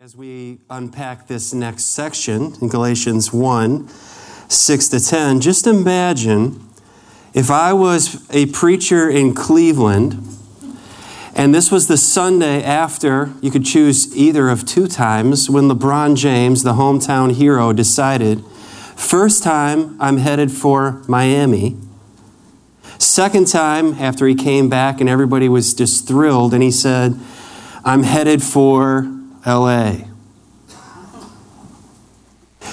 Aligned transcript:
As 0.00 0.14
we 0.14 0.60
unpack 0.70 1.26
this 1.26 1.52
next 1.52 1.86
section 1.86 2.54
in 2.62 2.68
Galatians 2.68 3.32
1 3.32 3.88
6 3.88 4.88
to 4.90 5.00
10, 5.00 5.40
just 5.40 5.66
imagine 5.66 6.68
if 7.34 7.50
I 7.50 7.72
was 7.72 8.24
a 8.30 8.46
preacher 8.46 9.10
in 9.10 9.34
Cleveland 9.34 10.22
and 11.34 11.52
this 11.52 11.72
was 11.72 11.88
the 11.88 11.96
Sunday 11.96 12.62
after 12.62 13.32
you 13.42 13.50
could 13.50 13.64
choose 13.64 14.16
either 14.16 14.48
of 14.48 14.64
two 14.64 14.86
times 14.86 15.50
when 15.50 15.64
LeBron 15.64 16.14
James, 16.14 16.62
the 16.62 16.74
hometown 16.74 17.34
hero, 17.34 17.72
decided 17.72 18.44
first 18.94 19.42
time 19.42 20.00
I'm 20.00 20.18
headed 20.18 20.52
for 20.52 21.02
Miami. 21.08 21.76
Second 22.98 23.48
time 23.48 23.94
after 23.94 24.28
he 24.28 24.36
came 24.36 24.68
back 24.68 25.00
and 25.00 25.10
everybody 25.10 25.48
was 25.48 25.74
just 25.74 26.06
thrilled 26.06 26.54
and 26.54 26.62
he 26.62 26.70
said, 26.70 27.18
I'm 27.84 28.04
headed 28.04 28.44
for 28.44 29.17
LA. 29.46 29.96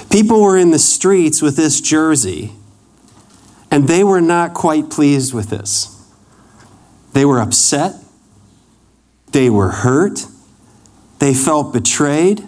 People 0.09 0.41
were 0.41 0.57
in 0.57 0.71
the 0.71 0.79
streets 0.79 1.41
with 1.41 1.55
this 1.57 1.81
jersey, 1.81 2.53
and 3.69 3.87
they 3.87 4.03
were 4.03 4.21
not 4.21 4.53
quite 4.53 4.89
pleased 4.89 5.33
with 5.33 5.49
this. 5.49 5.91
They 7.13 7.25
were 7.25 7.39
upset, 7.39 7.95
they 9.31 9.49
were 9.49 9.69
hurt, 9.69 10.25
they 11.19 11.33
felt 11.33 11.73
betrayed. 11.73 12.43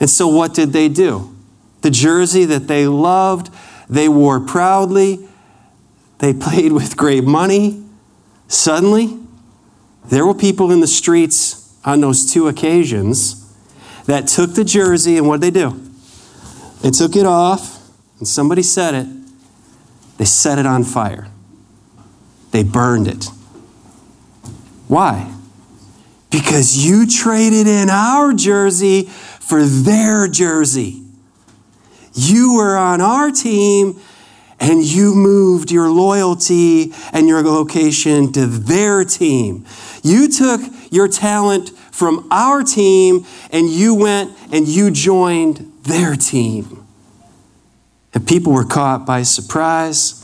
And 0.00 0.08
so, 0.08 0.26
what 0.28 0.54
did 0.54 0.72
they 0.72 0.88
do? 0.88 1.36
The 1.82 1.90
jersey 1.90 2.44
that 2.46 2.68
they 2.68 2.86
loved, 2.86 3.50
they 3.88 4.08
wore 4.08 4.40
proudly, 4.40 5.28
they 6.18 6.32
played 6.46 6.72
with 6.72 6.96
great 6.96 7.24
money. 7.24 7.84
Suddenly, 8.48 9.16
there 10.06 10.26
were 10.26 10.34
people 10.34 10.72
in 10.72 10.80
the 10.80 10.86
streets 10.86 11.59
on 11.84 12.00
those 12.00 12.30
two 12.30 12.48
occasions 12.48 13.36
that 14.06 14.26
took 14.26 14.54
the 14.54 14.64
jersey 14.64 15.16
and 15.16 15.26
what 15.26 15.40
did 15.40 15.54
they 15.54 15.60
do? 15.60 15.90
They 16.82 16.90
took 16.90 17.14
it 17.14 17.26
off, 17.26 17.78
and 18.18 18.26
somebody 18.26 18.62
said 18.62 18.94
it. 18.94 19.06
They 20.18 20.24
set 20.24 20.58
it 20.58 20.66
on 20.66 20.84
fire. 20.84 21.28
They 22.50 22.62
burned 22.62 23.06
it. 23.06 23.26
Why? 24.88 25.32
Because 26.30 26.84
you 26.84 27.06
traded 27.06 27.66
in 27.66 27.90
our 27.90 28.32
jersey 28.32 29.04
for 29.04 29.64
their 29.64 30.26
jersey. 30.28 31.02
You 32.12 32.54
were 32.56 32.76
on 32.76 33.00
our 33.00 33.30
team 33.30 34.00
and 34.58 34.84
you 34.84 35.14
moved 35.14 35.70
your 35.70 35.90
loyalty 35.90 36.92
and 37.12 37.26
your 37.26 37.42
location 37.42 38.32
to 38.32 38.46
their 38.46 39.04
team. 39.04 39.64
You 40.02 40.28
took 40.28 40.60
your 40.90 41.08
talent 41.08 41.70
from 41.92 42.26
our 42.30 42.62
team 42.62 43.24
and 43.50 43.68
you 43.68 43.94
went 43.94 44.36
and 44.52 44.68
you 44.68 44.90
joined 44.90 45.72
their 45.84 46.16
team. 46.16 46.84
And 48.12 48.26
people 48.26 48.52
were 48.52 48.64
caught 48.64 49.06
by 49.06 49.22
surprise. 49.22 50.16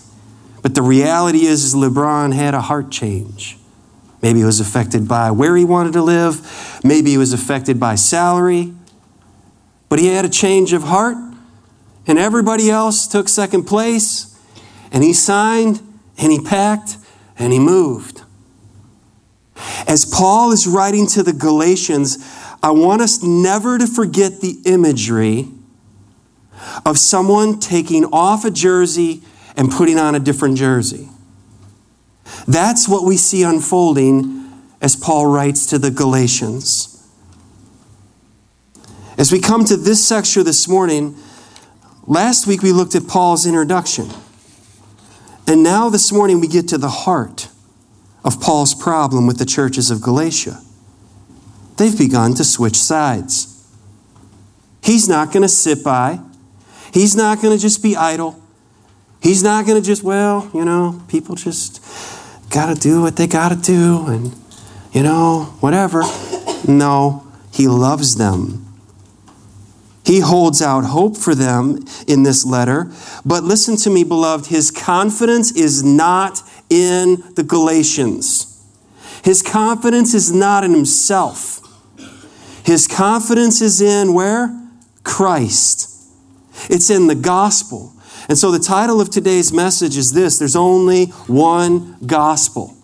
But 0.62 0.74
the 0.74 0.82
reality 0.82 1.46
is, 1.46 1.64
is 1.64 1.74
LeBron 1.74 2.34
had 2.34 2.54
a 2.54 2.60
heart 2.60 2.90
change. 2.90 3.56
Maybe 4.22 4.40
he 4.40 4.44
was 4.44 4.58
affected 4.58 5.06
by 5.06 5.30
where 5.30 5.56
he 5.56 5.64
wanted 5.64 5.92
to 5.92 6.02
live. 6.02 6.80
Maybe 6.82 7.10
he 7.10 7.18
was 7.18 7.32
affected 7.32 7.78
by 7.78 7.94
salary. 7.94 8.74
But 9.88 10.00
he 10.00 10.08
had 10.08 10.24
a 10.24 10.28
change 10.28 10.72
of 10.72 10.82
heart. 10.82 11.16
And 12.08 12.18
everybody 12.18 12.70
else 12.70 13.06
took 13.06 13.28
second 13.28 13.64
place. 13.64 14.36
And 14.90 15.04
he 15.04 15.12
signed 15.12 15.80
and 16.18 16.32
he 16.32 16.40
packed 16.40 16.96
and 17.38 17.52
he 17.52 17.58
moved. 17.58 18.15
As 19.86 20.04
Paul 20.04 20.52
is 20.52 20.66
writing 20.66 21.06
to 21.08 21.22
the 21.22 21.32
Galatians, 21.32 22.18
I 22.62 22.70
want 22.70 23.02
us 23.02 23.22
never 23.22 23.78
to 23.78 23.86
forget 23.86 24.40
the 24.40 24.58
imagery 24.64 25.48
of 26.84 26.98
someone 26.98 27.58
taking 27.60 28.04
off 28.06 28.44
a 28.44 28.50
jersey 28.50 29.22
and 29.56 29.70
putting 29.70 29.98
on 29.98 30.14
a 30.14 30.20
different 30.20 30.56
jersey. 30.56 31.08
That's 32.46 32.88
what 32.88 33.04
we 33.04 33.16
see 33.16 33.42
unfolding 33.42 34.52
as 34.80 34.96
Paul 34.96 35.26
writes 35.26 35.66
to 35.66 35.78
the 35.78 35.90
Galatians. 35.90 36.92
As 39.16 39.32
we 39.32 39.40
come 39.40 39.64
to 39.64 39.76
this 39.76 40.06
section 40.06 40.44
this 40.44 40.68
morning, 40.68 41.16
last 42.06 42.46
week 42.46 42.62
we 42.62 42.72
looked 42.72 42.94
at 42.94 43.08
Paul's 43.08 43.46
introduction. 43.46 44.10
And 45.46 45.62
now 45.62 45.88
this 45.88 46.12
morning 46.12 46.40
we 46.40 46.48
get 46.48 46.68
to 46.68 46.78
the 46.78 46.88
heart 46.88 47.48
of 48.26 48.40
Paul's 48.40 48.74
problem 48.74 49.26
with 49.26 49.38
the 49.38 49.46
churches 49.46 49.90
of 49.90 50.02
Galatia. 50.02 50.60
They've 51.76 51.96
begun 51.96 52.34
to 52.34 52.44
switch 52.44 52.76
sides. 52.76 53.52
He's 54.82 55.08
not 55.08 55.32
going 55.32 55.42
to 55.42 55.48
sit 55.48 55.82
by, 55.82 56.20
he's 56.92 57.16
not 57.16 57.40
going 57.40 57.56
to 57.56 57.60
just 57.60 57.82
be 57.82 57.96
idle. 57.96 58.42
He's 59.22 59.42
not 59.42 59.66
going 59.66 59.80
to 59.80 59.84
just, 59.84 60.04
well, 60.04 60.48
you 60.54 60.64
know, 60.64 61.02
people 61.08 61.34
just 61.34 61.82
got 62.50 62.72
to 62.72 62.80
do 62.80 63.00
what 63.00 63.16
they 63.16 63.26
got 63.26 63.48
to 63.48 63.56
do 63.56 64.06
and, 64.06 64.36
you 64.92 65.02
know, 65.02 65.56
whatever. 65.60 66.02
No, 66.68 67.26
he 67.52 67.66
loves 67.66 68.16
them. 68.16 68.66
He 70.04 70.20
holds 70.20 70.62
out 70.62 70.84
hope 70.84 71.16
for 71.16 71.34
them 71.34 71.84
in 72.06 72.22
this 72.22 72.44
letter. 72.44 72.92
But 73.24 73.42
listen 73.42 73.76
to 73.78 73.90
me, 73.90 74.04
beloved, 74.04 74.46
his 74.46 74.70
confidence 74.70 75.50
is 75.50 75.82
not 75.82 76.42
in 76.70 77.22
the 77.34 77.42
Galatians. 77.42 78.52
His 79.22 79.42
confidence 79.42 80.14
is 80.14 80.32
not 80.32 80.64
in 80.64 80.72
himself. 80.72 81.60
His 82.64 82.86
confidence 82.88 83.60
is 83.60 83.80
in 83.80 84.12
where? 84.14 84.56
Christ. 85.04 85.92
It's 86.68 86.90
in 86.90 87.06
the 87.06 87.14
gospel. 87.14 87.92
And 88.28 88.36
so 88.36 88.50
the 88.50 88.58
title 88.58 89.00
of 89.00 89.10
today's 89.10 89.52
message 89.52 89.96
is 89.96 90.12
this 90.12 90.38
there's 90.38 90.56
only 90.56 91.06
one 91.26 91.96
gospel. 92.06 92.76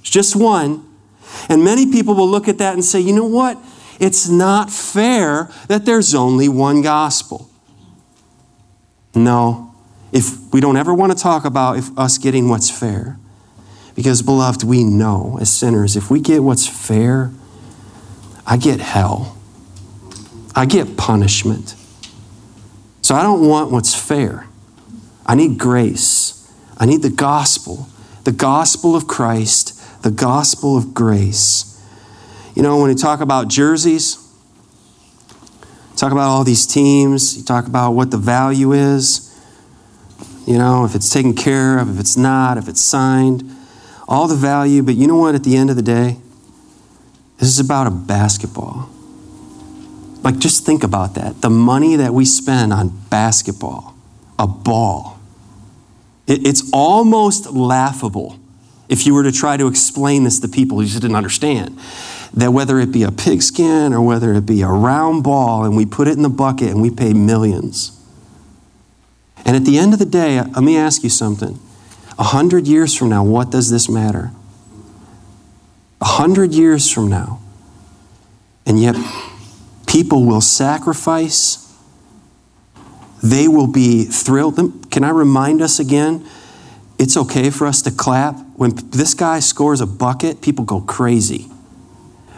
It's 0.00 0.10
just 0.10 0.34
one. 0.34 0.84
And 1.48 1.62
many 1.62 1.90
people 1.90 2.14
will 2.14 2.28
look 2.28 2.48
at 2.48 2.58
that 2.58 2.74
and 2.74 2.84
say, 2.84 3.00
you 3.00 3.14
know 3.14 3.26
what? 3.26 3.58
It's 4.00 4.28
not 4.28 4.70
fair 4.70 5.50
that 5.66 5.84
there's 5.84 6.14
only 6.14 6.48
one 6.48 6.82
gospel. 6.82 7.50
No, 9.14 9.67
if 10.12 10.52
we 10.52 10.60
don't 10.60 10.76
ever 10.76 10.94
want 10.94 11.16
to 11.16 11.18
talk 11.18 11.44
about 11.44 11.78
if 11.78 11.96
us 11.98 12.18
getting 12.18 12.48
what's 12.48 12.70
fair. 12.70 13.18
Because, 13.94 14.22
beloved, 14.22 14.62
we 14.62 14.84
know 14.84 15.38
as 15.40 15.50
sinners, 15.50 15.96
if 15.96 16.10
we 16.10 16.20
get 16.20 16.42
what's 16.42 16.66
fair, 16.66 17.32
I 18.46 18.56
get 18.56 18.80
hell. 18.80 19.36
I 20.54 20.66
get 20.66 20.96
punishment. 20.96 21.74
So 23.02 23.14
I 23.14 23.22
don't 23.22 23.46
want 23.48 23.70
what's 23.70 23.94
fair. 23.94 24.46
I 25.26 25.34
need 25.34 25.58
grace. 25.58 26.50
I 26.78 26.86
need 26.86 27.02
the 27.02 27.10
gospel, 27.10 27.88
the 28.24 28.32
gospel 28.32 28.94
of 28.94 29.06
Christ, 29.06 30.02
the 30.02 30.10
gospel 30.10 30.76
of 30.76 30.94
grace. 30.94 31.82
You 32.54 32.62
know, 32.62 32.80
when 32.80 32.90
you 32.90 32.96
talk 32.96 33.20
about 33.20 33.48
jerseys, 33.48 34.16
talk 35.96 36.12
about 36.12 36.28
all 36.28 36.44
these 36.44 36.66
teams, 36.66 37.36
you 37.36 37.44
talk 37.44 37.66
about 37.66 37.92
what 37.92 38.10
the 38.10 38.16
value 38.16 38.72
is, 38.72 39.27
you 40.48 40.56
know, 40.56 40.86
if 40.86 40.94
it's 40.94 41.10
taken 41.10 41.34
care 41.34 41.78
of, 41.78 41.92
if 41.92 42.00
it's 42.00 42.16
not, 42.16 42.56
if 42.56 42.68
it's 42.68 42.80
signed, 42.80 43.54
all 44.08 44.26
the 44.26 44.34
value. 44.34 44.82
But 44.82 44.94
you 44.94 45.06
know 45.06 45.16
what, 45.16 45.34
at 45.34 45.44
the 45.44 45.58
end 45.58 45.68
of 45.68 45.76
the 45.76 45.82
day, 45.82 46.16
this 47.36 47.50
is 47.50 47.60
about 47.60 47.86
a 47.86 47.90
basketball. 47.90 48.88
Like, 50.22 50.38
just 50.38 50.64
think 50.64 50.82
about 50.82 51.16
that. 51.16 51.42
The 51.42 51.50
money 51.50 51.96
that 51.96 52.14
we 52.14 52.24
spend 52.24 52.72
on 52.72 52.98
basketball, 53.10 53.94
a 54.38 54.46
ball, 54.46 55.20
it, 56.26 56.46
it's 56.46 56.70
almost 56.72 57.50
laughable 57.50 58.40
if 58.88 59.04
you 59.04 59.12
were 59.12 59.24
to 59.24 59.32
try 59.32 59.58
to 59.58 59.66
explain 59.66 60.24
this 60.24 60.40
to 60.40 60.48
people 60.48 60.78
who 60.78 60.86
just 60.86 61.02
didn't 61.02 61.16
understand. 61.16 61.78
That 62.32 62.52
whether 62.52 62.78
it 62.78 62.90
be 62.90 63.02
a 63.02 63.12
pigskin 63.12 63.92
or 63.92 64.00
whether 64.00 64.32
it 64.32 64.46
be 64.46 64.62
a 64.62 64.68
round 64.68 65.24
ball 65.24 65.64
and 65.64 65.76
we 65.76 65.84
put 65.84 66.08
it 66.08 66.16
in 66.16 66.22
the 66.22 66.30
bucket 66.30 66.70
and 66.70 66.80
we 66.80 66.90
pay 66.90 67.12
millions. 67.12 67.97
And 69.48 69.56
at 69.56 69.64
the 69.64 69.78
end 69.78 69.94
of 69.94 69.98
the 69.98 70.04
day, 70.04 70.42
let 70.42 70.62
me 70.62 70.76
ask 70.76 71.02
you 71.02 71.08
something. 71.08 71.58
A 72.18 72.22
hundred 72.22 72.66
years 72.66 72.94
from 72.94 73.08
now, 73.08 73.24
what 73.24 73.50
does 73.50 73.70
this 73.70 73.88
matter? 73.88 74.30
A 76.02 76.04
hundred 76.04 76.52
years 76.52 76.92
from 76.92 77.08
now. 77.08 77.40
And 78.66 78.78
yet, 78.78 78.94
people 79.86 80.26
will 80.26 80.42
sacrifice. 80.42 81.74
They 83.22 83.48
will 83.48 83.66
be 83.66 84.04
thrilled. 84.04 84.56
Can 84.90 85.02
I 85.02 85.08
remind 85.08 85.62
us 85.62 85.80
again? 85.80 86.28
It's 86.98 87.16
okay 87.16 87.48
for 87.48 87.66
us 87.66 87.80
to 87.80 87.90
clap. 87.90 88.34
When 88.56 88.72
this 88.90 89.14
guy 89.14 89.40
scores 89.40 89.80
a 89.80 89.86
bucket, 89.86 90.42
people 90.42 90.66
go 90.66 90.82
crazy. 90.82 91.44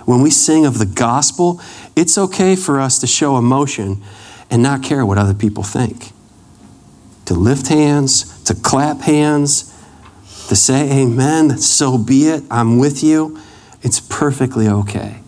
When 0.05 0.23
we 0.23 0.31
sing 0.31 0.65
of 0.65 0.79
the 0.79 0.87
gospel, 0.87 1.61
it's 1.97 2.17
okay 2.17 2.55
for 2.55 2.79
us 2.79 3.01
to 3.01 3.09
show 3.09 3.37
emotion 3.37 4.01
and 4.49 4.63
not 4.63 4.85
care 4.85 5.05
what 5.05 5.19
other 5.19 5.35
people 5.35 5.65
think 5.65 6.13
to 7.31 7.35
lift 7.35 7.69
hands, 7.69 8.43
to 8.43 8.57
clap 8.57 9.03
hands, 9.03 9.73
to 10.49 10.57
say 10.57 11.01
amen, 11.01 11.57
so 11.59 11.97
be 11.97 12.27
it, 12.27 12.43
I'm 12.51 12.77
with 12.77 13.05
you, 13.05 13.39
it's 13.83 14.01
perfectly 14.01 14.67
okay. 14.67 15.21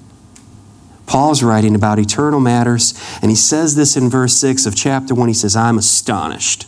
Paul's 1.06 1.44
writing 1.44 1.76
about 1.76 2.00
eternal 2.00 2.40
matters, 2.40 2.92
and 3.22 3.30
he 3.30 3.36
says 3.36 3.76
this 3.76 3.96
in 3.96 4.10
verse 4.10 4.34
6 4.34 4.66
of 4.66 4.74
chapter 4.74 5.14
1. 5.14 5.28
He 5.28 5.34
says, 5.34 5.54
I'm 5.54 5.78
astonished. 5.78 6.66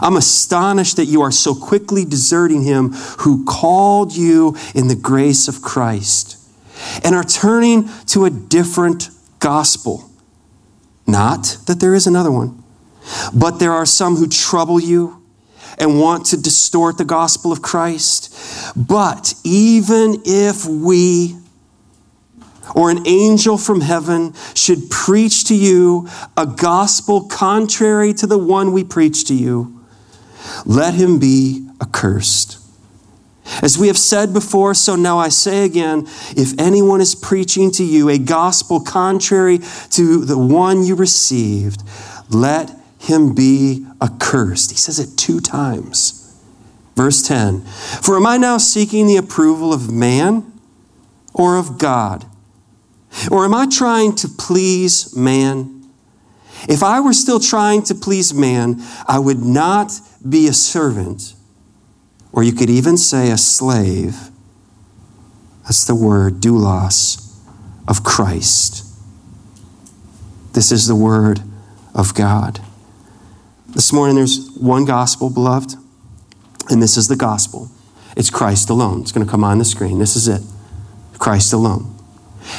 I'm 0.00 0.16
astonished 0.16 0.96
that 0.96 1.04
you 1.04 1.22
are 1.22 1.30
so 1.30 1.54
quickly 1.54 2.04
deserting 2.04 2.64
him 2.64 2.90
who 3.20 3.44
called 3.44 4.16
you 4.16 4.56
in 4.74 4.88
the 4.88 4.96
grace 4.96 5.46
of 5.46 5.62
Christ 5.62 6.38
and 7.04 7.14
are 7.14 7.22
turning 7.22 7.88
to 8.06 8.24
a 8.24 8.30
different 8.30 9.10
gospel. 9.38 10.10
Not 11.06 11.58
that 11.66 11.78
there 11.78 11.94
is 11.94 12.08
another 12.08 12.32
one, 12.32 12.59
but 13.34 13.58
there 13.58 13.72
are 13.72 13.86
some 13.86 14.16
who 14.16 14.26
trouble 14.26 14.80
you 14.80 15.22
and 15.78 15.98
want 15.98 16.26
to 16.26 16.36
distort 16.36 16.98
the 16.98 17.04
gospel 17.04 17.52
of 17.52 17.62
Christ. 17.62 18.34
But 18.76 19.34
even 19.44 20.22
if 20.24 20.66
we 20.66 21.36
or 22.74 22.90
an 22.90 23.06
angel 23.06 23.58
from 23.58 23.80
heaven 23.80 24.32
should 24.54 24.90
preach 24.90 25.44
to 25.44 25.54
you 25.54 26.08
a 26.36 26.46
gospel 26.46 27.22
contrary 27.24 28.12
to 28.14 28.26
the 28.26 28.38
one 28.38 28.72
we 28.72 28.84
preach 28.84 29.24
to 29.26 29.34
you, 29.34 29.84
let 30.64 30.94
him 30.94 31.18
be 31.18 31.68
accursed. 31.80 32.58
As 33.62 33.76
we 33.76 33.88
have 33.88 33.98
said 33.98 34.32
before, 34.32 34.74
so 34.74 34.94
now 34.94 35.18
I 35.18 35.28
say 35.28 35.64
again 35.64 36.06
if 36.36 36.58
anyone 36.58 37.00
is 37.00 37.16
preaching 37.16 37.70
to 37.72 37.84
you 37.84 38.08
a 38.08 38.18
gospel 38.18 38.80
contrary 38.80 39.58
to 39.90 40.24
the 40.24 40.38
one 40.38 40.84
you 40.84 40.94
received, 40.94 41.82
let 42.30 42.70
him 43.00 43.34
be 43.34 43.86
accursed. 44.00 44.70
He 44.70 44.76
says 44.76 44.98
it 44.98 45.16
two 45.16 45.40
times. 45.40 46.38
Verse 46.94 47.22
10 47.22 47.62
For 47.62 48.16
am 48.16 48.26
I 48.26 48.36
now 48.36 48.58
seeking 48.58 49.06
the 49.06 49.16
approval 49.16 49.72
of 49.72 49.90
man 49.90 50.52
or 51.32 51.56
of 51.56 51.78
God? 51.78 52.26
Or 53.30 53.44
am 53.44 53.54
I 53.54 53.66
trying 53.66 54.14
to 54.16 54.28
please 54.28 55.16
man? 55.16 55.88
If 56.68 56.82
I 56.82 57.00
were 57.00 57.14
still 57.14 57.40
trying 57.40 57.82
to 57.84 57.94
please 57.94 58.34
man, 58.34 58.82
I 59.08 59.18
would 59.18 59.40
not 59.40 59.92
be 60.28 60.46
a 60.46 60.52
servant, 60.52 61.34
or 62.32 62.42
you 62.42 62.52
could 62.52 62.68
even 62.68 62.98
say 62.98 63.30
a 63.30 63.38
slave. 63.38 64.30
That's 65.62 65.86
the 65.86 65.94
word, 65.94 66.34
doulos, 66.34 67.34
of 67.88 68.04
Christ. 68.04 68.84
This 70.52 70.70
is 70.70 70.86
the 70.86 70.94
word 70.94 71.40
of 71.94 72.14
God. 72.14 72.60
This 73.72 73.92
morning, 73.92 74.16
there's 74.16 74.50
one 74.56 74.84
gospel, 74.84 75.30
beloved, 75.30 75.74
and 76.70 76.82
this 76.82 76.96
is 76.96 77.06
the 77.06 77.16
gospel. 77.16 77.70
It's 78.16 78.28
Christ 78.28 78.68
alone. 78.68 79.02
It's 79.02 79.12
going 79.12 79.24
to 79.24 79.30
come 79.30 79.44
on 79.44 79.58
the 79.58 79.64
screen. 79.64 80.00
This 80.00 80.16
is 80.16 80.26
it 80.26 80.42
Christ 81.18 81.52
alone. 81.52 81.94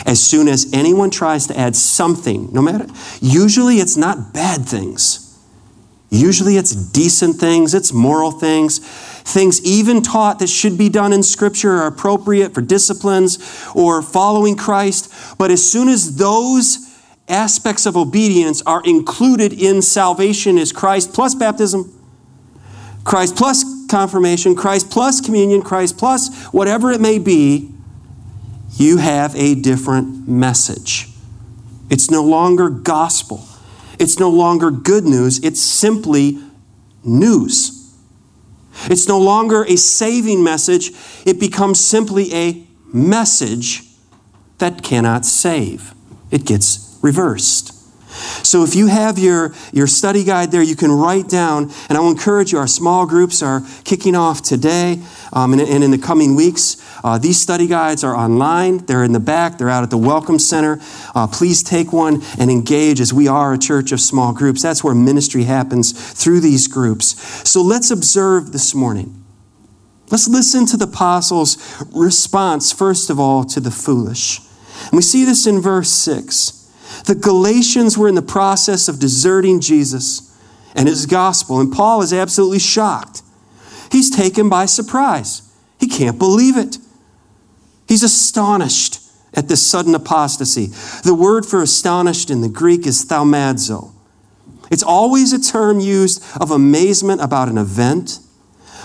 As 0.05 0.23
soon 0.23 0.47
as 0.47 0.71
anyone 0.73 1.09
tries 1.09 1.47
to 1.47 1.59
add 1.59 1.75
something, 1.75 2.53
no 2.53 2.61
matter, 2.61 2.87
usually 3.19 3.77
it's 3.77 3.97
not 3.97 4.33
bad 4.33 4.65
things. 4.65 5.27
Usually 6.09 6.55
it's 6.55 6.73
decent 6.73 7.37
things, 7.37 7.73
it's 7.73 7.91
moral 7.91 8.31
things, 8.31 8.79
things 8.79 9.63
even 9.65 10.01
taught 10.01 10.39
that 10.39 10.47
should 10.47 10.77
be 10.77 10.89
done 10.89 11.13
in 11.13 11.23
Scripture 11.23 11.71
are 11.71 11.87
appropriate 11.87 12.53
for 12.53 12.61
disciplines 12.61 13.37
or 13.75 14.01
following 14.01 14.55
Christ. 14.55 15.37
But 15.37 15.51
as 15.51 15.69
soon 15.69 15.87
as 15.87 16.17
those 16.17 16.90
aspects 17.31 17.85
of 17.85 17.97
obedience 17.97 18.61
are 18.63 18.81
included 18.83 19.53
in 19.53 19.81
salvation 19.81 20.57
is 20.57 20.71
Christ 20.71 21.13
plus 21.13 21.33
baptism, 21.33 21.91
Christ 23.03 23.35
plus 23.35 23.63
confirmation, 23.87 24.55
Christ 24.55 24.91
plus 24.91 25.21
communion, 25.21 25.61
Christ 25.61 25.97
plus 25.97 26.45
whatever 26.47 26.91
it 26.91 27.01
may 27.01 27.17
be, 27.17 27.71
you 28.73 28.97
have 28.97 29.35
a 29.35 29.55
different 29.55 30.27
message. 30.27 31.07
It's 31.89 32.09
no 32.09 32.23
longer 32.23 32.69
gospel. 32.69 33.45
It's 33.99 34.19
no 34.19 34.29
longer 34.29 34.71
good 34.71 35.03
news. 35.03 35.43
It's 35.43 35.61
simply 35.61 36.39
news. 37.03 37.95
It's 38.85 39.07
no 39.07 39.19
longer 39.19 39.63
a 39.65 39.75
saving 39.75 40.43
message. 40.43 40.91
It 41.25 41.39
becomes 41.39 41.79
simply 41.85 42.33
a 42.33 42.65
message 42.93 43.83
that 44.59 44.83
cannot 44.83 45.25
save. 45.25 45.93
It 46.31 46.45
gets 46.45 46.90
reversed. 47.01 47.81
So 48.45 48.63
if 48.63 48.75
you 48.75 48.87
have 48.87 49.17
your, 49.17 49.53
your 49.71 49.87
study 49.87 50.23
guide 50.23 50.51
there, 50.51 50.61
you 50.61 50.75
can 50.75 50.91
write 50.91 51.29
down, 51.29 51.71
and 51.87 51.97
I 51.97 52.01
will 52.01 52.11
encourage 52.11 52.51
you, 52.51 52.57
our 52.57 52.67
small 52.67 53.05
groups 53.05 53.41
are 53.41 53.61
kicking 53.85 54.15
off 54.15 54.41
today 54.41 55.01
um, 55.31 55.53
and, 55.53 55.61
and, 55.61 55.83
in 55.83 55.91
the 55.91 55.97
coming 55.97 56.35
weeks. 56.35 56.77
Uh, 57.03 57.17
these 57.17 57.39
study 57.39 57.67
guides 57.67 58.03
are 58.03 58.15
online. 58.15 58.79
They're 58.85 59.03
in 59.03 59.13
the 59.13 59.19
back. 59.19 59.57
They're 59.57 59.69
out 59.69 59.83
at 59.83 59.89
the 59.89 59.97
Welcome 59.97 60.39
Center. 60.39 60.79
Uh, 61.15 61.27
please 61.27 61.63
take 61.63 61.93
one 61.93 62.21
and 62.37 62.51
engage 62.51 62.99
as 62.99 63.13
we 63.13 63.27
are 63.27 63.53
a 63.53 63.57
church 63.57 63.91
of 63.91 64.01
small 64.01 64.33
groups. 64.33 64.61
That's 64.61 64.83
where 64.83 64.93
ministry 64.93 65.43
happens 65.43 65.91
through 65.91 66.41
these 66.41 66.67
groups. 66.67 67.49
So 67.49 67.61
let's 67.61 67.91
observe 67.91 68.51
this 68.51 68.75
morning. 68.75 69.23
Let's 70.11 70.27
listen 70.27 70.65
to 70.67 70.77
the 70.77 70.85
apostles' 70.85 71.57
response, 71.93 72.73
first 72.73 73.09
of 73.09 73.19
all, 73.19 73.45
to 73.45 73.61
the 73.61 73.71
foolish. 73.71 74.41
And 74.81 74.93
we 74.93 75.01
see 75.01 75.23
this 75.23 75.47
in 75.47 75.61
verse 75.61 75.89
6. 75.89 76.60
The 77.05 77.15
Galatians 77.15 77.97
were 77.97 78.07
in 78.07 78.15
the 78.15 78.21
process 78.21 78.87
of 78.87 78.99
deserting 78.99 79.59
Jesus 79.59 80.37
and 80.75 80.87
his 80.87 81.05
gospel, 81.05 81.59
and 81.59 81.71
Paul 81.71 82.01
is 82.01 82.13
absolutely 82.13 82.59
shocked. 82.59 83.21
He's 83.91 84.09
taken 84.09 84.49
by 84.49 84.65
surprise. 84.65 85.41
He 85.79 85.87
can't 85.87 86.17
believe 86.17 86.57
it. 86.57 86.77
He's 87.87 88.03
astonished 88.03 88.99
at 89.33 89.47
this 89.47 89.65
sudden 89.65 89.95
apostasy. 89.95 90.67
The 91.03 91.15
word 91.15 91.45
for 91.45 91.61
astonished 91.61 92.29
in 92.29 92.41
the 92.41 92.49
Greek 92.49 92.85
is 92.85 93.05
thaumazo. 93.05 93.91
It's 94.69 94.83
always 94.83 95.33
a 95.33 95.41
term 95.41 95.79
used 95.79 96.23
of 96.39 96.51
amazement 96.51 97.21
about 97.21 97.49
an 97.49 97.57
event 97.57 98.19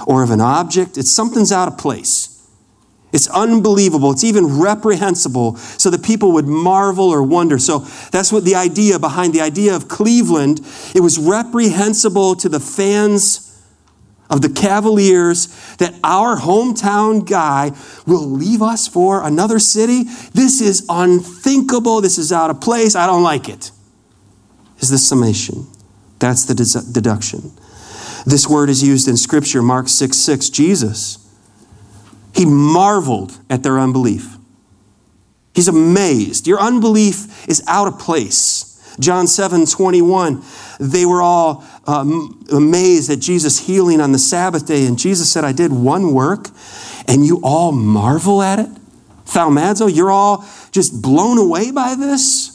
or 0.07 0.25
of 0.25 0.31
an 0.31 0.41
object. 0.41 0.99
It's 0.99 1.11
something's 1.11 1.53
out 1.53 1.69
of 1.69 1.79
place. 1.79 2.36
It's 3.17 3.29
unbelievable. 3.29 4.11
It's 4.11 4.25
even 4.25 4.61
reprehensible 4.61 5.57
so 5.57 5.89
that 5.89 6.05
people 6.05 6.33
would 6.33 6.47
marvel 6.47 7.09
or 7.09 7.23
wonder. 7.23 7.59
So 7.59 7.79
that's 8.13 8.31
what 8.31 8.45
the 8.45 8.57
idea 8.57 8.99
behind 8.99 9.33
the 9.33 9.41
idea 9.41 9.75
of 9.75 9.89
Cleveland. 9.89 10.61
It 10.95 11.01
was 11.01 11.19
reprehensible 11.19 12.35
to 12.35 12.51
the 12.51 12.61
fans 12.61 13.59
of 14.29 14.43
the 14.43 14.51
Cavaliers 14.51 15.47
that 15.79 15.95
our 16.05 16.37
hometown 16.37 17.27
guy 17.27 17.73
will 18.07 18.27
leave 18.27 18.61
us 18.61 18.87
for 18.87 19.27
another 19.27 19.61
city. 19.61 20.03
This 20.35 20.61
is 20.61 20.85
unthinkable. 20.91 22.03
This 22.03 22.19
is 22.19 22.33
out 22.33 22.51
of 22.51 22.61
place. 22.61 22.95
I 22.95 23.07
don't 23.07 23.23
like 23.23 23.49
it. 23.49 23.71
Is 24.81 24.91
the 24.91 24.99
summation? 24.99 25.67
That's 26.19 26.45
the 26.45 26.55
deduction. 26.93 27.53
This 28.27 28.47
word 28.47 28.69
is 28.69 28.83
used 28.83 29.09
in 29.09 29.17
Scripture, 29.17 29.63
Mark 29.63 29.89
6 29.89 30.19
6. 30.19 30.51
Jesus 30.51 31.26
he 32.37 32.45
marveled 32.45 33.39
at 33.49 33.63
their 33.63 33.79
unbelief. 33.79 34.37
He's 35.55 35.69
amazed. 35.69 36.47
Your 36.47 36.61
unbelief 36.61 37.49
is 37.49 37.63
out 37.67 37.89
of 37.89 37.99
place. 37.99 38.75
John 39.01 39.27
7 39.27 39.65
21, 39.65 40.43
they 40.79 41.07
were 41.07 41.23
all 41.23 41.65
um, 41.87 42.45
amazed 42.53 43.11
at 43.11 43.21
Jesus 43.21 43.67
healing 43.67 44.01
on 44.01 44.13
the 44.13 44.19
Sabbath 44.19 44.67
day. 44.67 44.87
And 44.87 44.99
Jesus 44.99 45.33
said, 45.33 45.45
I 45.45 45.53
did 45.53 45.73
one 45.73 46.13
work, 46.13 46.49
and 47.09 47.25
you 47.25 47.41
all 47.43 47.73
marvel 47.73 48.43
at 48.43 48.59
it? 48.59 48.69
Thaumazo, 49.25 49.95
you're 49.95 50.11
all 50.11 50.47
just 50.73 51.01
blown 51.03 51.39
away 51.39 51.71
by 51.71 51.95
this? 51.95 52.53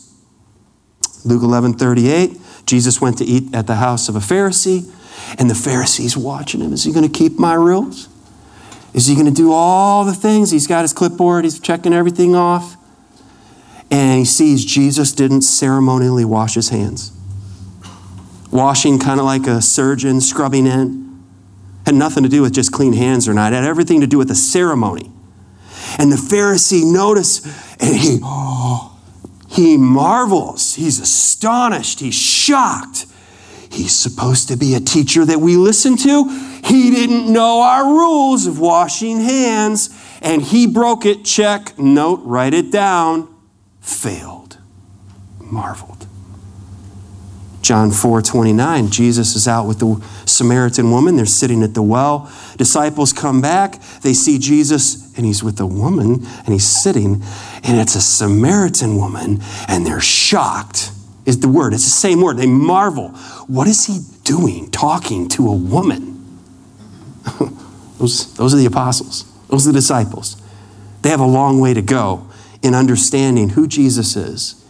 Luke 1.25 1.43
11 1.43 1.73
38, 1.73 2.37
Jesus 2.65 3.01
went 3.01 3.17
to 3.17 3.25
eat 3.25 3.53
at 3.53 3.67
the 3.67 3.75
house 3.75 4.09
of 4.09 4.15
a 4.15 4.19
Pharisee, 4.19 4.91
and 5.39 5.49
the 5.49 5.55
Pharisee's 5.55 6.15
watching 6.15 6.61
him. 6.61 6.71
Is 6.71 6.83
he 6.83 6.91
going 6.91 7.07
to 7.07 7.19
keep 7.19 7.39
my 7.39 7.53
rules? 7.53 8.10
Is 8.93 9.07
he 9.07 9.15
going 9.15 9.27
to 9.27 9.31
do 9.31 9.51
all 9.51 10.03
the 10.03 10.13
things? 10.13 10.51
He's 10.51 10.67
got 10.67 10.81
his 10.81 10.93
clipboard, 10.93 11.45
he's 11.45 11.59
checking 11.59 11.93
everything 11.93 12.35
off. 12.35 12.77
And 13.89 14.19
he 14.19 14.25
sees 14.25 14.63
Jesus 14.63 15.11
didn't 15.11 15.41
ceremonially 15.41 16.23
wash 16.23 16.55
his 16.55 16.69
hands. 16.69 17.11
Washing 18.49 18.99
kind 18.99 19.19
of 19.19 19.25
like 19.25 19.47
a 19.47 19.61
surgeon 19.61 20.21
scrubbing 20.21 20.65
in. 20.65 21.01
Had 21.85 21.95
nothing 21.95 22.23
to 22.23 22.29
do 22.29 22.41
with 22.41 22.53
just 22.53 22.71
clean 22.71 22.93
hands 22.93 23.27
or 23.27 23.33
not. 23.33 23.53
It 23.53 23.57
had 23.57 23.65
everything 23.65 24.01
to 24.01 24.07
do 24.07 24.17
with 24.17 24.27
the 24.27 24.35
ceremony. 24.35 25.11
And 25.97 26.11
the 26.11 26.15
Pharisee 26.15 26.89
noticed, 26.89 27.45
and 27.81 27.95
he, 27.95 28.19
oh, 28.23 28.97
he 29.47 29.77
marvels. 29.77 30.75
He's 30.75 30.99
astonished. 30.99 31.99
He's 31.99 32.15
shocked. 32.15 33.07
He's 33.71 33.95
supposed 33.95 34.49
to 34.49 34.57
be 34.57 34.75
a 34.75 34.79
teacher 34.79 35.23
that 35.25 35.39
we 35.39 35.55
listen 35.55 35.95
to. 35.97 36.29
He 36.63 36.91
didn't 36.91 37.31
know 37.31 37.61
our 37.61 37.85
rules 37.85 38.45
of 38.45 38.59
washing 38.59 39.21
hands, 39.21 39.89
and 40.21 40.41
he 40.41 40.67
broke 40.67 41.05
it. 41.05 41.23
Check, 41.23 41.79
note, 41.79 42.19
write 42.23 42.53
it 42.53 42.71
down. 42.71 43.33
Failed. 43.79 44.57
Marveled. 45.39 46.05
John 47.61 47.91
4 47.91 48.21
29, 48.21 48.89
Jesus 48.89 49.35
is 49.35 49.47
out 49.47 49.67
with 49.67 49.79
the 49.79 50.03
Samaritan 50.25 50.91
woman. 50.91 51.15
They're 51.15 51.25
sitting 51.25 51.63
at 51.63 51.73
the 51.73 51.81
well. 51.81 52.31
Disciples 52.57 53.13
come 53.13 53.39
back. 53.39 53.81
They 54.01 54.13
see 54.13 54.39
Jesus, 54.39 55.15
and 55.15 55.25
he's 55.25 55.43
with 55.43 55.59
a 55.59 55.65
woman, 55.65 56.25
and 56.25 56.47
he's 56.47 56.67
sitting, 56.67 57.23
and 57.63 57.79
it's 57.79 57.95
a 57.95 58.01
Samaritan 58.01 58.97
woman, 58.97 59.39
and 59.67 59.85
they're 59.85 60.01
shocked, 60.01 60.90
is 61.25 61.39
the 61.39 61.47
word. 61.47 61.73
It's 61.73 61.83
the 61.83 61.89
same 61.89 62.21
word. 62.21 62.37
They 62.37 62.47
marvel. 62.47 63.09
What 63.47 63.67
is 63.67 63.85
he 63.85 63.99
doing 64.23 64.71
talking 64.71 65.27
to 65.29 65.47
a 65.47 65.55
woman? 65.55 66.39
those, 67.99 68.33
those 68.35 68.53
are 68.53 68.57
the 68.57 68.65
apostles, 68.65 69.25
those 69.47 69.67
are 69.67 69.71
the 69.71 69.77
disciples. 69.77 70.41
They 71.01 71.09
have 71.09 71.19
a 71.19 71.25
long 71.25 71.59
way 71.59 71.73
to 71.73 71.81
go 71.81 72.27
in 72.61 72.75
understanding 72.75 73.49
who 73.49 73.67
Jesus 73.67 74.15
is 74.15 74.63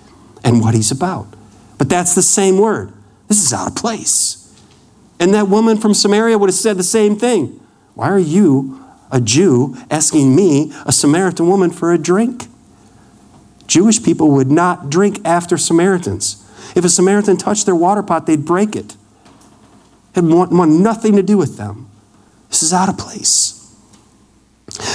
and 0.44 0.62
what 0.62 0.74
he's 0.74 0.92
about. 0.92 1.28
But 1.78 1.90
that's 1.90 2.16
the 2.16 2.22
same 2.22 2.58
word. 2.58 2.94
This 3.28 3.44
is 3.44 3.54
out 3.54 3.68
of 3.68 3.76
place. 3.76 4.38
And 5.20 5.34
that 5.34 5.48
woman 5.48 5.78
from 5.78 5.94
Samaria 5.94 6.38
would 6.38 6.50
have 6.50 6.56
said 6.56 6.78
the 6.78 6.84
same 6.84 7.16
thing. 7.16 7.60
Why 7.94 8.10
are 8.10 8.20
you, 8.20 8.84
a 9.12 9.20
Jew, 9.20 9.76
asking 9.90 10.36
me, 10.36 10.72
a 10.86 10.92
Samaritan 10.92 11.48
woman, 11.48 11.70
for 11.70 11.92
a 11.92 11.98
drink? 11.98 12.48
Jewish 13.68 14.02
people 14.04 14.32
would 14.32 14.52
not 14.52 14.90
drink 14.90 15.20
after 15.26 15.58
Samaritans. 15.58 16.41
If 16.76 16.86
a 16.86 16.90
Samaritan 16.90 17.38
touched 17.38 17.66
their 17.66 17.76
water 17.76 18.04
pot, 18.04 18.26
they'd 18.26 18.46
break 18.46 18.76
it. 18.76 18.96
It 20.16 20.24
want, 20.24 20.52
want 20.52 20.72
nothing 20.72 21.16
to 21.16 21.24
do 21.24 21.38
with 21.38 21.58
them. 21.58 21.90
This 22.50 22.64
is 22.64 22.74
out 22.74 22.90
of 22.90 22.98
place. 22.98 23.58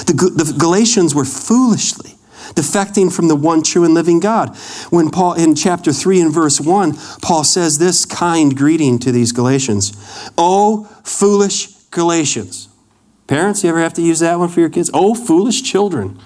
The, 0.06 0.12
the 0.12 0.54
Galatians 0.58 1.14
were 1.14 1.24
foolishly 1.24 2.12
defecting 2.54 3.12
from 3.12 3.28
the 3.28 3.36
one 3.36 3.62
true 3.62 3.84
and 3.84 3.94
living 3.94 4.20
God. 4.20 4.56
When 4.90 5.10
Paul, 5.10 5.34
in 5.34 5.54
chapter 5.54 5.92
3 5.92 6.20
and 6.20 6.32
verse 6.32 6.60
1, 6.60 6.94
Paul 7.22 7.44
says 7.44 7.78
this 7.78 8.04
kind 8.04 8.56
greeting 8.56 8.98
to 9.00 9.12
these 9.12 9.32
Galatians 9.32 9.92
Oh, 10.38 10.84
foolish 11.04 11.68
Galatians. 11.90 12.68
Parents, 13.26 13.64
you 13.64 13.70
ever 13.70 13.80
have 13.80 13.94
to 13.94 14.02
use 14.02 14.20
that 14.20 14.38
one 14.38 14.48
for 14.48 14.60
your 14.60 14.68
kids? 14.68 14.90
Oh, 14.94 15.14
foolish 15.14 15.62
children. 15.62 16.18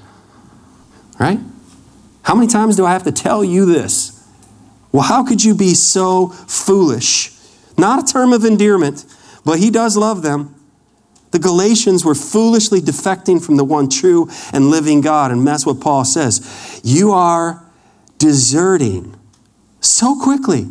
Right? 1.19 1.41
How 2.23 2.35
many 2.35 2.47
times 2.47 2.77
do 2.77 2.85
I 2.85 2.93
have 2.93 3.05
to 3.05 3.13
tell 3.13 3.43
you 3.43 3.65
this? 3.65 4.20
Well, 4.93 5.03
how 5.03 5.25
could 5.25 5.45
you 5.45 5.55
be 5.55 5.75
so 5.75 6.29
foolish? 6.29 7.33
Not 7.79 8.03
a 8.03 8.13
term 8.13 8.33
of 8.33 8.45
endearment, 8.45 9.05
but 9.45 9.59
he 9.59 9.71
does 9.71 9.97
love 9.97 10.23
them. 10.23 10.55
The 11.31 11.39
Galatians 11.39 12.05
were 12.05 12.15
foolishly 12.15 12.81
defecting 12.81 13.45
from 13.45 13.57
the 13.57 13.65
one 13.65 13.89
true 13.89 14.29
and 14.53 14.71
living 14.71 15.01
God. 15.01 15.31
And 15.31 15.47
that's 15.47 15.65
what 15.65 15.81
Paul 15.81 16.05
says. 16.05 16.81
You 16.83 17.13
are 17.13 17.65
deserting 18.19 19.17
so 19.81 20.19
quickly. 20.21 20.67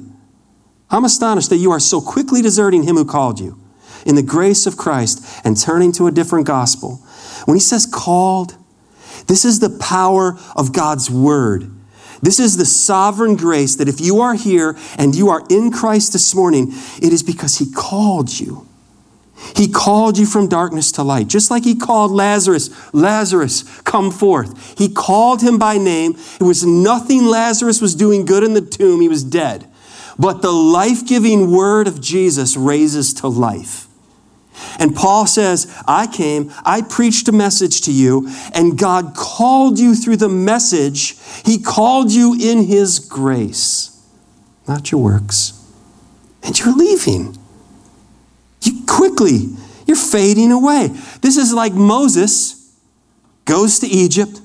I'm 0.91 1.05
astonished 1.05 1.49
that 1.49 1.57
you 1.57 1.71
are 1.71 1.79
so 1.79 2.01
quickly 2.01 2.41
deserting 2.41 2.83
him 2.83 2.95
who 2.95 3.05
called 3.05 3.39
you 3.39 3.57
in 4.05 4.15
the 4.15 4.23
grace 4.23 4.65
of 4.65 4.75
Christ 4.75 5.25
and 5.45 5.57
turning 5.57 5.91
to 5.93 6.07
a 6.07 6.11
different 6.11 6.45
gospel. 6.45 6.97
When 7.45 7.55
he 7.55 7.61
says 7.61 7.85
called, 7.85 8.55
this 9.27 9.45
is 9.45 9.59
the 9.59 9.69
power 9.69 10.37
of 10.55 10.73
God's 10.73 11.09
word. 11.09 11.71
This 12.21 12.39
is 12.39 12.57
the 12.57 12.65
sovereign 12.65 13.35
grace 13.35 13.75
that 13.75 13.87
if 13.87 14.01
you 14.01 14.21
are 14.21 14.35
here 14.35 14.77
and 14.97 15.15
you 15.15 15.29
are 15.29 15.43
in 15.49 15.71
Christ 15.71 16.13
this 16.13 16.35
morning, 16.35 16.73
it 17.01 17.13
is 17.13 17.23
because 17.23 17.57
he 17.57 17.71
called 17.71 18.39
you. 18.39 18.67
He 19.55 19.69
called 19.69 20.17
you 20.17 20.25
from 20.25 20.47
darkness 20.47 20.91
to 20.93 21.03
light, 21.03 21.27
just 21.27 21.49
like 21.49 21.63
he 21.63 21.75
called 21.75 22.11
Lazarus, 22.11 22.69
Lazarus, 22.93 23.63
come 23.81 24.11
forth. 24.11 24.77
He 24.77 24.89
called 24.89 25.41
him 25.41 25.57
by 25.57 25.77
name. 25.77 26.17
It 26.39 26.43
was 26.43 26.65
nothing 26.65 27.25
Lazarus 27.25 27.81
was 27.81 27.95
doing 27.95 28.25
good 28.25 28.43
in 28.43 28.53
the 28.53 28.61
tomb, 28.61 29.01
he 29.01 29.07
was 29.07 29.23
dead. 29.23 29.65
But 30.17 30.41
the 30.41 30.51
life 30.51 31.07
giving 31.07 31.51
word 31.51 31.87
of 31.87 32.01
Jesus 32.01 32.57
raises 32.57 33.13
to 33.15 33.27
life. 33.27 33.88
And 34.79 34.95
Paul 34.95 35.27
says, 35.27 35.73
I 35.87 36.07
came, 36.07 36.51
I 36.63 36.81
preached 36.81 37.27
a 37.27 37.31
message 37.31 37.81
to 37.81 37.91
you, 37.91 38.29
and 38.53 38.77
God 38.77 39.13
called 39.15 39.79
you 39.79 39.95
through 39.95 40.17
the 40.17 40.29
message. 40.29 41.15
He 41.45 41.59
called 41.59 42.11
you 42.11 42.35
in 42.39 42.65
His 42.65 42.99
grace, 42.99 44.05
not 44.67 44.91
your 44.91 45.01
works. 45.01 45.53
And 46.43 46.57
you're 46.57 46.75
leaving. 46.75 47.37
You 48.61 48.85
quickly, 48.87 49.49
you're 49.85 49.97
fading 49.97 50.51
away. 50.51 50.89
This 51.21 51.37
is 51.37 51.53
like 51.53 51.73
Moses 51.73 52.75
goes 53.45 53.79
to 53.79 53.87
Egypt. 53.87 54.41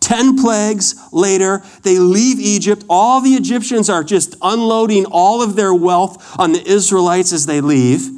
10 0.00 0.36
plagues 0.36 0.96
later, 1.12 1.62
they 1.84 1.98
leave 1.98 2.40
Egypt. 2.40 2.84
All 2.90 3.20
the 3.20 3.34
Egyptians 3.34 3.88
are 3.88 4.02
just 4.02 4.34
unloading 4.42 5.06
all 5.06 5.42
of 5.42 5.54
their 5.54 5.72
wealth 5.72 6.38
on 6.38 6.52
the 6.52 6.62
Israelites 6.68 7.32
as 7.32 7.46
they 7.46 7.60
leave. 7.60 8.10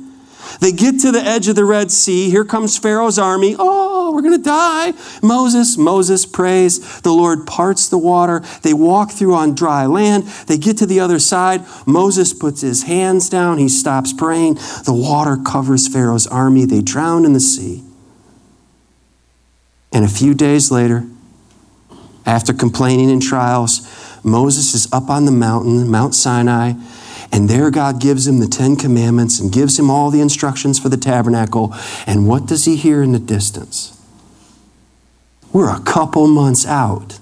They 0.60 0.72
get 0.72 1.00
to 1.00 1.12
the 1.12 1.20
edge 1.20 1.48
of 1.48 1.56
the 1.56 1.64
Red 1.64 1.90
Sea. 1.90 2.30
Here 2.30 2.44
comes 2.44 2.78
Pharaoh's 2.78 3.18
army. 3.18 3.56
Oh, 3.58 4.12
we're 4.12 4.22
going 4.22 4.36
to 4.36 4.42
die. 4.42 4.92
Moses, 5.22 5.76
Moses 5.76 6.26
prays. 6.26 7.00
The 7.02 7.12
Lord 7.12 7.46
parts 7.46 7.88
the 7.88 7.98
water. 7.98 8.40
They 8.62 8.74
walk 8.74 9.10
through 9.10 9.34
on 9.34 9.54
dry 9.54 9.86
land. 9.86 10.24
They 10.46 10.58
get 10.58 10.78
to 10.78 10.86
the 10.86 11.00
other 11.00 11.18
side. 11.18 11.64
Moses 11.86 12.32
puts 12.32 12.60
his 12.60 12.84
hands 12.84 13.28
down. 13.28 13.58
He 13.58 13.68
stops 13.68 14.12
praying. 14.12 14.54
The 14.84 14.94
water 14.94 15.36
covers 15.36 15.88
Pharaoh's 15.88 16.26
army. 16.26 16.64
They 16.64 16.82
drown 16.82 17.24
in 17.24 17.32
the 17.32 17.40
sea. 17.40 17.82
And 19.92 20.04
a 20.04 20.08
few 20.08 20.34
days 20.34 20.70
later, 20.70 21.04
after 22.26 22.52
complaining 22.52 23.10
and 23.10 23.22
trials, 23.22 23.88
Moses 24.24 24.74
is 24.74 24.90
up 24.92 25.10
on 25.10 25.24
the 25.26 25.32
mountain, 25.32 25.88
Mount 25.90 26.14
Sinai, 26.14 26.72
and 27.34 27.50
there 27.50 27.68
God 27.72 28.00
gives 28.00 28.28
him 28.28 28.38
the 28.38 28.46
Ten 28.46 28.76
Commandments 28.76 29.40
and 29.40 29.50
gives 29.50 29.76
him 29.76 29.90
all 29.90 30.12
the 30.12 30.20
instructions 30.20 30.78
for 30.78 30.88
the 30.88 30.96
tabernacle. 30.96 31.74
And 32.06 32.28
what 32.28 32.46
does 32.46 32.64
he 32.64 32.76
hear 32.76 33.02
in 33.02 33.10
the 33.10 33.18
distance? 33.18 34.00
We're 35.52 35.74
a 35.74 35.80
couple 35.80 36.28
months 36.28 36.64
out, 36.64 37.18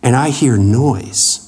and 0.00 0.14
I 0.14 0.30
hear 0.30 0.56
noise. 0.56 1.42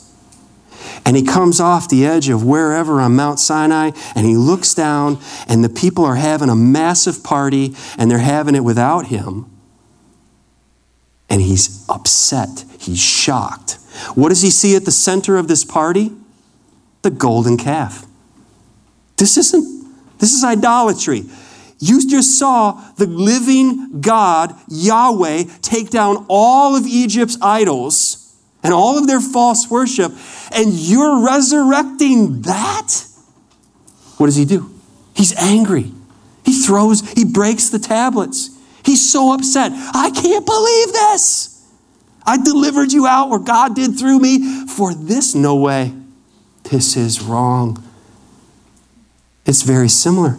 And 1.07 1.17
he 1.17 1.23
comes 1.23 1.61
off 1.61 1.89
the 1.89 2.05
edge 2.05 2.29
of 2.29 2.45
wherever 2.45 3.01
on 3.01 3.15
Mount 3.15 3.39
Sinai 3.39 3.93
and 4.17 4.27
he 4.27 4.37
looks 4.37 4.75
down, 4.75 5.21
and 5.49 5.63
the 5.63 5.69
people 5.69 6.05
are 6.05 6.17
having 6.17 6.49
a 6.49 6.57
massive 6.57 7.23
party 7.23 7.77
and 7.97 8.11
they're 8.11 8.19
having 8.19 8.57
it 8.57 8.65
without 8.65 9.07
him. 9.07 9.47
And 11.31 11.41
he's 11.41 11.89
upset, 11.89 12.65
he's 12.81 12.99
shocked. 12.99 13.75
What 14.17 14.31
does 14.31 14.43
he 14.43 14.51
see 14.51 14.75
at 14.75 14.85
the 14.85 14.91
center 14.91 15.37
of 15.37 15.47
this 15.47 15.65
party? 15.65 16.11
The 17.03 17.11
golden 17.11 17.57
calf. 17.57 18.07
This 19.17 19.37
isn't, 19.37 20.19
this 20.19 20.33
is 20.33 20.45
idolatry. 20.45 21.25
You 21.81 22.09
just 22.09 22.39
saw 22.39 22.73
the 22.97 23.07
living 23.07 24.01
God, 24.01 24.55
Yahweh, 24.69 25.45
take 25.63 25.91
down 25.91 26.27
all 26.29 26.75
of 26.75 26.87
Egypt's 26.87 27.39
idols 27.41 28.37
and 28.63 28.75
all 28.75 28.99
of 28.99 29.07
their 29.07 29.21
false 29.21 29.71
worship, 29.71 30.13
and 30.53 30.73
you're 30.73 31.25
resurrecting 31.25 32.43
that? 32.43 33.05
What 34.17 34.27
does 34.27 34.37
he 34.37 34.45
do? 34.45 34.69
He's 35.15 35.33
angry. 35.37 35.93
He 36.45 36.53
throws, 36.53 37.09
he 37.13 37.25
breaks 37.25 37.69
the 37.69 37.79
tablets. 37.79 38.51
He's 38.85 39.13
so 39.13 39.33
upset. 39.33 39.73
I 39.75 40.11
can't 40.11 40.47
believe 40.47 40.93
this. 40.93 41.67
I 42.27 42.37
delivered 42.37 42.93
you 42.93 43.07
out 43.07 43.29
where 43.29 43.39
God 43.39 43.75
did 43.75 43.99
through 43.99 44.19
me 44.19 44.67
for 44.67 44.95
this. 44.95 45.35
No 45.35 45.57
way. 45.57 45.93
This 46.71 46.97
is 46.97 47.23
wrong. 47.23 47.83
It's 49.47 49.63
very 49.63 49.89
similar. 49.89 50.39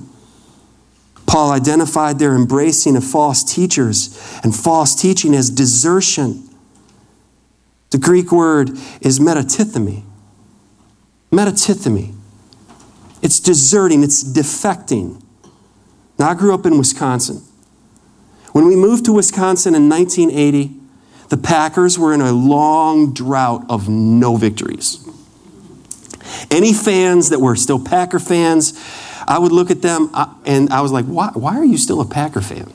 Paul 1.25 1.51
identified 1.51 2.19
their 2.19 2.35
embracing 2.35 2.95
of 2.95 3.03
false 3.03 3.43
teachers 3.43 4.39
and 4.43 4.55
false 4.55 4.93
teaching 4.95 5.33
as 5.33 5.49
desertion. 5.49 6.47
The 7.91 7.97
Greek 7.97 8.31
word 8.31 8.71
is 9.01 9.19
metatithemi. 9.19 10.03
Metatithemi. 11.31 12.15
It's 13.21 13.39
deserting, 13.39 14.03
it's 14.03 14.23
defecting. 14.23 15.21
Now, 16.17 16.29
I 16.29 16.33
grew 16.35 16.53
up 16.53 16.65
in 16.65 16.77
Wisconsin. 16.77 17.43
When 18.51 18.65
we 18.65 18.75
moved 18.75 19.05
to 19.05 19.13
Wisconsin 19.13 19.75
in 19.75 19.89
1980, 19.89 20.75
the 21.29 21.37
Packers 21.37 21.97
were 21.97 22.13
in 22.13 22.21
a 22.21 22.31
long 22.31 23.13
drought 23.13 23.65
of 23.69 23.87
no 23.87 24.35
victories. 24.35 25.08
Any 26.51 26.73
fans 26.73 27.29
that 27.29 27.39
were 27.39 27.55
still 27.55 27.83
Packer 27.83 28.19
fans, 28.19 28.73
I 29.27 29.39
would 29.39 29.51
look 29.51 29.71
at 29.71 29.81
them 29.81 30.09
and 30.45 30.69
I 30.71 30.81
was 30.81 30.91
like, 30.91 31.05
why, 31.05 31.31
why 31.33 31.57
are 31.57 31.65
you 31.65 31.77
still 31.77 32.01
a 32.01 32.05
Packer 32.05 32.41
fan? 32.41 32.71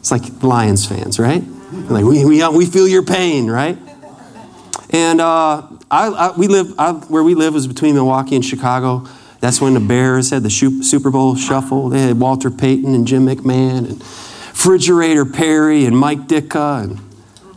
It's 0.00 0.10
like 0.10 0.42
Lions 0.42 0.86
fans, 0.86 1.18
right? 1.18 1.42
Like, 1.72 2.04
we, 2.04 2.24
we, 2.24 2.46
we 2.48 2.66
feel 2.66 2.86
your 2.86 3.02
pain, 3.02 3.50
right? 3.50 3.78
And 4.90 5.20
uh, 5.20 5.62
I, 5.90 6.08
I, 6.08 6.36
we 6.36 6.46
live, 6.46 6.74
I, 6.78 6.92
where 6.92 7.22
we 7.22 7.34
live 7.34 7.54
was 7.54 7.66
between 7.66 7.94
Milwaukee 7.94 8.36
and 8.36 8.44
Chicago. 8.44 9.08
That's 9.40 9.60
when 9.60 9.74
the 9.74 9.80
Bears 9.80 10.30
had 10.30 10.42
the 10.42 10.50
Super 10.50 11.10
Bowl 11.10 11.36
shuffle. 11.36 11.88
They 11.88 12.02
had 12.02 12.20
Walter 12.20 12.50
Payton 12.50 12.94
and 12.94 13.06
Jim 13.06 13.26
McMahon 13.26 13.90
and 13.90 14.00
Refrigerator 14.64 15.26
Perry 15.26 15.84
and 15.84 15.98
Mike 15.98 16.20
Ditka 16.20 16.84
and 16.84 17.03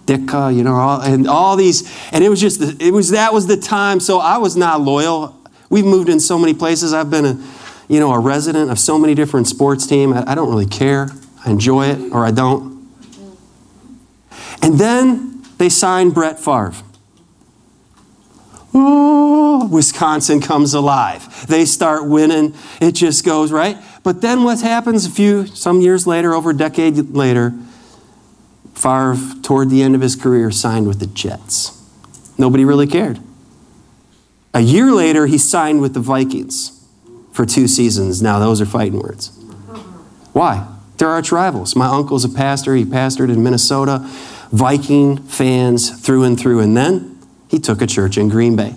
you 0.10 0.64
know, 0.64 0.74
all, 0.74 1.02
and 1.02 1.28
all 1.28 1.56
these, 1.56 1.92
and 2.12 2.24
it 2.24 2.30
was 2.30 2.40
just, 2.42 2.82
it 2.82 2.92
was, 2.92 3.10
that 3.12 3.34
was 3.34 3.48
the 3.48 3.58
time. 3.58 4.00
So 4.00 4.20
I 4.20 4.38
was 4.38 4.56
not 4.56 4.82
loyal. 4.82 5.36
We've 5.70 5.86
moved 5.86 6.10
in 6.10 6.20
so 6.20 6.40
many 6.40 6.54
places. 6.54 6.94
I've 6.94 7.10
been 7.10 7.26
a, 7.26 7.44
you 7.88 8.00
know, 8.00 8.12
a 8.12 8.20
resident 8.20 8.72
of 8.72 8.80
so 8.80 8.98
many 8.98 9.16
different 9.16 9.48
sports 9.48 9.86
teams. 9.86 10.16
I, 10.16 10.32
I 10.32 10.36
don't 10.36 10.50
really 10.50 10.66
care. 10.66 11.10
I 11.46 11.52
enjoy 11.52 11.88
it 11.88 12.12
or 12.12 12.26
I 12.26 12.32
don't. 12.32 12.90
And 14.62 14.80
then 14.80 15.44
they 15.58 15.70
signed 15.70 16.14
Brett 16.14 16.40
Favre. 16.40 16.74
Oh, 18.74 19.68
Wisconsin 19.72 20.40
comes 20.40 20.74
alive. 20.74 21.48
They 21.48 21.66
start 21.66 22.08
winning. 22.08 22.54
It 22.80 22.92
just 22.94 23.26
goes, 23.26 23.52
right? 23.52 23.78
But 24.04 24.22
then 24.22 24.44
what 24.44 24.62
happens 24.62 25.06
a 25.06 25.10
few, 25.10 25.48
some 25.48 25.82
years 25.82 26.06
later, 26.06 26.34
over 26.34 26.52
a 26.52 26.54
decade 26.56 26.98
later, 27.12 27.54
Favre, 28.78 29.18
toward 29.42 29.72
the 29.72 29.82
end 29.82 29.96
of 29.96 30.02
his 30.02 30.16
career, 30.16 30.52
signed 30.52 30.88
with 30.88 31.00
the 31.00 31.08
Jets. 31.08 31.82
Nobody 32.38 32.64
really 32.64 32.86
cared. 32.86 33.20
A 34.54 34.62
year 34.62 34.92
later, 34.92 35.26
he 35.26 35.40
signed 35.40 35.82
with 35.82 35.96
the 35.96 36.00
Vikings 36.00 36.88
for 37.34 37.44
two 37.44 37.68
seasons. 37.68 38.22
Now, 38.22 38.38
those 38.38 38.62
are 38.62 38.68
fighting 38.68 39.00
words. 39.00 39.30
Why? 40.32 40.68
They're 40.98 41.10
arch 41.10 41.32
rivals. 41.32 41.76
My 41.76 41.88
uncle's 41.88 42.24
a 42.24 42.30
pastor. 42.30 42.76
He 42.76 42.86
pastored 42.86 43.30
in 43.34 43.42
Minnesota. 43.44 44.00
Viking 44.52 45.18
fans 45.18 46.00
through 46.00 46.24
and 46.24 46.40
through. 46.40 46.60
And 46.60 46.78
then 46.78 47.20
he 47.50 47.58
took 47.58 47.82
a 47.82 47.88
church 47.88 48.18
in 48.18 48.30
Green 48.30 48.56
Bay. 48.56 48.76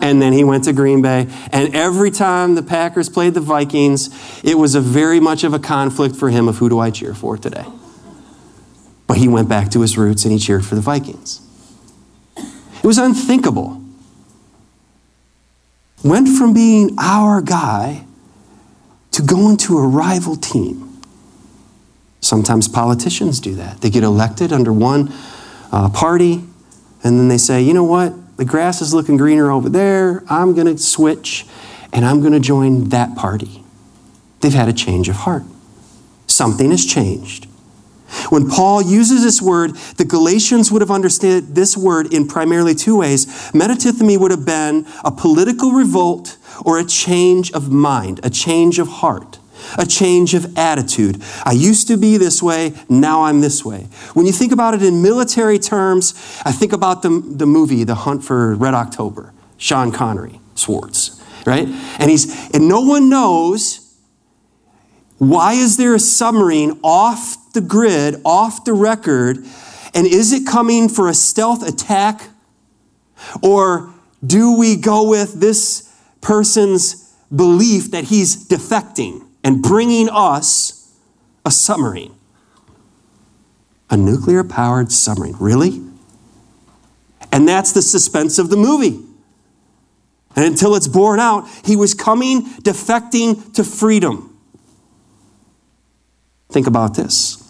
And 0.00 0.20
then 0.20 0.32
he 0.32 0.42
went 0.42 0.64
to 0.64 0.72
Green 0.72 1.00
Bay. 1.00 1.28
And 1.52 1.74
every 1.74 2.10
time 2.10 2.56
the 2.56 2.62
Packers 2.62 3.08
played 3.08 3.34
the 3.34 3.40
Vikings, 3.40 4.10
it 4.42 4.58
was 4.58 4.74
a 4.74 4.80
very 4.80 5.20
much 5.20 5.44
of 5.44 5.54
a 5.54 5.60
conflict 5.60 6.16
for 6.16 6.30
him 6.30 6.48
of 6.48 6.58
who 6.58 6.68
do 6.68 6.80
I 6.80 6.90
cheer 6.90 7.14
for 7.14 7.38
today. 7.38 7.64
But 9.06 9.18
he 9.18 9.28
went 9.28 9.48
back 9.48 9.70
to 9.70 9.80
his 9.80 9.96
roots 9.96 10.24
and 10.24 10.32
he 10.32 10.38
cheered 10.38 10.64
for 10.64 10.74
the 10.74 10.80
Vikings. 10.80 11.40
It 12.36 12.84
was 12.84 12.98
unthinkable. 12.98 13.82
Went 16.04 16.28
from 16.28 16.52
being 16.52 16.96
our 16.98 17.40
guy 17.40 18.04
to 19.12 19.22
going 19.22 19.56
to 19.56 19.78
a 19.78 19.86
rival 19.86 20.36
team. 20.36 21.00
Sometimes 22.20 22.68
politicians 22.68 23.40
do 23.40 23.54
that. 23.54 23.80
They 23.80 23.90
get 23.90 24.02
elected 24.02 24.52
under 24.52 24.72
one 24.72 25.12
uh, 25.72 25.88
party, 25.90 26.44
and 27.04 27.18
then 27.18 27.28
they 27.28 27.38
say, 27.38 27.62
you 27.62 27.72
know 27.72 27.84
what? 27.84 28.36
The 28.36 28.44
grass 28.44 28.82
is 28.82 28.92
looking 28.92 29.16
greener 29.16 29.50
over 29.50 29.68
there. 29.68 30.22
I'm 30.28 30.54
going 30.54 30.66
to 30.66 30.76
switch, 30.76 31.46
and 31.92 32.04
I'm 32.04 32.20
going 32.20 32.32
to 32.32 32.40
join 32.40 32.90
that 32.90 33.16
party. 33.16 33.62
They've 34.40 34.52
had 34.52 34.68
a 34.68 34.72
change 34.72 35.08
of 35.08 35.16
heart. 35.16 35.44
Something 36.26 36.70
has 36.70 36.84
changed. 36.84 37.45
When 38.30 38.48
Paul 38.48 38.82
uses 38.82 39.22
this 39.22 39.42
word, 39.42 39.74
the 39.96 40.04
Galatians 40.04 40.70
would 40.70 40.82
have 40.82 40.90
understood 40.90 41.54
this 41.54 41.76
word 41.76 42.12
in 42.12 42.28
primarily 42.28 42.74
two 42.74 42.96
ways. 42.96 43.26
Metatithemi 43.52 44.18
would 44.18 44.30
have 44.30 44.44
been 44.44 44.86
a 45.04 45.10
political 45.10 45.72
revolt 45.72 46.36
or 46.64 46.78
a 46.78 46.84
change 46.84 47.52
of 47.52 47.70
mind, 47.70 48.20
a 48.22 48.30
change 48.30 48.78
of 48.78 48.88
heart 48.88 49.38
a 49.78 49.86
change 49.86 50.34
of 50.34 50.56
attitude. 50.56 51.22
I 51.44 51.52
used 51.52 51.88
to 51.88 51.96
be 51.96 52.16
this 52.16 52.42
way, 52.42 52.74
now 52.88 53.24
I'm 53.24 53.40
this 53.40 53.64
way. 53.64 53.88
When 54.14 54.26
you 54.26 54.32
think 54.32 54.52
about 54.52 54.74
it 54.74 54.82
in 54.82 55.02
military 55.02 55.58
terms, 55.58 56.12
I 56.44 56.52
think 56.52 56.72
about 56.72 57.02
the, 57.02 57.08
the 57.24 57.46
movie, 57.46 57.84
The 57.84 57.94
Hunt 57.94 58.24
for 58.24 58.54
Red 58.54 58.74
October, 58.74 59.32
Sean 59.56 59.92
Connery, 59.92 60.40
Swartz, 60.54 61.22
right? 61.46 61.66
And 61.98 62.10
he's, 62.10 62.50
and 62.54 62.68
no 62.68 62.80
one 62.80 63.08
knows 63.08 63.82
why 65.18 65.54
is 65.54 65.78
there 65.78 65.94
a 65.94 65.98
submarine 65.98 66.78
off 66.82 67.36
the 67.56 67.60
grid, 67.60 68.20
off 68.24 68.64
the 68.64 68.72
record, 68.72 69.38
and 69.92 70.06
is 70.06 70.32
it 70.32 70.46
coming 70.46 70.88
for 70.88 71.08
a 71.08 71.14
stealth 71.14 71.66
attack? 71.66 72.28
Or 73.42 73.92
do 74.24 74.56
we 74.56 74.76
go 74.76 75.08
with 75.08 75.40
this 75.40 75.92
person's 76.20 77.12
belief 77.34 77.90
that 77.90 78.04
he's 78.04 78.48
defecting? 78.48 79.26
and 79.46 79.62
bringing 79.62 80.08
us 80.10 80.92
a 81.44 81.52
submarine. 81.52 82.12
A 83.88 83.96
nuclear 83.96 84.42
powered 84.42 84.90
submarine. 84.90 85.36
Really? 85.38 85.80
And 87.30 87.46
that's 87.46 87.70
the 87.70 87.80
suspense 87.80 88.40
of 88.40 88.50
the 88.50 88.56
movie. 88.56 89.00
And 90.34 90.44
until 90.44 90.74
it's 90.74 90.88
borne 90.88 91.20
out, 91.20 91.48
he 91.64 91.76
was 91.76 91.94
coming, 91.94 92.42
defecting 92.42 93.54
to 93.54 93.62
freedom. 93.62 94.36
Think 96.50 96.66
about 96.66 96.96
this. 96.96 97.45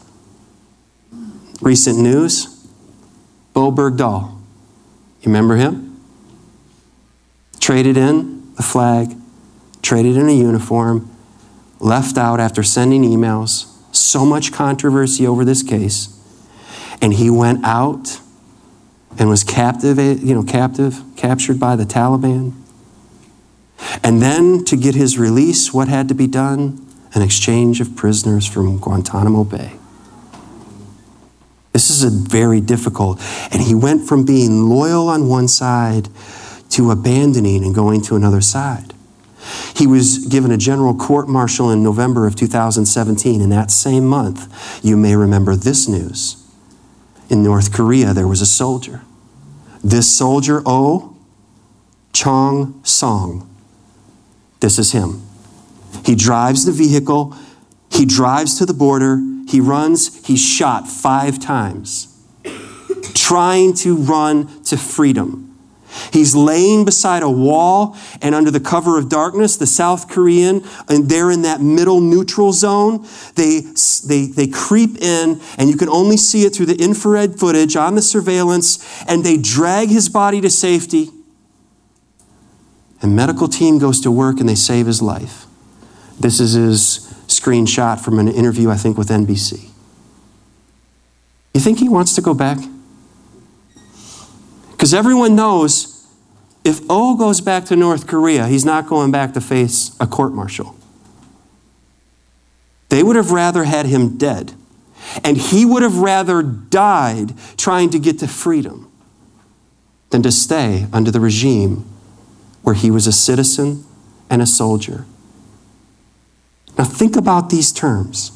Recent 1.60 1.98
news 1.98 2.66
Bowe 3.54 3.72
Bergdahl. 3.72 4.32
You 5.20 5.26
remember 5.26 5.56
him? 5.56 6.00
Traded 7.58 7.96
in 7.96 8.54
the 8.54 8.62
flag, 8.62 9.16
traded 9.82 10.16
in 10.16 10.28
a 10.28 10.32
uniform, 10.32 11.10
left 11.80 12.18
out 12.18 12.38
after 12.40 12.62
sending 12.62 13.02
emails, 13.02 13.72
so 13.94 14.24
much 14.24 14.52
controversy 14.52 15.26
over 15.26 15.44
this 15.44 15.62
case. 15.62 16.12
And 17.00 17.14
he 17.14 17.30
went 17.30 17.64
out 17.64 18.20
and 19.18 19.28
was 19.28 19.42
captive, 19.42 19.98
you 19.98 20.34
know, 20.34 20.42
captive, 20.42 21.02
captured 21.16 21.58
by 21.58 21.76
the 21.76 21.84
Taliban. 21.84 22.54
And 24.02 24.20
then 24.20 24.64
to 24.64 24.76
get 24.76 24.94
his 24.94 25.18
release, 25.18 25.72
what 25.72 25.88
had 25.88 26.08
to 26.08 26.14
be 26.14 26.26
done? 26.26 26.86
An 27.14 27.22
exchange 27.22 27.80
of 27.80 27.96
prisoners 27.96 28.46
from 28.46 28.78
Guantanamo 28.78 29.44
Bay. 29.44 29.72
This 31.76 31.90
is 31.90 32.04
a 32.04 32.08
very 32.08 32.62
difficult. 32.62 33.20
And 33.52 33.60
he 33.60 33.74
went 33.74 34.08
from 34.08 34.24
being 34.24 34.62
loyal 34.62 35.10
on 35.10 35.28
one 35.28 35.46
side 35.46 36.08
to 36.70 36.90
abandoning 36.90 37.62
and 37.62 37.74
going 37.74 38.00
to 38.04 38.16
another 38.16 38.40
side. 38.40 38.94
He 39.74 39.86
was 39.86 40.26
given 40.26 40.50
a 40.50 40.56
general 40.56 40.94
court 40.94 41.28
martial 41.28 41.70
in 41.70 41.82
November 41.82 42.26
of 42.26 42.34
2017. 42.34 43.42
In 43.42 43.50
that 43.50 43.70
same 43.70 44.06
month, 44.06 44.80
you 44.82 44.96
may 44.96 45.16
remember 45.16 45.54
this 45.54 45.86
news. 45.86 46.42
In 47.28 47.42
North 47.42 47.74
Korea, 47.74 48.14
there 48.14 48.26
was 48.26 48.40
a 48.40 48.46
soldier. 48.46 49.02
This 49.84 50.10
soldier, 50.10 50.62
Oh 50.64 51.14
Chong 52.14 52.82
Song, 52.84 53.54
this 54.60 54.78
is 54.78 54.92
him. 54.92 55.20
He 56.06 56.14
drives 56.14 56.64
the 56.64 56.72
vehicle, 56.72 57.36
he 57.90 58.06
drives 58.06 58.56
to 58.60 58.64
the 58.64 58.72
border, 58.72 59.20
he 59.46 59.60
runs, 59.60 60.26
he's 60.26 60.44
shot 60.44 60.88
five 60.88 61.38
times, 61.38 62.08
trying 63.14 63.74
to 63.74 63.96
run 63.96 64.62
to 64.64 64.76
freedom. 64.76 65.42
He's 66.12 66.34
laying 66.34 66.84
beside 66.84 67.22
a 67.22 67.30
wall, 67.30 67.96
and 68.20 68.34
under 68.34 68.50
the 68.50 68.60
cover 68.60 68.98
of 68.98 69.08
darkness, 69.08 69.56
the 69.56 69.66
South 69.66 70.10
Korean, 70.10 70.62
and 70.88 71.08
they're 71.08 71.30
in 71.30 71.42
that 71.42 71.60
middle 71.60 72.00
neutral 72.00 72.52
zone. 72.52 73.06
They, 73.34 73.60
they, 74.06 74.26
they 74.26 74.46
creep 74.46 74.98
in, 74.98 75.40
and 75.56 75.70
you 75.70 75.76
can 75.76 75.88
only 75.88 76.16
see 76.16 76.44
it 76.44 76.54
through 76.54 76.66
the 76.66 76.76
infrared 76.76 77.38
footage 77.38 77.76
on 77.76 77.94
the 77.94 78.02
surveillance, 78.02 79.04
and 79.08 79.24
they 79.24 79.38
drag 79.38 79.88
his 79.88 80.08
body 80.08 80.40
to 80.42 80.50
safety. 80.50 81.10
And 83.02 83.14
medical 83.14 83.48
team 83.48 83.78
goes 83.78 84.00
to 84.00 84.10
work 84.10 84.40
and 84.40 84.48
they 84.48 84.54
save 84.54 84.86
his 84.86 85.02
life. 85.02 85.44
This 86.18 86.40
is 86.40 86.52
his 86.52 87.05
screenshot 87.26 88.00
from 88.00 88.18
an 88.18 88.28
interview, 88.28 88.70
I 88.70 88.76
think, 88.76 88.96
with 88.96 89.08
NBC. 89.08 89.68
You 91.54 91.60
think 91.60 91.78
he 91.78 91.88
wants 91.88 92.14
to 92.14 92.20
go 92.20 92.34
back? 92.34 92.58
Because 94.70 94.92
everyone 94.92 95.34
knows 95.34 96.06
if 96.64 96.80
O 96.90 97.16
goes 97.16 97.40
back 97.40 97.64
to 97.66 97.76
North 97.76 98.06
Korea, 98.06 98.46
he's 98.46 98.64
not 98.64 98.86
going 98.86 99.10
back 99.10 99.32
to 99.34 99.40
face 99.40 99.96
a 100.00 100.06
court 100.06 100.32
martial. 100.32 100.76
They 102.88 103.02
would 103.02 103.16
have 103.16 103.30
rather 103.30 103.64
had 103.64 103.86
him 103.86 104.18
dead. 104.18 104.52
And 105.22 105.36
he 105.36 105.64
would 105.64 105.82
have 105.82 105.98
rather 105.98 106.42
died 106.42 107.34
trying 107.56 107.90
to 107.90 107.98
get 107.98 108.18
to 108.18 108.28
freedom 108.28 108.90
than 110.10 110.22
to 110.22 110.32
stay 110.32 110.86
under 110.92 111.10
the 111.10 111.20
regime 111.20 111.84
where 112.62 112.74
he 112.74 112.90
was 112.90 113.06
a 113.06 113.12
citizen 113.12 113.84
and 114.28 114.42
a 114.42 114.46
soldier. 114.46 115.06
Now, 116.78 116.84
think 116.84 117.16
about 117.16 117.50
these 117.50 117.72
terms. 117.72 118.32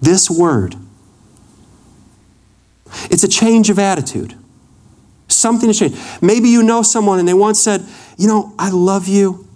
This 0.00 0.30
word, 0.30 0.76
it's 3.10 3.24
a 3.24 3.28
change 3.28 3.70
of 3.70 3.78
attitude. 3.78 4.34
Something 5.28 5.68
has 5.68 5.78
changed. 5.78 5.98
Maybe 6.20 6.48
you 6.48 6.62
know 6.62 6.82
someone 6.82 7.18
and 7.18 7.26
they 7.26 7.34
once 7.34 7.60
said, 7.60 7.84
You 8.18 8.28
know, 8.28 8.54
I 8.58 8.70
love 8.70 9.08
you. 9.08 9.48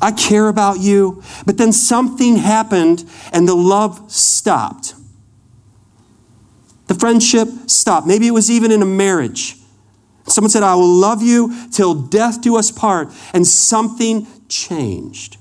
I 0.00 0.12
care 0.12 0.48
about 0.48 0.80
you. 0.80 1.22
But 1.46 1.58
then 1.58 1.72
something 1.72 2.36
happened 2.36 3.04
and 3.32 3.48
the 3.48 3.54
love 3.54 4.10
stopped. 4.10 4.94
The 6.86 6.94
friendship 6.94 7.48
stopped. 7.66 8.06
Maybe 8.06 8.26
it 8.26 8.32
was 8.32 8.50
even 8.50 8.72
in 8.72 8.82
a 8.82 8.86
marriage. 8.86 9.56
Someone 10.26 10.50
said, 10.50 10.62
I 10.62 10.74
will 10.74 10.92
love 10.92 11.22
you 11.22 11.68
till 11.70 11.94
death 11.94 12.40
do 12.40 12.56
us 12.56 12.70
part. 12.70 13.08
And 13.32 13.46
something 13.46 14.26
changed. 14.48 15.36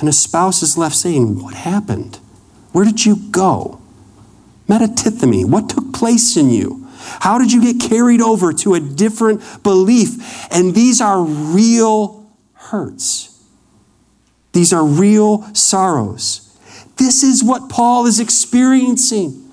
And 0.00 0.08
a 0.08 0.12
spouse 0.12 0.62
is 0.62 0.76
left 0.76 0.96
saying, 0.96 1.42
What 1.42 1.54
happened? 1.54 2.18
Where 2.72 2.84
did 2.84 3.04
you 3.04 3.16
go? 3.30 3.80
Metatithemi, 4.68 5.44
what 5.44 5.68
took 5.68 5.92
place 5.92 6.36
in 6.36 6.50
you? 6.50 6.86
How 7.20 7.38
did 7.38 7.52
you 7.52 7.60
get 7.60 7.88
carried 7.88 8.20
over 8.20 8.52
to 8.52 8.74
a 8.74 8.80
different 8.80 9.42
belief? 9.62 10.46
And 10.52 10.74
these 10.74 11.00
are 11.00 11.22
real 11.22 12.30
hurts. 12.54 13.44
These 14.52 14.72
are 14.72 14.84
real 14.84 15.42
sorrows. 15.54 16.46
This 16.96 17.22
is 17.22 17.42
what 17.42 17.68
Paul 17.68 18.06
is 18.06 18.20
experiencing. 18.20 19.49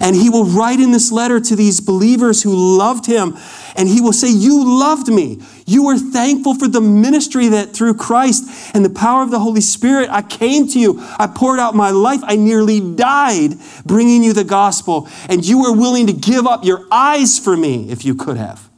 And 0.00 0.16
he 0.16 0.30
will 0.30 0.44
write 0.44 0.80
in 0.80 0.92
this 0.92 1.12
letter 1.12 1.40
to 1.40 1.56
these 1.56 1.80
believers 1.80 2.42
who 2.42 2.78
loved 2.78 3.06
him, 3.06 3.36
and 3.76 3.88
he 3.88 4.00
will 4.00 4.12
say, 4.12 4.28
You 4.30 4.78
loved 4.78 5.08
me. 5.08 5.40
You 5.66 5.84
were 5.84 5.98
thankful 5.98 6.54
for 6.54 6.68
the 6.68 6.80
ministry 6.80 7.48
that 7.48 7.74
through 7.74 7.94
Christ 7.94 8.74
and 8.74 8.84
the 8.84 8.90
power 8.90 9.22
of 9.22 9.30
the 9.30 9.40
Holy 9.40 9.60
Spirit, 9.60 10.08
I 10.10 10.22
came 10.22 10.68
to 10.68 10.78
you. 10.78 10.98
I 11.18 11.26
poured 11.26 11.58
out 11.58 11.74
my 11.74 11.90
life. 11.90 12.20
I 12.22 12.36
nearly 12.36 12.80
died 12.80 13.54
bringing 13.84 14.22
you 14.22 14.32
the 14.32 14.44
gospel, 14.44 15.08
and 15.28 15.44
you 15.44 15.60
were 15.60 15.72
willing 15.72 16.06
to 16.06 16.12
give 16.12 16.46
up 16.46 16.64
your 16.64 16.86
eyes 16.90 17.38
for 17.38 17.56
me 17.56 17.90
if 17.90 18.04
you 18.04 18.14
could 18.14 18.36
have. 18.36 18.68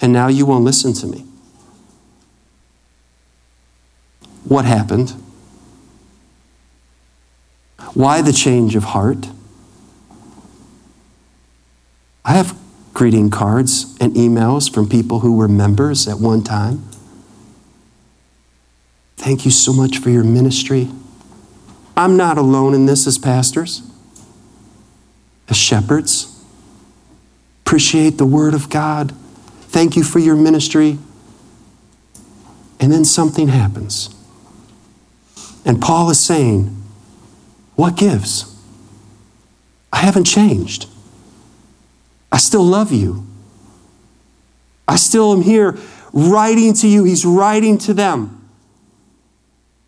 And 0.00 0.12
now 0.12 0.28
you 0.28 0.46
won't 0.46 0.64
listen 0.64 0.92
to 0.94 1.06
me. 1.06 1.24
What 4.44 4.64
happened? 4.64 5.10
Why 7.94 8.22
the 8.22 8.32
change 8.32 8.74
of 8.74 8.84
heart? 8.84 9.28
I 12.24 12.32
have 12.34 12.58
greeting 12.94 13.30
cards 13.30 13.96
and 14.00 14.14
emails 14.14 14.72
from 14.72 14.88
people 14.88 15.20
who 15.20 15.36
were 15.36 15.48
members 15.48 16.06
at 16.06 16.18
one 16.18 16.42
time. 16.42 16.82
Thank 19.16 19.44
you 19.44 19.50
so 19.50 19.72
much 19.72 19.98
for 19.98 20.10
your 20.10 20.24
ministry. 20.24 20.88
I'm 21.96 22.16
not 22.16 22.38
alone 22.38 22.74
in 22.74 22.86
this 22.86 23.06
as 23.06 23.18
pastors, 23.18 23.82
as 25.48 25.56
shepherds. 25.56 26.28
Appreciate 27.64 28.18
the 28.18 28.26
Word 28.26 28.54
of 28.54 28.68
God. 28.68 29.12
Thank 29.62 29.96
you 29.96 30.04
for 30.04 30.18
your 30.18 30.36
ministry. 30.36 30.98
And 32.80 32.92
then 32.92 33.04
something 33.04 33.48
happens. 33.48 34.14
And 35.64 35.80
Paul 35.80 36.10
is 36.10 36.18
saying, 36.18 36.76
What 37.76 37.96
gives? 37.96 38.48
I 39.92 39.98
haven't 39.98 40.24
changed. 40.24 40.88
I 42.32 42.38
still 42.38 42.64
love 42.64 42.90
you. 42.90 43.26
I 44.88 44.96
still 44.96 45.32
am 45.32 45.42
here 45.42 45.78
writing 46.12 46.72
to 46.74 46.88
you. 46.88 47.04
He's 47.04 47.26
writing 47.26 47.78
to 47.78 47.94
them. 47.94 48.48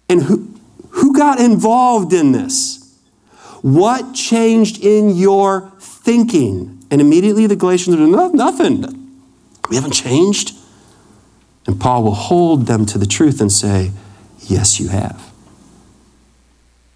And 0.08 0.22
who, 0.22 0.54
who 0.90 1.14
got 1.14 1.40
involved 1.40 2.12
in 2.12 2.32
this? 2.32 2.80
What 3.62 4.14
changed 4.14 4.84
in 4.84 5.10
your 5.16 5.72
thinking? 5.80 6.84
And 6.90 7.00
immediately 7.00 7.46
the 7.46 7.56
Galatians 7.56 7.96
are 7.96 8.32
nothing. 8.34 8.82
We 9.70 9.76
haven't 9.76 9.92
changed. 9.92 10.54
And 11.66 11.80
Paul 11.80 12.04
will 12.04 12.14
hold 12.14 12.66
them 12.66 12.84
to 12.86 12.98
the 12.98 13.06
truth 13.06 13.40
and 13.40 13.50
say, 13.50 13.92
Yes, 14.46 14.78
you 14.78 14.88
have. 14.88 15.32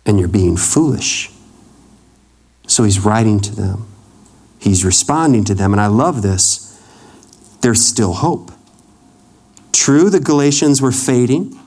And 0.04 0.18
you're 0.18 0.28
being 0.28 0.58
foolish. 0.58 1.30
So 2.66 2.84
he's 2.84 3.00
writing 3.00 3.40
to 3.40 3.54
them. 3.54 3.86
He's 4.58 4.84
responding 4.84 5.44
to 5.44 5.54
them, 5.54 5.72
and 5.72 5.80
I 5.80 5.86
love 5.86 6.22
this. 6.22 6.80
There's 7.60 7.84
still 7.84 8.14
hope. 8.14 8.50
True, 9.72 10.10
the 10.10 10.20
Galatians 10.20 10.82
were 10.82 10.92
fading, 10.92 11.58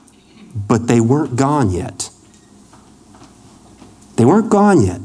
but 0.54 0.86
they 0.86 1.00
weren't 1.00 1.36
gone 1.36 1.70
yet. 1.70 2.10
They 4.16 4.24
weren't 4.24 4.50
gone 4.50 4.82
yet. 4.82 5.00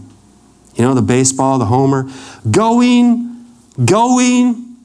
You 0.76 0.84
know, 0.84 0.94
the 0.94 1.02
baseball, 1.02 1.58
the 1.58 1.66
homer, 1.66 2.10
going, 2.50 3.46
going, 3.84 4.76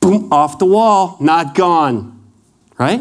boom, 0.00 0.32
off 0.32 0.58
the 0.58 0.66
wall, 0.66 1.16
not 1.20 1.54
gone, 1.54 2.20
right? 2.78 3.00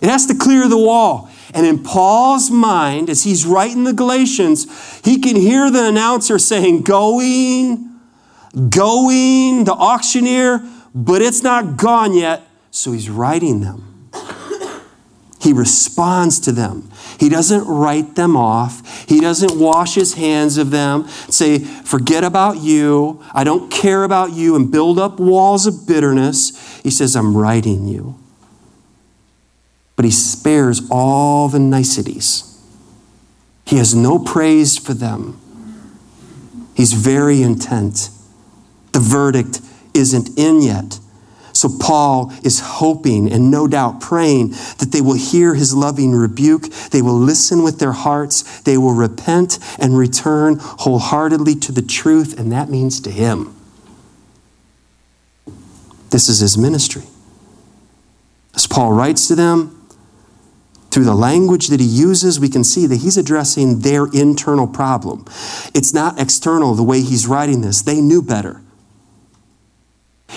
It 0.00 0.08
has 0.08 0.26
to 0.26 0.34
clear 0.34 0.68
the 0.68 0.78
wall. 0.78 1.30
And 1.54 1.64
in 1.64 1.84
Paul's 1.84 2.50
mind, 2.50 3.08
as 3.08 3.22
he's 3.22 3.46
writing 3.46 3.84
the 3.84 3.92
Galatians, 3.92 4.66
he 5.04 5.20
can 5.20 5.36
hear 5.36 5.70
the 5.70 5.88
announcer 5.88 6.36
saying, 6.38 6.82
Going, 6.82 8.00
going, 8.68 9.64
the 9.64 9.72
auctioneer, 9.72 10.68
but 10.94 11.22
it's 11.22 11.44
not 11.44 11.76
gone 11.76 12.12
yet. 12.12 12.42
So 12.72 12.90
he's 12.90 13.08
writing 13.08 13.60
them. 13.60 14.10
He 15.40 15.52
responds 15.52 16.40
to 16.40 16.52
them. 16.52 16.90
He 17.20 17.28
doesn't 17.28 17.66
write 17.66 18.16
them 18.16 18.34
off. 18.34 19.06
He 19.06 19.20
doesn't 19.20 19.60
wash 19.60 19.94
his 19.94 20.14
hands 20.14 20.56
of 20.56 20.70
them, 20.70 21.06
say, 21.28 21.58
forget 21.58 22.24
about 22.24 22.56
you. 22.62 23.22
I 23.34 23.44
don't 23.44 23.70
care 23.70 24.04
about 24.04 24.32
you, 24.32 24.56
and 24.56 24.72
build 24.72 24.98
up 24.98 25.20
walls 25.20 25.66
of 25.66 25.86
bitterness. 25.86 26.80
He 26.82 26.90
says, 26.90 27.14
I'm 27.14 27.36
writing 27.36 27.86
you 27.86 28.18
but 29.96 30.04
he 30.04 30.10
spares 30.10 30.82
all 30.90 31.48
the 31.48 31.58
niceties. 31.58 32.50
He 33.66 33.76
has 33.76 33.94
no 33.94 34.18
praise 34.18 34.76
for 34.76 34.94
them. 34.94 35.40
He's 36.74 36.92
very 36.92 37.42
intent. 37.42 38.10
The 38.92 39.00
verdict 39.00 39.60
isn't 39.94 40.38
in 40.38 40.60
yet. 40.60 40.98
So 41.52 41.68
Paul 41.80 42.32
is 42.42 42.60
hoping 42.60 43.32
and 43.32 43.50
no 43.50 43.68
doubt 43.68 44.00
praying 44.00 44.50
that 44.78 44.88
they 44.90 45.00
will 45.00 45.14
hear 45.14 45.54
his 45.54 45.72
loving 45.72 46.12
rebuke. 46.12 46.64
They 46.90 47.00
will 47.00 47.18
listen 47.18 47.62
with 47.62 47.78
their 47.78 47.92
hearts. 47.92 48.60
They 48.62 48.76
will 48.76 48.92
repent 48.92 49.60
and 49.78 49.96
return 49.96 50.56
wholeheartedly 50.58 51.54
to 51.56 51.72
the 51.72 51.82
truth, 51.82 52.38
and 52.38 52.50
that 52.50 52.68
means 52.68 53.00
to 53.02 53.10
him. 53.10 53.54
This 56.10 56.28
is 56.28 56.40
his 56.40 56.58
ministry. 56.58 57.04
As 58.54 58.66
Paul 58.66 58.92
writes 58.92 59.28
to 59.28 59.34
them, 59.36 59.83
through 60.94 61.04
the 61.04 61.12
language 61.12 61.66
that 61.68 61.80
he 61.80 61.86
uses, 61.86 62.38
we 62.38 62.48
can 62.48 62.62
see 62.62 62.86
that 62.86 62.98
he's 62.98 63.16
addressing 63.16 63.80
their 63.80 64.06
internal 64.12 64.68
problem. 64.68 65.24
It's 65.74 65.92
not 65.92 66.20
external 66.20 66.76
the 66.76 66.84
way 66.84 67.00
he's 67.00 67.26
writing 67.26 67.62
this. 67.62 67.82
They 67.82 68.00
knew 68.00 68.22
better. 68.22 68.62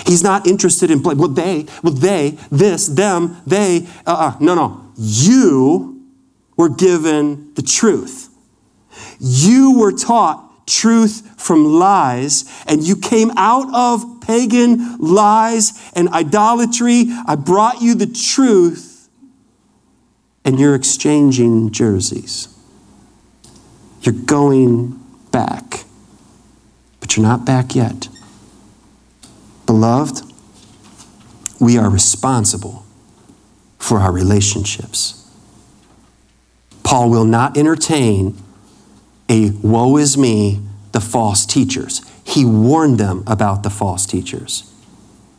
He's 0.04 0.24
not 0.24 0.48
interested 0.48 0.90
in, 0.90 0.98
blame. 0.98 1.16
well, 1.16 1.28
they, 1.28 1.66
well, 1.84 1.92
they, 1.92 2.38
this, 2.50 2.88
them, 2.88 3.40
they, 3.46 3.86
uh, 4.04 4.32
uh, 4.34 4.36
no, 4.40 4.56
no. 4.56 4.84
You 4.96 6.02
were 6.56 6.70
given 6.70 7.54
the 7.54 7.62
truth. 7.62 8.28
You 9.20 9.78
were 9.78 9.92
taught 9.92 10.66
truth 10.66 11.40
from 11.40 11.66
lies, 11.66 12.44
and 12.66 12.82
you 12.82 12.96
came 12.96 13.30
out 13.36 13.72
of 13.72 14.22
pagan 14.22 14.98
lies 14.98 15.80
and 15.94 16.08
idolatry. 16.08 17.06
I 17.28 17.36
brought 17.36 17.80
you 17.80 17.94
the 17.94 18.08
truth 18.08 18.87
and 20.48 20.58
you're 20.58 20.74
exchanging 20.74 21.70
jerseys. 21.70 22.48
You're 24.00 24.14
going 24.14 24.98
back, 25.30 25.84
but 27.00 27.14
you're 27.14 27.26
not 27.26 27.44
back 27.44 27.74
yet. 27.74 28.08
Beloved, 29.66 30.22
we 31.60 31.76
are 31.76 31.90
responsible 31.90 32.86
for 33.78 33.98
our 33.98 34.10
relationships. 34.10 35.30
Paul 36.82 37.10
will 37.10 37.26
not 37.26 37.58
entertain 37.58 38.34
a 39.28 39.50
woe 39.50 39.98
is 39.98 40.16
me, 40.16 40.62
the 40.92 41.02
false 41.02 41.44
teachers. 41.44 42.00
He 42.24 42.46
warned 42.46 42.96
them 42.96 43.22
about 43.26 43.64
the 43.64 43.70
false 43.70 44.06
teachers, 44.06 44.72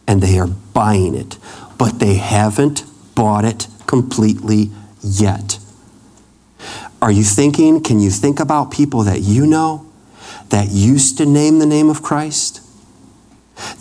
and 0.08 0.22
they 0.22 0.38
are 0.38 0.46
buying 0.46 1.16
it, 1.16 1.40
but 1.80 1.98
they 1.98 2.18
haven't 2.18 2.84
bought 3.16 3.44
it 3.44 3.66
completely 3.88 4.70
yet. 5.02 5.60
Are 7.02 7.12
you 7.12 7.24
thinking, 7.24 7.82
can 7.82 8.00
you 8.00 8.10
think 8.10 8.40
about 8.40 8.72
people 8.72 9.04
that 9.04 9.22
you 9.22 9.46
know 9.46 9.86
that 10.50 10.70
used 10.70 11.18
to 11.18 11.26
name 11.26 11.60
the 11.60 11.66
name 11.66 11.90
of 11.90 12.04
Christ? 12.04 12.62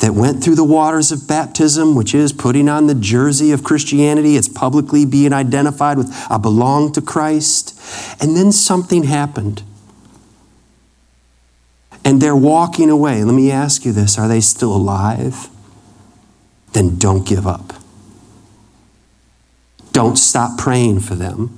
That 0.00 0.12
went 0.12 0.42
through 0.42 0.56
the 0.56 0.64
waters 0.64 1.12
of 1.12 1.28
baptism, 1.28 1.94
which 1.94 2.14
is 2.14 2.32
putting 2.32 2.68
on 2.68 2.88
the 2.88 2.94
jersey 2.94 3.52
of 3.52 3.62
Christianity. 3.62 4.36
It's 4.36 4.48
publicly 4.48 5.04
being 5.04 5.32
identified 5.32 5.98
with, 5.98 6.12
I 6.28 6.36
belong 6.36 6.92
to 6.92 7.00
Christ. 7.00 7.80
And 8.20 8.36
then 8.36 8.50
something 8.50 9.04
happened. 9.04 9.62
And 12.04 12.20
they're 12.20 12.36
walking 12.36 12.90
away. 12.90 13.22
Let 13.22 13.34
me 13.34 13.50
ask 13.50 13.84
you 13.84 13.92
this 13.92 14.18
are 14.18 14.28
they 14.28 14.40
still 14.40 14.74
alive? 14.74 15.48
Then 16.72 16.96
don't 16.96 17.26
give 17.26 17.46
up. 17.46 17.77
Don't 19.98 20.14
stop 20.14 20.56
praying 20.56 21.00
for 21.00 21.16
them. 21.16 21.50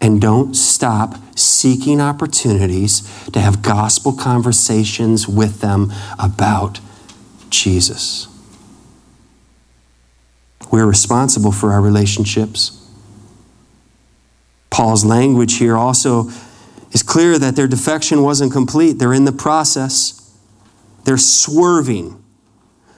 And 0.00 0.20
don't 0.20 0.56
stop 0.56 1.14
seeking 1.38 2.00
opportunities 2.00 3.00
to 3.28 3.38
have 3.38 3.62
gospel 3.62 4.12
conversations 4.12 5.28
with 5.28 5.60
them 5.60 5.92
about 6.18 6.80
Jesus. 7.48 8.26
We're 10.72 10.84
responsible 10.84 11.52
for 11.52 11.70
our 11.70 11.80
relationships. 11.80 12.90
Paul's 14.70 15.04
language 15.04 15.58
here 15.58 15.76
also 15.76 16.28
is 16.90 17.04
clear 17.04 17.38
that 17.38 17.54
their 17.54 17.68
defection 17.68 18.24
wasn't 18.24 18.50
complete. 18.50 18.94
They're 18.94 19.14
in 19.14 19.26
the 19.26 19.30
process, 19.30 20.36
they're 21.04 21.18
swerving, 21.18 22.20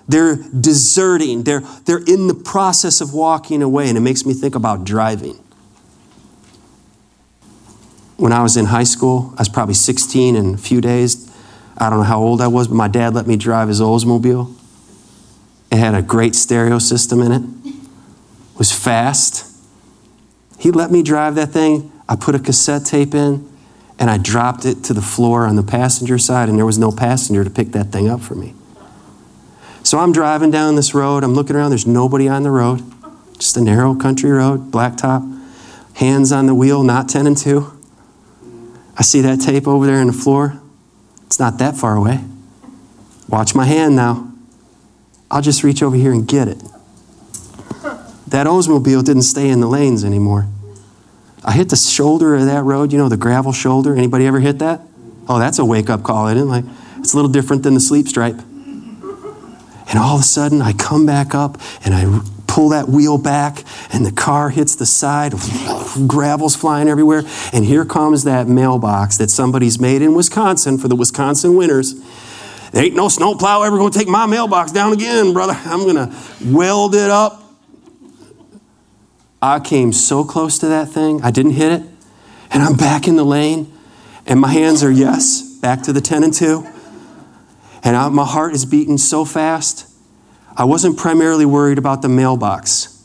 They're 0.09 0.37
deserting. 0.37 1.45
They're, 1.45 1.61
they're 1.85 2.03
in 2.03 2.27
the 2.27 2.35
process 2.35 3.01
of 3.01 3.13
walking 3.13 3.63
away. 3.63 3.89
And 3.89 3.99
it 3.99 4.01
makes 4.01 4.25
me 4.25 4.33
think 4.35 4.55
about 4.55 4.85
driving. 4.85 5.39
When 8.17 8.33
I 8.33 8.43
was 8.43 8.57
in 8.57 8.67
high 8.67 8.85
school, 8.85 9.33
I 9.37 9.43
was 9.43 9.49
probably 9.49 9.75
16 9.75 10.35
in 10.35 10.55
a 10.55 10.59
few 10.59 10.81
days. 10.81 11.33
I 11.77 11.91
don't 11.91 12.01
know 12.01 12.05
how 12.05 12.19
old 12.19 12.41
I 12.41 12.49
was, 12.49 12.67
but 12.67 12.75
my 12.75 12.89
dad 12.89 13.15
let 13.15 13.27
me 13.29 13.37
drive 13.37 13.69
his 13.69 13.81
Oldsmobile. 13.81 14.53
It 15.71 15.77
had 15.77 15.95
a 15.95 16.03
great 16.03 16.35
stereo 16.35 16.79
system 16.79 17.21
in 17.21 17.31
it. 17.31 17.43
It 17.67 18.59
was 18.59 18.73
fast. 18.73 19.45
He 20.59 20.73
let 20.73 20.91
me 20.91 21.03
drive 21.03 21.37
that 21.37 21.51
thing. 21.51 21.93
I 22.09 22.17
put 22.17 22.35
a 22.35 22.41
cassette 22.41 22.87
tape 22.87 23.15
in 23.15 23.49
and 23.99 24.11
I 24.11 24.17
dropped 24.17 24.65
it 24.65 24.83
to 24.85 24.95
the 24.95 25.03
floor 25.03 25.45
on 25.45 25.57
the 25.57 25.63
passenger 25.63 26.19
side, 26.19 26.49
and 26.49 26.57
there 26.57 26.67
was 26.67 26.79
no 26.79 26.93
passenger 26.93 27.43
to 27.43 27.51
pick 27.51 27.73
that 27.73 27.87
thing 27.87 28.09
up 28.09 28.21
for 28.21 28.37
me. 28.37 28.55
So 29.89 29.99
I'm 29.99 30.13
driving 30.13 30.51
down 30.51 30.77
this 30.77 30.93
road. 30.93 31.25
I'm 31.25 31.33
looking 31.33 31.57
around. 31.57 31.71
There's 31.71 31.87
nobody 31.87 32.29
on 32.29 32.43
the 32.43 32.51
road, 32.51 32.83
just 33.39 33.57
a 33.57 33.63
narrow 33.63 33.95
country 33.95 34.29
road, 34.31 34.71
blacktop, 34.71 35.23
hands 35.95 36.31
on 36.31 36.45
the 36.45 36.55
wheel, 36.55 36.83
not 36.83 37.09
10 37.09 37.27
and 37.27 37.35
2. 37.35 37.73
I 38.99 39.03
see 39.03 39.23
that 39.23 39.41
tape 39.41 39.67
over 39.67 39.87
there 39.87 39.97
on 39.97 40.09
the 40.09 40.13
floor. 40.13 40.61
It's 41.25 41.41
not 41.41 41.57
that 41.61 41.75
far 41.75 41.97
away. 41.97 42.23
Watch 43.31 43.55
my 43.55 43.65
hand 43.65 43.97
now. 43.97 44.31
I'll 45.31 45.41
just 45.41 45.65
reach 45.65 45.83
over 45.83 45.97
here 45.97 46.13
and 46.13 46.29
get 46.29 46.49
it. 46.49 46.63
That 48.27 48.47
Oldsmobile 48.47 49.07
didn't 49.07 49.23
stay 49.23 49.49
in 49.49 49.61
the 49.61 49.69
lanes 49.69 50.05
anymore. 50.05 50.49
I 51.43 51.53
hit 51.53 51.71
the 51.71 51.77
shoulder 51.77 52.35
of 52.35 52.45
that 52.45 52.63
road, 52.63 52.93
you 52.93 52.99
know, 52.99 53.09
the 53.09 53.17
gravel 53.17 53.55
shoulder. 53.55 53.97
Anybody 53.97 54.27
ever 54.27 54.41
hit 54.41 54.59
that? 54.59 54.83
Oh, 55.31 55.39
that's 55.39 55.59
a 55.59 55.65
wake 55.65 55.89
up 55.89 56.03
call, 56.03 56.29
isn't 56.29 56.43
it? 56.43 56.45
Like, 56.45 56.65
it's 56.99 57.15
a 57.15 57.17
little 57.17 57.33
different 57.33 57.63
than 57.63 57.73
the 57.73 57.81
sleep 57.81 58.07
stripe. 58.07 58.39
And 59.89 59.99
all 59.99 60.17
of 60.17 60.21
a 60.21 60.25
sudden, 60.25 60.61
I 60.61 60.73
come 60.73 61.07
back 61.07 61.35
up 61.35 61.59
and 61.85 61.95
I 61.95 62.21
pull 62.47 62.71
that 62.71 62.89
wheel 62.89 63.19
back, 63.19 63.63
and 63.93 64.05
the 64.05 64.13
car 64.13 64.51
hits 64.51 64.75
the 64.75 64.87
side, 64.87 65.33
gravel's 66.07 66.57
flying 66.57 66.89
everywhere. 66.89 67.23
And 67.53 67.65
here 67.65 67.85
comes 67.85 68.25
that 68.25 68.49
mailbox 68.49 69.19
that 69.19 69.31
somebody's 69.31 69.79
made 69.79 70.03
in 70.03 70.15
Wisconsin 70.15 70.79
for 70.79 70.89
the 70.89 70.97
Wisconsin 70.97 71.57
winters. 71.57 71.95
There 72.73 72.85
ain't 72.85 72.97
no 72.97 73.09
snowplow 73.09 73.63
ever 73.63 73.79
to 73.79 73.91
take 73.91 74.09
my 74.09 74.27
mailbox 74.27 74.73
down 74.73 74.93
again, 74.93 75.33
brother. 75.33 75.55
I'm 75.65 75.85
to 75.95 76.15
weld 76.45 76.95
it 76.95 77.11
up 77.11 77.49
I 79.41 79.61
came 79.61 79.93
so 79.93 80.25
close 80.25 80.59
to 80.61 80.67
that 80.67 80.89
thing, 80.89 81.23
I 81.23 81.31
didn't 81.31 81.53
hit 81.53 81.73
it, 81.73 81.83
and 82.51 82.63
I'm 82.63 82.75
back 82.75 83.07
in 83.07 83.15
the 83.17 83.25
lane, 83.25 83.73
and 84.27 84.41
my 84.41 84.49
hands 84.49 84.83
are, 84.83 84.91
yes, 84.91 85.43
back 85.61 85.83
to 85.83 85.93
the 85.93 86.01
10 86.01 86.25
and 86.25 86.35
2. 86.35 86.67
And 87.89 87.97
I, 87.97 88.07
my 88.11 88.27
heart 88.27 88.53
is 88.53 88.67
beating 88.67 88.99
so 88.99 89.25
fast. 89.25 89.91
I 90.55 90.65
wasn't 90.65 90.99
primarily 90.99 91.47
worried 91.47 91.79
about 91.79 92.03
the 92.03 92.09
mailbox. 92.11 93.03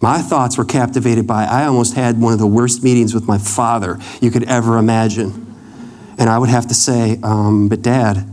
My 0.00 0.18
thoughts 0.22 0.56
were 0.56 0.64
captivated 0.64 1.26
by, 1.26 1.46
I 1.46 1.64
almost 1.64 1.94
had 1.94 2.20
one 2.20 2.32
of 2.32 2.38
the 2.38 2.46
worst 2.46 2.84
meetings 2.84 3.12
with 3.12 3.26
my 3.26 3.38
father 3.38 3.98
you 4.20 4.30
could 4.30 4.44
ever 4.44 4.78
imagine. 4.78 5.52
And 6.16 6.30
I 6.30 6.38
would 6.38 6.48
have 6.48 6.68
to 6.68 6.74
say, 6.74 7.18
um, 7.24 7.68
but 7.68 7.82
dad, 7.82 8.24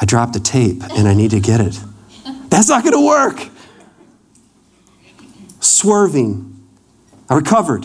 I 0.00 0.04
dropped 0.04 0.36
a 0.36 0.40
tape 0.40 0.80
and 0.90 1.08
I 1.08 1.14
need 1.14 1.32
to 1.32 1.40
get 1.40 1.60
it. 1.60 1.76
That's 2.48 2.68
not 2.68 2.84
going 2.84 2.94
to 2.94 3.04
work 3.04 3.48
swerving. 5.58 6.56
I 7.28 7.34
recovered. 7.34 7.84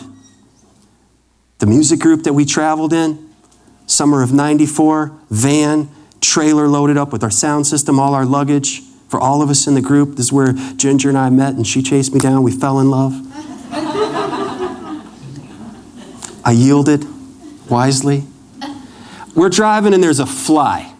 The 1.58 1.66
music 1.66 1.98
group 1.98 2.22
that 2.22 2.34
we 2.34 2.44
traveled 2.44 2.92
in, 2.92 3.34
summer 3.84 4.22
of 4.22 4.32
94, 4.32 5.12
van, 5.28 5.88
trailer 6.24 6.68
loaded 6.68 6.96
up 6.96 7.12
with 7.12 7.22
our 7.22 7.30
sound 7.30 7.66
system, 7.66 7.98
all 7.98 8.14
our 8.14 8.24
luggage 8.24 8.82
for 9.08 9.20
all 9.20 9.42
of 9.42 9.50
us 9.50 9.66
in 9.66 9.74
the 9.74 9.80
group. 9.80 10.16
This 10.16 10.26
is 10.26 10.32
where 10.32 10.52
Ginger 10.52 11.08
and 11.08 11.18
I 11.18 11.30
met, 11.30 11.54
and 11.54 11.66
she 11.66 11.82
chased 11.82 12.14
me 12.14 12.20
down. 12.20 12.42
We 12.42 12.52
fell 12.52 12.80
in 12.80 12.90
love. 12.90 13.12
I 16.46 16.52
yielded 16.52 17.04
wisely. 17.70 18.24
We're 19.34 19.48
driving, 19.48 19.94
and 19.94 20.02
there's 20.02 20.20
a 20.20 20.26
fly. 20.26 20.94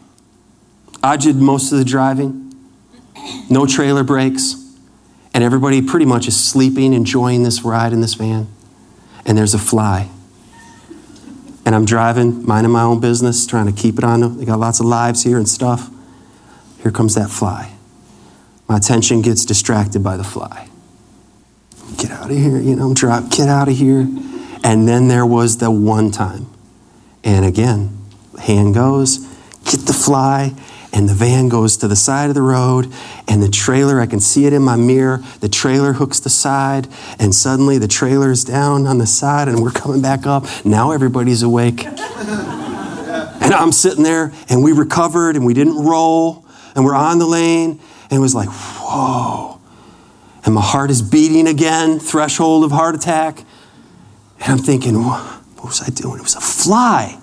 I 1.03 1.17
did 1.17 1.37
most 1.37 1.71
of 1.73 1.79
the 1.79 1.85
driving. 1.85 2.55
No 3.51 3.67
trailer 3.67 4.03
brakes 4.03 4.65
and 5.35 5.43
everybody 5.43 5.83
pretty 5.83 6.07
much 6.07 6.29
is 6.29 6.43
sleeping, 6.43 6.95
enjoying 6.95 7.43
this 7.43 7.65
ride 7.65 7.93
in 7.93 8.01
this 8.01 8.15
van. 8.15 8.47
And 9.27 9.37
there's 9.37 9.53
a 9.53 9.59
fly. 9.59 10.09
And 11.67 11.75
I'm 11.75 11.85
driving, 11.85 12.47
minding 12.47 12.73
my 12.73 12.83
own 12.83 13.01
business, 13.01 13.47
trying 13.47 13.67
to 13.67 13.73
keep 13.73 13.99
it 13.99 14.05
on. 14.05 14.39
They 14.39 14.45
got 14.45 14.59
lots 14.59 14.81
of 14.81 14.87
lives 14.87 15.23
here 15.23 15.39
and 15.39 15.49
stuff. 15.49 15.91
Here 16.83 16.93
comes 16.93 17.15
that 17.15 17.31
fly. 17.31 17.73
My 18.69 18.77
attention 18.77 19.23
gets 19.23 19.45
distracted 19.45 20.03
by 20.03 20.17
the 20.17 20.25
fly. 20.25 20.69
Get 21.97 22.11
out 22.11 22.31
of 22.31 22.37
here, 22.37 22.59
you 22.59 22.77
know, 22.77 22.93
drop, 22.95 23.31
get 23.31 23.49
out 23.49 23.69
of 23.69 23.77
here. 23.77 24.07
And 24.63 24.89
then 24.89 25.09
there 25.09 25.27
was 25.27 25.59
the 25.59 25.71
one 25.71 26.11
time. 26.11 26.47
And 27.23 27.45
again, 27.45 27.97
hand 28.41 28.75
goes, 28.75 29.19
get 29.65 29.81
the 29.81 29.93
fly, 29.93 30.53
and 30.95 31.09
the 31.09 31.15
van 31.15 31.49
goes 31.49 31.77
to 31.77 31.89
the 31.89 31.97
side 31.97 32.29
of 32.29 32.35
the 32.35 32.43
road 32.43 32.91
and 33.29 33.43
the 33.43 33.49
trailer 33.49 34.01
i 34.01 34.07
can 34.07 34.21
see 34.21 34.47
it 34.47 34.53
in 34.53 34.63
my 34.63 34.77
mirror 34.77 35.23
the 35.41 35.49
trailer 35.49 35.95
hooks 35.95 36.21
the 36.21 36.31
side 36.31 36.89
and 37.19 37.35
suddenly 37.35 37.79
the 37.79 37.89
trailer's 37.89 38.45
down 38.45 38.87
on 38.87 38.99
the 38.99 39.07
side 39.07 39.49
and 39.49 39.61
we're 39.61 39.71
coming 39.71 40.01
back 40.01 40.27
up. 40.27 40.45
Now 40.65 40.93
everybody's 40.93 41.43
awake. 41.43 41.85
And 41.85 43.53
i'm 43.53 43.73
sitting 43.73 44.03
there 44.03 44.33
and 44.49 44.63
we 44.63 44.73
recovered 44.73 45.37
and 45.37 45.45
we 45.45 45.53
didn't 45.53 45.85
roll 45.85 46.47
and 46.75 46.85
we're 46.85 46.95
on 46.95 47.19
the 47.19 47.27
lane 47.27 47.81
and 48.11 48.13
it 48.13 48.21
was 48.21 48.35
like 48.35 48.49
whoa. 48.49 49.61
And 50.45 50.55
my 50.55 50.63
heart 50.63 50.91
is 50.91 51.03
beating 51.03 51.47
again 51.47 51.99
threshold 51.99 52.65
of 52.65 52.71
heart 52.71 52.95
attack. 52.95 53.39
And 54.41 54.53
i'm 54.53 54.59
thinking 54.59 55.05
what 55.05 55.65
was 55.65 55.83
i 55.83 55.91
doing? 55.91 56.19
It 56.19 56.23
was 56.23 56.37
a 56.37 56.41
fly 56.41 57.19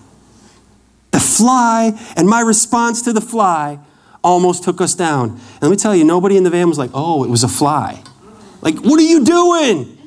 the 1.11 1.19
fly 1.19 1.97
and 2.15 2.27
my 2.27 2.41
response 2.41 3.01
to 3.03 3.13
the 3.13 3.21
fly 3.21 3.79
almost 4.23 4.63
took 4.63 4.81
us 4.81 4.95
down. 4.95 5.29
And 5.31 5.61
let 5.61 5.69
me 5.69 5.77
tell 5.77 5.95
you, 5.95 6.03
nobody 6.03 6.37
in 6.37 6.43
the 6.43 6.49
van 6.49 6.69
was 6.69 6.77
like, 6.77 6.91
oh, 6.93 7.23
it 7.23 7.29
was 7.29 7.43
a 7.43 7.47
fly. 7.47 8.01
Like, 8.61 8.77
what 8.79 8.99
are 8.99 9.03
you 9.03 9.23
doing? 9.23 9.97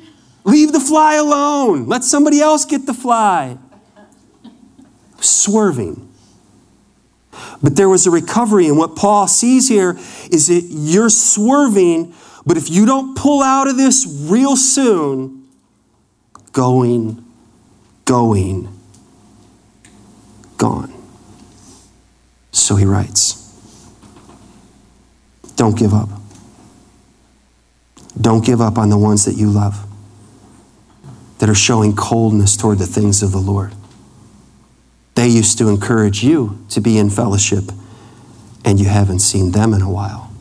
Leave 0.45 0.71
the 0.71 0.79
fly 0.79 1.15
alone. 1.15 1.87
Let 1.87 2.03
somebody 2.03 2.39
else 2.39 2.65
get 2.65 2.85
the 2.85 2.93
fly. 2.93 3.57
Swerving. 5.19 6.13
But 7.61 7.75
there 7.75 7.89
was 7.89 8.05
a 8.05 8.11
recovery, 8.11 8.67
and 8.67 8.77
what 8.77 8.95
Paul 8.95 9.27
sees 9.27 9.67
here 9.67 9.97
is 10.31 10.47
that 10.47 10.67
you're 10.69 11.09
swerving, 11.09 12.13
but 12.45 12.57
if 12.57 12.69
you 12.69 12.85
don't 12.85 13.17
pull 13.17 13.41
out 13.41 13.67
of 13.67 13.75
this 13.75 14.05
real 14.29 14.55
soon, 14.55 15.47
going, 16.53 17.25
going, 18.05 18.69
gone. 20.57 20.94
So 22.55 22.77
he 22.77 22.85
writes 22.85 23.33
Don't 25.57 25.77
give 25.77 25.93
up. 25.93 26.07
Don't 28.19 28.45
give 28.45 28.61
up 28.61 28.77
on 28.77 28.89
the 28.89 28.97
ones 28.97 29.25
that 29.25 29.35
you 29.35 29.49
love 29.49 29.85
that 31.39 31.49
are 31.49 31.55
showing 31.55 31.93
coldness 31.93 32.55
toward 32.55 32.79
the 32.79 32.87
things 32.87 33.21
of 33.21 33.33
the 33.33 33.39
Lord. 33.39 33.73
They 35.15 35.27
used 35.27 35.57
to 35.57 35.67
encourage 35.67 36.23
you 36.23 36.65
to 36.69 36.79
be 36.79 36.97
in 36.97 37.09
fellowship, 37.09 37.65
and 38.63 38.79
you 38.79 38.85
haven't 38.85 39.19
seen 39.19 39.51
them 39.51 39.73
in 39.73 39.81
a 39.81 39.91
while. 39.91 40.31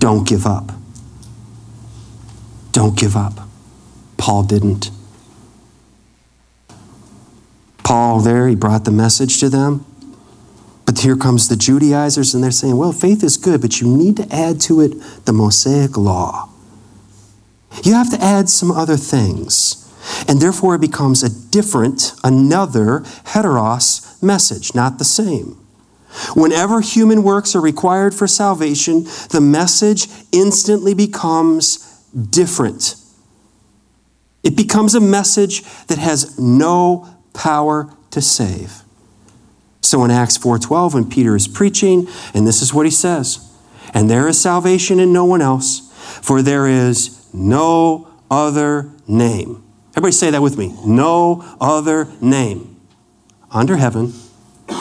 Don't 0.00 0.26
give 0.26 0.44
up. 0.44 0.72
Don't 2.72 2.98
give 2.98 3.16
up. 3.16 3.48
Paul 4.16 4.42
didn't. 4.42 4.90
Paul, 7.84 8.18
there, 8.20 8.48
he 8.48 8.56
brought 8.56 8.84
the 8.84 8.90
message 8.90 9.38
to 9.38 9.48
them. 9.48 9.84
But 10.88 11.00
here 11.00 11.16
comes 11.16 11.48
the 11.48 11.56
Judaizers, 11.56 12.32
and 12.32 12.42
they're 12.42 12.50
saying, 12.50 12.78
well, 12.78 12.92
faith 12.92 13.22
is 13.22 13.36
good, 13.36 13.60
but 13.60 13.78
you 13.78 13.86
need 13.86 14.16
to 14.16 14.34
add 14.34 14.58
to 14.62 14.80
it 14.80 14.94
the 15.26 15.34
Mosaic 15.34 15.98
law. 15.98 16.48
You 17.84 17.92
have 17.92 18.10
to 18.12 18.24
add 18.24 18.48
some 18.48 18.70
other 18.70 18.96
things. 18.96 19.86
And 20.26 20.40
therefore, 20.40 20.76
it 20.76 20.80
becomes 20.80 21.22
a 21.22 21.50
different, 21.50 22.14
another 22.24 23.00
heteros 23.00 24.22
message, 24.22 24.74
not 24.74 24.96
the 24.96 25.04
same. 25.04 25.58
Whenever 26.34 26.80
human 26.80 27.22
works 27.22 27.54
are 27.54 27.60
required 27.60 28.14
for 28.14 28.26
salvation, 28.26 29.04
the 29.28 29.42
message 29.42 30.08
instantly 30.32 30.94
becomes 30.94 32.02
different. 32.30 32.94
It 34.42 34.56
becomes 34.56 34.94
a 34.94 35.00
message 35.00 35.64
that 35.88 35.98
has 35.98 36.38
no 36.38 37.14
power 37.34 37.94
to 38.10 38.22
save. 38.22 38.84
So 39.80 40.04
in 40.04 40.10
Acts 40.10 40.36
4:12 40.36 40.94
when 40.94 41.08
Peter 41.08 41.36
is 41.36 41.48
preaching 41.48 42.08
and 42.34 42.46
this 42.46 42.62
is 42.62 42.74
what 42.74 42.86
he 42.86 42.90
says, 42.90 43.40
and 43.94 44.10
there 44.10 44.28
is 44.28 44.40
salvation 44.40 45.00
in 45.00 45.12
no 45.12 45.24
one 45.24 45.40
else, 45.40 45.90
for 46.22 46.42
there 46.42 46.66
is 46.66 47.26
no 47.32 48.08
other 48.30 48.90
name. 49.06 49.62
Everybody 49.92 50.12
say 50.12 50.30
that 50.30 50.42
with 50.42 50.58
me. 50.58 50.74
No 50.84 51.44
other 51.60 52.08
name 52.20 52.76
under 53.50 53.76
heaven 53.76 54.12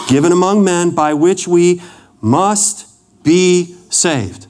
given 0.07 0.31
among 0.31 0.63
men 0.63 0.91
by 0.91 1.13
which 1.13 1.47
we 1.47 1.81
must 2.21 2.87
be 3.23 3.75
saved. 3.89 4.47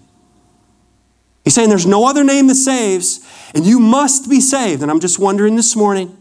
He's 1.44 1.54
saying 1.54 1.70
there's 1.70 1.86
no 1.86 2.06
other 2.08 2.24
name 2.24 2.48
that 2.48 2.56
saves, 2.56 3.22
and 3.54 3.66
you 3.66 3.80
must 3.80 4.30
be 4.30 4.42
saved. 4.42 4.82
And 4.82 4.92
I'm 4.92 5.00
just 5.00 5.20
wondering 5.20 5.56
this 5.56 5.76
morning 5.76 6.18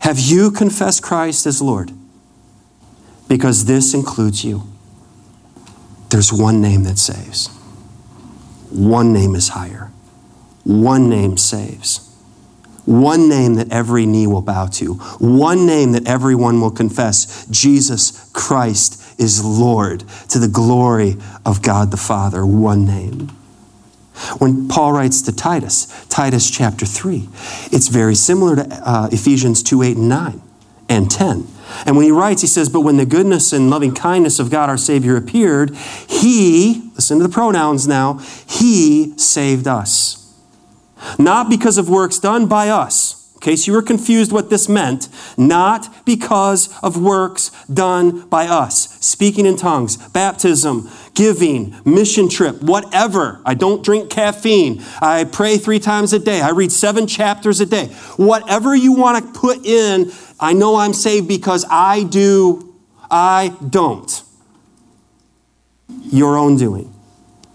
have 0.00 0.18
you 0.18 0.50
confessed 0.50 1.02
Christ 1.02 1.46
as 1.46 1.62
Lord? 1.62 1.90
Because 3.28 3.64
this 3.64 3.94
includes 3.94 4.44
you. 4.44 4.62
There's 6.10 6.32
one 6.32 6.60
name 6.60 6.84
that 6.84 6.98
saves, 6.98 7.48
one 8.70 9.12
name 9.12 9.34
is 9.34 9.48
higher, 9.50 9.90
one 10.64 11.08
name 11.08 11.36
saves. 11.36 12.10
One 12.86 13.30
name 13.30 13.54
that 13.54 13.72
every 13.72 14.04
knee 14.04 14.26
will 14.26 14.42
bow 14.42 14.66
to. 14.66 14.94
One 15.18 15.66
name 15.66 15.92
that 15.92 16.06
everyone 16.06 16.60
will 16.60 16.70
confess 16.70 17.46
Jesus 17.46 18.28
Christ 18.34 19.18
is 19.18 19.42
Lord 19.42 20.00
to 20.28 20.38
the 20.38 20.48
glory 20.48 21.16
of 21.46 21.62
God 21.62 21.90
the 21.90 21.96
Father. 21.96 22.44
One 22.44 22.84
name. 22.84 23.28
When 24.38 24.68
Paul 24.68 24.92
writes 24.92 25.22
to 25.22 25.34
Titus, 25.34 26.06
Titus 26.08 26.50
chapter 26.50 26.86
3, 26.86 27.28
it's 27.72 27.88
very 27.88 28.14
similar 28.14 28.56
to 28.56 28.66
uh, 28.70 29.08
Ephesians 29.10 29.62
2 29.62 29.82
8 29.82 29.96
and 29.96 30.08
9 30.08 30.42
and 30.88 31.10
10. 31.10 31.48
And 31.86 31.96
when 31.96 32.04
he 32.04 32.10
writes, 32.10 32.40
he 32.40 32.46
says, 32.46 32.68
But 32.68 32.80
when 32.80 32.96
the 32.96 33.06
goodness 33.06 33.52
and 33.52 33.70
loving 33.70 33.94
kindness 33.94 34.38
of 34.38 34.50
God 34.50 34.68
our 34.68 34.78
Savior 34.78 35.16
appeared, 35.16 35.74
he, 35.74 36.90
listen 36.94 37.18
to 37.18 37.24
the 37.24 37.32
pronouns 37.32 37.86
now, 37.88 38.20
he 38.46 39.16
saved 39.18 39.66
us 39.66 40.24
not 41.18 41.48
because 41.48 41.78
of 41.78 41.88
works 41.88 42.18
done 42.18 42.46
by 42.46 42.68
us. 42.68 43.20
In 43.34 43.40
case 43.40 43.66
you 43.66 43.74
were 43.74 43.82
confused 43.82 44.32
what 44.32 44.48
this 44.48 44.68
meant, 44.68 45.08
not 45.36 46.06
because 46.06 46.74
of 46.82 46.96
works 46.96 47.50
done 47.66 48.26
by 48.28 48.46
us. 48.46 48.96
Speaking 49.04 49.44
in 49.44 49.56
tongues, 49.56 49.96
baptism, 50.08 50.88
giving, 51.14 51.74
mission 51.84 52.28
trip, 52.28 52.60
whatever. 52.62 53.40
I 53.44 53.54
don't 53.54 53.84
drink 53.84 54.10
caffeine. 54.10 54.82
I 55.00 55.24
pray 55.24 55.58
three 55.58 55.78
times 55.78 56.12
a 56.12 56.18
day. 56.18 56.40
I 56.40 56.50
read 56.50 56.72
seven 56.72 57.06
chapters 57.06 57.60
a 57.60 57.66
day. 57.66 57.86
Whatever 58.16 58.74
you 58.74 58.92
want 58.92 59.24
to 59.24 59.40
put 59.40 59.64
in, 59.64 60.12
I 60.40 60.52
know 60.52 60.76
I'm 60.76 60.92
saved 60.92 61.28
because 61.28 61.64
I 61.70 62.04
do, 62.04 62.74
I 63.10 63.56
don't. 63.68 64.22
Your 65.88 66.36
own 66.36 66.56
doing. 66.56 66.92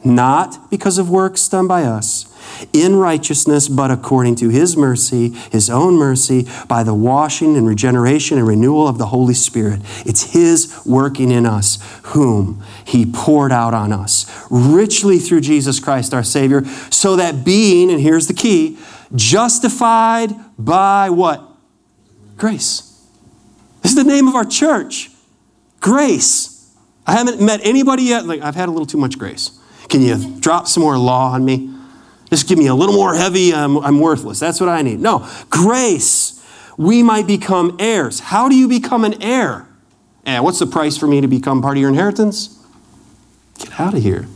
Not 0.04 0.69
because 0.69 0.98
of 0.98 1.10
works 1.10 1.48
done 1.48 1.67
by 1.67 1.84
us 1.84 2.29
in 2.73 2.95
righteousness, 2.95 3.67
but 3.67 3.91
according 3.91 4.35
to 4.35 4.49
his 4.49 4.75
mercy, 4.77 5.29
his 5.51 5.69
own 5.69 5.95
mercy, 5.95 6.47
by 6.67 6.83
the 6.83 6.93
washing 6.93 7.57
and 7.57 7.67
regeneration 7.67 8.38
and 8.38 8.47
renewal 8.47 8.88
of 8.88 8.97
the 8.97 9.07
Holy 9.07 9.33
Spirit. 9.33 9.81
It's 10.05 10.33
his 10.33 10.81
working 10.85 11.31
in 11.31 11.45
us, 11.45 11.77
whom 12.03 12.63
he 12.85 13.05
poured 13.05 13.51
out 13.51 13.73
on 13.73 13.91
us, 13.91 14.25
richly 14.49 15.19
through 15.19 15.41
Jesus 15.41 15.79
Christ 15.79 16.13
our 16.13 16.23
Savior, 16.23 16.65
so 16.89 17.15
that 17.15 17.43
being, 17.43 17.91
and 17.91 17.99
here's 17.99 18.27
the 18.27 18.33
key, 18.33 18.77
justified 19.15 20.33
by 20.57 21.09
what? 21.09 21.43
Grace. 22.38 22.85
This 23.81 23.91
is 23.91 23.97
the 23.97 24.03
name 24.03 24.27
of 24.27 24.35
our 24.35 24.45
church. 24.45 25.09
Grace. 25.79 26.75
I 27.07 27.13
haven't 27.13 27.41
met 27.41 27.62
anybody 27.63 28.03
yet. 28.03 28.25
Like, 28.25 28.41
I've 28.41 28.55
had 28.55 28.69
a 28.69 28.71
little 28.71 28.85
too 28.85 28.97
much 28.97 29.17
grace. 29.17 29.57
Can 29.88 30.01
you 30.01 30.39
drop 30.39 30.67
some 30.67 30.83
more 30.83 30.97
law 30.97 31.31
on 31.31 31.43
me? 31.43 31.73
Just 32.30 32.48
give 32.48 32.58
me 32.58 32.68
a 32.68 32.76
little 32.76 32.96
more 32.96 33.15
heavy, 33.15 33.54
I'm, 33.54 33.78
I'm 33.78 34.00
worthless. 34.00 34.39
That's 34.39 34.60
what 34.60 34.70
I 34.70 34.82
need. 34.82 35.00
No, 35.00 35.28
grace, 35.50 36.44
we 36.78 37.02
might 37.02 37.28
become 37.28 37.76
heirs. 37.80 38.20
How 38.20 38.50
do 38.50 38.56
you 38.56 38.68
become 38.68 39.04
an 39.04 39.22
heir? 39.22 39.68
And 40.26 40.44
what's 40.44 40.60
the 40.60 40.68
price 40.68 40.98
for 40.98 41.08
me 41.08 41.22
to 41.22 41.28
become 41.28 41.62
part 41.62 41.78
of 41.78 41.82
your 41.82 41.89
inheritance? 41.89 42.56
Get 43.58 43.80
out 43.80 43.96
of 43.96 44.04
here. 44.04 44.28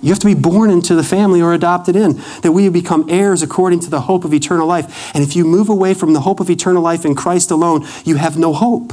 You 0.00 0.10
have 0.10 0.18
to 0.18 0.26
be 0.26 0.34
born 0.34 0.70
into 0.70 0.94
the 0.94 1.02
family 1.02 1.40
or 1.40 1.54
adopted 1.54 1.96
in, 1.96 2.20
that 2.42 2.52
we 2.52 2.68
become 2.68 3.06
heirs 3.08 3.42
according 3.42 3.80
to 3.80 3.90
the 3.90 4.02
hope 4.02 4.24
of 4.24 4.34
eternal 4.34 4.66
life. 4.66 5.14
And 5.14 5.22
if 5.22 5.34
you 5.34 5.44
move 5.44 5.68
away 5.70 5.94
from 5.94 6.12
the 6.12 6.20
hope 6.20 6.40
of 6.40 6.50
eternal 6.50 6.82
life 6.82 7.06
in 7.06 7.14
Christ 7.14 7.50
alone, 7.50 7.86
you 8.04 8.16
have 8.16 8.36
no 8.36 8.52
hope. 8.52 8.92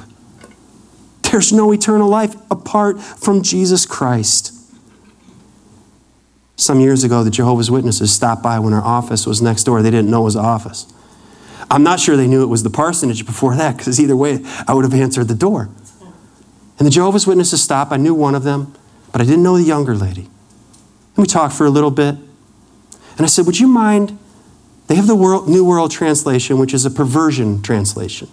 There's 1.24 1.52
no 1.52 1.74
eternal 1.74 2.10
life 2.10 2.36
apart 2.50 3.02
from 3.02 3.42
Jesus 3.42 3.86
Christ. 3.86 4.54
Some 6.62 6.80
years 6.80 7.04
ago, 7.04 7.24
the 7.24 7.32
Jehovah's 7.32 7.72
Witnesses 7.72 8.14
stopped 8.14 8.44
by 8.44 8.60
when 8.60 8.72
our 8.72 8.84
office 8.84 9.26
was 9.26 9.42
next 9.42 9.64
door. 9.64 9.82
They 9.82 9.90
didn't 9.90 10.12
know 10.12 10.22
it 10.22 10.26
was 10.26 10.36
office. 10.36 10.86
I'm 11.72 11.82
not 11.82 12.00
sure 12.00 12.16
they 12.16 12.28
knew 12.28 12.44
it 12.44 12.50
was 12.50 12.62
the 12.62 12.70
parsonage 12.70 13.26
before 13.26 13.56
that, 13.56 13.78
because 13.78 14.00
either 14.00 14.16
way, 14.16 14.46
I 14.68 14.76
would 14.76 14.86
have 14.86 14.94
answered 14.94 15.28
the 15.28 15.34
door. 15.34 15.70
And 16.78 16.86
the 16.86 16.92
Jehovah's 16.92 17.26
Witnesses 17.26 17.64
stopped. 17.64 17.92
I 17.92 17.98
knew 17.98 18.14
one 18.14 18.36
of 18.36 18.44
them, 18.44 18.76
but 19.12 19.22
I 19.22 19.24
didn't 19.24 19.42
know 19.42 19.58
the 19.58 19.64
younger 19.64 19.96
lady. 19.96 20.22
And 20.22 21.18
we 21.18 21.26
talked 21.26 21.56
for 21.56 21.66
a 21.66 21.72
little 21.72 21.90
bit. 21.90 22.14
And 22.14 23.22
I 23.22 23.26
said, 23.26 23.48
Would 23.48 23.60
you 23.60 23.68
mind? 23.68 24.20
They 24.86 24.94
have 24.94 25.08
the 25.08 25.16
world, 25.16 25.50
New 25.50 25.66
World 25.66 25.90
Translation, 25.90 26.60
which 26.60 26.76
is 26.76 26.86
a 26.86 26.92
perversion 26.92 27.64
translation. 27.64 28.30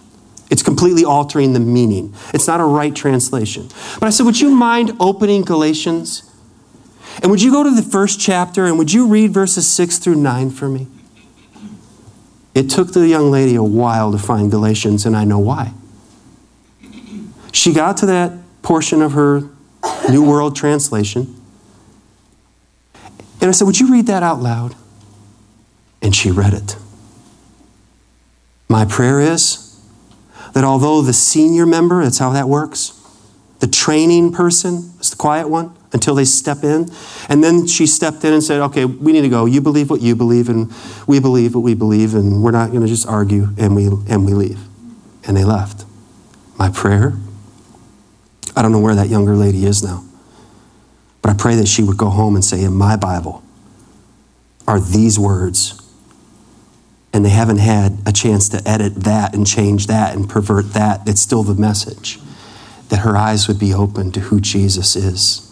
It's 0.51 0.61
completely 0.61 1.03
altering 1.03 1.53
the 1.53 1.59
meaning. 1.59 2.13
It's 2.31 2.45
not 2.45 2.59
a 2.59 2.65
right 2.65 2.95
translation. 2.95 3.69
But 3.99 4.03
I 4.03 4.11
said, 4.11 4.27
Would 4.27 4.39
you 4.39 4.51
mind 4.51 4.95
opening 4.99 5.41
Galatians 5.41 6.28
and 7.21 7.31
would 7.31 7.41
you 7.41 7.51
go 7.51 7.63
to 7.63 7.71
the 7.71 7.81
first 7.81 8.19
chapter 8.19 8.65
and 8.65 8.77
would 8.77 8.93
you 8.93 9.07
read 9.07 9.31
verses 9.31 9.67
6 9.67 9.97
through 9.97 10.15
9 10.15 10.49
for 10.51 10.69
me? 10.69 10.87
It 12.55 12.69
took 12.69 12.93
the 12.93 13.07
young 13.07 13.31
lady 13.31 13.55
a 13.55 13.63
while 13.63 14.11
to 14.11 14.17
find 14.17 14.49
Galatians, 14.51 15.05
and 15.05 15.15
I 15.15 15.23
know 15.23 15.39
why. 15.39 15.73
She 17.51 17.73
got 17.73 17.97
to 17.97 18.05
that 18.07 18.33
portion 18.61 19.01
of 19.01 19.13
her 19.13 19.49
New 20.09 20.27
World 20.27 20.55
Translation, 20.55 21.35
and 23.41 23.47
I 23.47 23.51
said, 23.51 23.65
Would 23.65 23.79
you 23.79 23.91
read 23.91 24.07
that 24.07 24.23
out 24.23 24.39
loud? 24.39 24.75
And 26.01 26.15
she 26.15 26.31
read 26.31 26.53
it. 26.53 26.75
My 28.67 28.85
prayer 28.85 29.19
is 29.19 29.81
that 30.53 30.63
although 30.63 31.01
the 31.01 31.13
senior 31.13 31.65
member, 31.65 32.03
that's 32.03 32.17
how 32.17 32.31
that 32.31 32.47
works, 32.47 32.93
the 33.59 33.67
training 33.67 34.31
person 34.31 34.98
quiet 35.19 35.49
one, 35.49 35.75
until 35.91 36.15
they 36.15 36.25
step 36.25 36.63
in. 36.63 36.89
And 37.27 37.43
then 37.43 37.67
she 37.67 37.85
stepped 37.85 38.23
in 38.23 38.33
and 38.33 38.43
said, 38.43 38.61
Okay, 38.61 38.85
we 38.85 39.11
need 39.11 39.21
to 39.21 39.29
go. 39.29 39.45
You 39.45 39.61
believe 39.61 39.91
what 39.91 40.01
you 40.01 40.15
believe, 40.15 40.49
and 40.49 40.73
we 41.05 41.19
believe 41.19 41.53
what 41.53 41.61
we 41.61 41.75
believe, 41.75 42.15
and 42.15 42.41
we're 42.41 42.51
not 42.51 42.71
going 42.71 42.81
to 42.81 42.87
just 42.87 43.07
argue, 43.07 43.49
and 43.57 43.75
we, 43.75 43.85
and 43.85 44.25
we 44.25 44.33
leave. 44.33 44.59
And 45.25 45.37
they 45.37 45.43
left. 45.43 45.85
My 46.57 46.69
prayer, 46.69 47.13
I 48.55 48.63
don't 48.63 48.71
know 48.71 48.79
where 48.79 48.95
that 48.95 49.09
younger 49.09 49.35
lady 49.35 49.65
is 49.65 49.83
now, 49.83 50.03
but 51.21 51.31
I 51.31 51.35
pray 51.35 51.55
that 51.55 51.67
she 51.67 51.83
would 51.83 51.97
go 51.97 52.09
home 52.09 52.33
and 52.33 52.43
say, 52.43 52.63
In 52.63 52.73
my 52.73 52.95
Bible 52.95 53.43
are 54.67 54.79
these 54.79 55.19
words. 55.19 55.75
And 57.11 57.25
they 57.25 57.29
haven't 57.29 57.57
had 57.57 57.97
a 58.05 58.11
chance 58.11 58.49
to 58.49 58.61
edit 58.67 58.95
that 59.03 59.33
and 59.33 59.45
change 59.45 59.87
that 59.87 60.15
and 60.15 60.29
pervert 60.29 60.73
that. 60.73 61.09
It's 61.09 61.19
still 61.19 61.41
the 61.41 61.59
message. 61.59 62.19
That 62.89 62.97
her 62.97 63.15
eyes 63.15 63.47
would 63.47 63.59
be 63.59 63.73
open 63.73 64.11
to 64.11 64.19
who 64.19 64.39
Jesus 64.39 64.95
is 64.95 65.49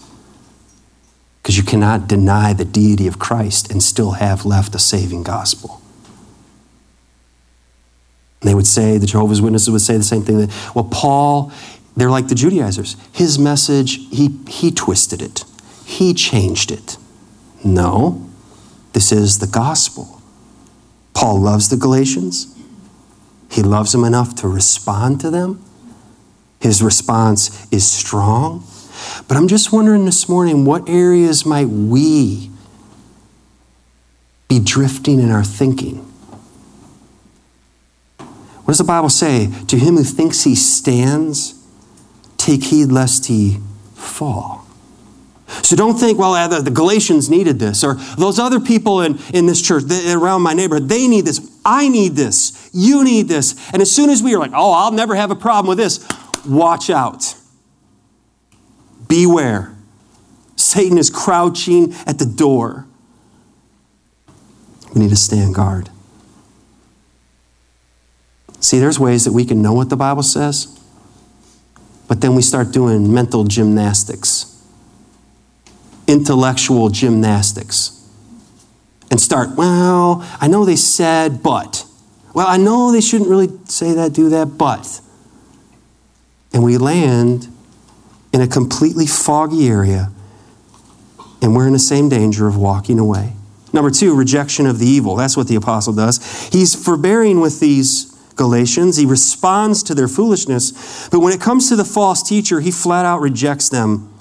because 1.48 1.56
you 1.58 1.64
cannot 1.64 2.10
deny 2.10 2.52
the 2.52 2.66
deity 2.66 3.08
of 3.08 3.20
Christ 3.20 3.72
and 3.72 3.82
still 3.82 4.12
have 4.12 4.46
left 4.46 4.76
a 4.76 4.80
saving 4.80 5.24
gospel. 5.24 5.82
And 8.42 8.50
they 8.50 8.54
would 8.54 8.68
say, 8.68 8.98
the 8.98 9.06
Jehovah's 9.06 9.42
Witnesses 9.42 9.70
would 9.70 9.80
say 9.80 9.96
the 9.96 10.04
same 10.04 10.24
thing 10.24 10.40
that, 10.40 10.76
well, 10.76 10.90
Paul, 10.92 11.54
they're 11.96 12.10
like 12.10 12.28
the 12.28 12.36
Judaizers. 12.36 12.98
His 13.14 13.40
message, 13.40 13.96
he, 14.10 14.38
he 14.50 14.72
twisted 14.72 15.22
it, 15.22 15.46
he 15.86 16.14
changed 16.14 16.70
it. 16.70 16.98
No, 17.64 18.30
this 18.92 19.14
is 19.14 19.40
the 19.40 19.48
gospel. 19.48 20.22
Paul 21.14 21.40
loves 21.40 21.70
the 21.70 21.78
Galatians. 21.78 22.54
He 23.50 23.64
loves 23.64 23.94
them 23.94 24.04
enough 24.04 24.36
to 24.36 24.50
respond 24.50 25.22
to 25.22 25.30
them. 25.30 25.64
His 26.60 26.82
response 26.82 27.68
is 27.72 27.90
strong. 27.90 28.66
But 29.28 29.38
I'm 29.38 29.48
just 29.48 29.72
wondering 29.72 30.06
this 30.06 30.28
morning 30.28 30.66
what 30.66 30.90
areas 30.90 31.46
might 31.46 31.70
we 31.70 32.52
be 34.48 34.60
drifting 34.60 35.20
in 35.20 35.30
our 35.30 35.44
thinking? 35.44 35.98
What 38.18 38.74
does 38.74 38.78
the 38.80 38.84
Bible 38.84 39.10
say? 39.10 39.50
To 39.68 39.78
him 39.78 39.96
who 39.96 40.04
thinks 40.04 40.44
he 40.44 40.56
stands, 40.56 41.54
take 42.38 42.66
heed 42.66 42.88
lest 42.88 43.28
he 43.28 43.60
fall. 43.94 44.66
So 45.64 45.78
don't 45.78 45.98
think, 45.98 46.20
well, 46.20 46.34
uh, 46.34 46.62
the 46.62 46.72
Galatians 46.72 47.30
needed 47.30 47.58
this, 47.60 47.84
or 47.84 47.96
those 48.18 48.38
other 48.38 48.60
people 48.60 49.02
in, 49.02 49.18
in 49.34 49.46
this 49.46 49.62
church 49.62 49.84
around 50.10 50.42
my 50.42 50.54
neighborhood, 50.54 50.90
they 50.90 51.08
need 51.08 51.26
this. 51.26 51.40
I 51.64 51.88
need 51.88 52.16
this. 52.16 52.70
You 52.74 53.04
need 53.04 53.30
this. 53.30 53.56
And 53.72 53.82
as 53.82 53.90
soon 53.90 54.10
as 54.10 54.22
we 54.22 54.36
are 54.36 54.40
like, 54.40 54.52
oh, 54.54 54.74
I'll 54.74 54.92
never 54.92 55.16
have 55.16 55.32
a 55.32 55.36
problem 55.36 55.70
with 55.70 55.78
this, 55.78 56.06
watch 56.48 56.90
out. 56.90 57.36
Beware. 59.08 59.76
Satan 60.56 60.98
is 60.98 61.10
crouching 61.10 61.94
at 62.06 62.20
the 62.20 62.26
door. 62.26 62.86
We 64.94 65.02
need 65.02 65.10
to 65.10 65.16
stand 65.16 65.56
guard. 65.56 65.90
See, 68.60 68.80
there's 68.80 69.00
ways 69.00 69.24
that 69.26 69.34
we 69.34 69.46
can 69.46 69.62
know 69.62 69.74
what 69.74 69.90
the 69.90 69.96
Bible 69.96 70.24
says 70.24 70.78
But 72.08 72.22
then 72.22 72.36
we 72.36 72.42
start 72.42 72.72
doing 72.72 73.14
mental 73.14 73.44
gymnastics, 73.44 74.62
intellectual 76.08 76.90
gymnastics, 76.90 77.94
and 79.12 79.22
start, 79.22 79.56
well, 79.56 80.26
I 80.42 80.48
know 80.48 80.66
they 80.66 80.76
said, 80.76 81.44
but. 81.44 81.86
Well, 82.34 82.48
I 82.48 82.58
know 82.58 82.92
they 82.92 83.02
shouldn't 83.02 83.30
really 83.30 83.50
say 83.66 83.94
that, 83.94 84.14
do 84.14 84.30
that, 84.30 84.58
but. 84.58 85.02
And 86.54 86.64
we 86.64 86.78
land 86.78 87.48
in 88.34 88.42
a 88.42 88.48
completely 88.48 89.06
foggy 89.06 89.68
area, 89.68 90.12
and 91.42 91.56
we're 91.56 91.68
in 91.68 91.74
the 91.74 91.80
same 91.80 92.10
danger 92.10 92.48
of 92.48 92.58
walking 92.58 93.00
away. 93.00 93.34
Number 93.74 93.92
two, 93.92 94.16
rejection 94.16 94.66
of 94.66 94.80
the 94.80 94.86
evil. 94.86 95.16
That's 95.16 95.38
what 95.38 95.48
the 95.48 95.56
apostle 95.56 95.94
does. 95.94 96.50
He's 96.52 96.74
forbearing 96.74 97.42
with 97.42 97.60
these 97.60 98.18
Galatians. 98.36 98.98
He 98.98 99.06
responds 99.06 99.84
to 99.84 99.96
their 99.96 100.08
foolishness. 100.08 101.10
But 101.10 101.20
when 101.20 101.34
it 101.34 101.42
comes 101.42 101.68
to 101.70 101.76
the 101.76 101.84
false 101.84 102.24
teacher, 102.24 102.62
he 102.62 102.72
flat 102.72 103.06
out 103.06 103.20
rejects 103.20 103.70
them. 103.70 104.14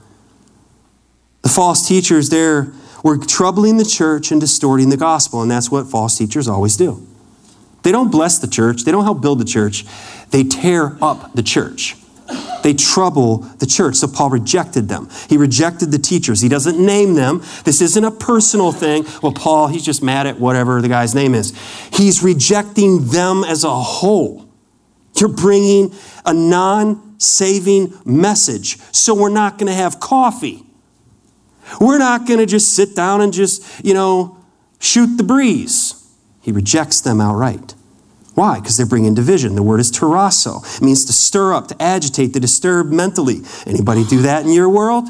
The 1.42 1.48
false 1.48 1.86
teachers 1.86 2.30
there 2.30 2.72
were 3.04 3.18
troubling 3.18 3.76
the 3.76 3.84
church 3.84 4.32
and 4.32 4.40
distorting 4.40 4.88
the 4.88 4.96
gospel, 4.96 5.42
and 5.42 5.50
that's 5.50 5.70
what 5.70 5.86
false 5.86 6.18
teachers 6.18 6.48
always 6.48 6.76
do. 6.76 7.06
They 7.84 7.92
don't 7.92 8.10
bless 8.10 8.40
the 8.40 8.48
church, 8.48 8.82
they 8.82 8.90
don't 8.90 9.04
help 9.04 9.20
build 9.20 9.38
the 9.38 9.44
church, 9.44 9.84
they 10.30 10.42
tear 10.42 10.98
up 11.00 11.32
the 11.34 11.42
church. 11.44 11.94
They 12.62 12.74
trouble 12.74 13.38
the 13.58 13.66
church. 13.66 13.96
So 13.96 14.08
Paul 14.08 14.30
rejected 14.30 14.88
them. 14.88 15.08
He 15.28 15.36
rejected 15.36 15.92
the 15.92 15.98
teachers. 15.98 16.40
He 16.40 16.48
doesn't 16.48 16.84
name 16.84 17.14
them. 17.14 17.42
This 17.64 17.80
isn't 17.80 18.04
a 18.04 18.10
personal 18.10 18.72
thing. 18.72 19.06
Well, 19.22 19.32
Paul, 19.32 19.68
he's 19.68 19.84
just 19.84 20.02
mad 20.02 20.26
at 20.26 20.40
whatever 20.40 20.82
the 20.82 20.88
guy's 20.88 21.14
name 21.14 21.34
is. 21.34 21.52
He's 21.92 22.22
rejecting 22.22 23.06
them 23.08 23.44
as 23.44 23.64
a 23.64 23.74
whole. 23.74 24.48
You're 25.16 25.28
bringing 25.28 25.94
a 26.24 26.34
non 26.34 27.18
saving 27.18 27.94
message. 28.04 28.78
So 28.92 29.14
we're 29.14 29.30
not 29.30 29.58
going 29.58 29.68
to 29.68 29.74
have 29.74 30.00
coffee. 30.00 30.64
We're 31.80 31.98
not 31.98 32.26
going 32.26 32.38
to 32.38 32.46
just 32.46 32.74
sit 32.74 32.94
down 32.94 33.20
and 33.20 33.32
just, 33.32 33.84
you 33.84 33.94
know, 33.94 34.38
shoot 34.78 35.16
the 35.16 35.24
breeze. 35.24 35.94
He 36.40 36.52
rejects 36.52 37.00
them 37.00 37.20
outright. 37.20 37.74
Why? 38.36 38.60
Because 38.60 38.76
they're 38.76 38.84
bringing 38.84 39.14
division. 39.14 39.54
The 39.54 39.62
word 39.62 39.80
is 39.80 39.90
tarasso. 39.90 40.62
It 40.76 40.82
means 40.82 41.06
to 41.06 41.12
stir 41.14 41.54
up, 41.54 41.68
to 41.68 41.82
agitate, 41.82 42.34
to 42.34 42.40
disturb 42.40 42.92
mentally. 42.92 43.40
Anybody 43.66 44.04
do 44.04 44.20
that 44.22 44.44
in 44.44 44.52
your 44.52 44.68
world? 44.68 45.08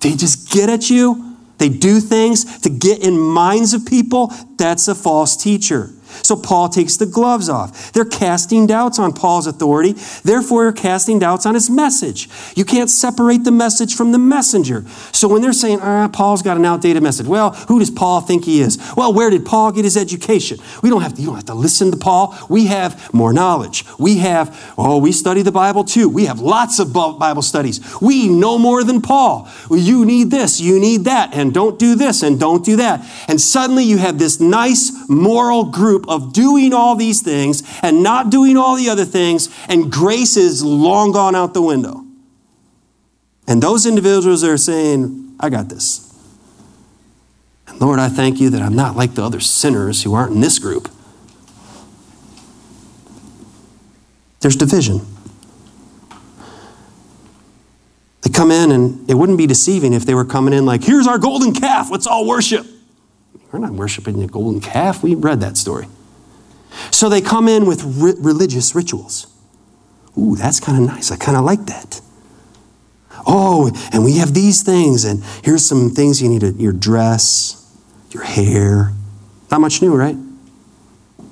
They 0.00 0.14
just 0.14 0.50
get 0.50 0.68
at 0.68 0.90
you. 0.90 1.38
They 1.56 1.70
do 1.70 2.00
things 2.00 2.60
to 2.60 2.68
get 2.68 3.02
in 3.02 3.18
minds 3.18 3.72
of 3.72 3.86
people. 3.86 4.30
That's 4.58 4.88
a 4.88 4.94
false 4.94 5.38
teacher. 5.38 5.90
So 6.22 6.36
Paul 6.36 6.68
takes 6.68 6.96
the 6.96 7.06
gloves 7.06 7.48
off. 7.48 7.92
They're 7.92 8.04
casting 8.04 8.66
doubts 8.66 8.98
on 8.98 9.12
Paul's 9.12 9.46
authority. 9.46 9.94
Therefore, 10.22 10.64
they're 10.64 10.72
casting 10.72 11.18
doubts 11.18 11.46
on 11.46 11.54
his 11.54 11.70
message. 11.70 12.28
You 12.54 12.64
can't 12.64 12.90
separate 12.90 13.44
the 13.44 13.50
message 13.50 13.94
from 13.94 14.12
the 14.12 14.18
messenger. 14.18 14.84
So 15.12 15.28
when 15.28 15.42
they're 15.42 15.52
saying, 15.52 15.80
ah, 15.82 16.08
Paul's 16.12 16.42
got 16.42 16.56
an 16.56 16.64
outdated 16.64 17.02
message, 17.02 17.26
well, 17.26 17.50
who 17.52 17.78
does 17.78 17.90
Paul 17.90 18.20
think 18.20 18.44
he 18.44 18.60
is? 18.60 18.78
Well, 18.96 19.12
where 19.12 19.30
did 19.30 19.44
Paul 19.44 19.72
get 19.72 19.84
his 19.84 19.96
education? 19.96 20.58
We 20.82 20.90
don't 20.90 21.02
have 21.02 21.14
to, 21.14 21.20
you 21.20 21.26
don't 21.28 21.36
have 21.36 21.44
to 21.46 21.54
listen 21.54 21.90
to 21.90 21.96
Paul. 21.96 22.36
We 22.48 22.66
have 22.66 23.12
more 23.12 23.32
knowledge. 23.32 23.84
We 23.98 24.18
have, 24.18 24.74
oh, 24.76 24.98
we 24.98 25.12
study 25.12 25.42
the 25.42 25.52
Bible 25.52 25.84
too. 25.84 26.08
We 26.08 26.26
have 26.26 26.40
lots 26.40 26.78
of 26.78 26.92
Bible 26.92 27.42
studies. 27.42 27.80
We 28.00 28.28
know 28.28 28.58
more 28.58 28.84
than 28.84 29.00
Paul. 29.00 29.48
You 29.70 30.04
need 30.04 30.30
this, 30.30 30.60
you 30.60 30.78
need 30.80 31.04
that, 31.04 31.34
and 31.34 31.52
don't 31.52 31.78
do 31.78 31.94
this, 31.94 32.22
and 32.22 32.38
don't 32.38 32.64
do 32.64 32.76
that. 32.76 33.04
And 33.28 33.40
suddenly 33.40 33.84
you 33.84 33.98
have 33.98 34.18
this 34.18 34.40
nice 34.40 34.92
moral 35.08 35.64
group 35.64 35.99
of 36.08 36.32
doing 36.32 36.72
all 36.72 36.94
these 36.96 37.22
things 37.22 37.62
and 37.82 38.02
not 38.02 38.30
doing 38.30 38.56
all 38.56 38.76
the 38.76 38.88
other 38.88 39.04
things, 39.04 39.48
and 39.68 39.90
grace 39.90 40.36
is 40.36 40.64
long 40.64 41.12
gone 41.12 41.34
out 41.34 41.54
the 41.54 41.62
window. 41.62 42.04
And 43.46 43.62
those 43.62 43.86
individuals 43.86 44.44
are 44.44 44.56
saying, 44.56 45.34
I 45.40 45.50
got 45.50 45.68
this. 45.68 46.06
And 47.66 47.80
Lord, 47.80 47.98
I 47.98 48.08
thank 48.08 48.40
you 48.40 48.50
that 48.50 48.62
I'm 48.62 48.76
not 48.76 48.96
like 48.96 49.14
the 49.14 49.24
other 49.24 49.40
sinners 49.40 50.02
who 50.04 50.14
aren't 50.14 50.32
in 50.32 50.40
this 50.40 50.58
group. 50.58 50.88
There's 54.40 54.56
division. 54.56 55.00
They 58.22 58.30
come 58.30 58.50
in, 58.50 58.70
and 58.70 59.10
it 59.10 59.14
wouldn't 59.14 59.38
be 59.38 59.46
deceiving 59.46 59.92
if 59.92 60.04
they 60.06 60.14
were 60.14 60.24
coming 60.24 60.54
in 60.54 60.64
like, 60.64 60.84
here's 60.84 61.06
our 61.06 61.18
golden 61.18 61.52
calf, 61.52 61.90
let's 61.90 62.06
all 62.06 62.26
worship. 62.26 62.66
We're 63.52 63.58
not 63.58 63.72
worshiping 63.72 64.20
the 64.20 64.26
golden 64.26 64.60
calf. 64.60 65.02
We 65.02 65.14
read 65.14 65.40
that 65.40 65.56
story. 65.56 65.86
So 66.90 67.08
they 67.08 67.20
come 67.20 67.48
in 67.48 67.66
with 67.66 67.82
ri- 67.84 68.14
religious 68.18 68.74
rituals. 68.74 69.26
Ooh, 70.16 70.36
that's 70.36 70.60
kind 70.60 70.78
of 70.78 70.86
nice. 70.86 71.10
I 71.10 71.16
kind 71.16 71.36
of 71.36 71.44
like 71.44 71.66
that. 71.66 72.00
Oh, 73.26 73.70
and 73.92 74.04
we 74.04 74.18
have 74.18 74.34
these 74.34 74.62
things, 74.62 75.04
and 75.04 75.22
here's 75.44 75.66
some 75.66 75.90
things 75.90 76.22
you 76.22 76.28
need 76.28 76.40
to, 76.40 76.52
your 76.52 76.72
dress, 76.72 77.76
your 78.10 78.22
hair. 78.22 78.92
Not 79.50 79.60
much 79.60 79.82
new, 79.82 79.94
right? 79.94 80.16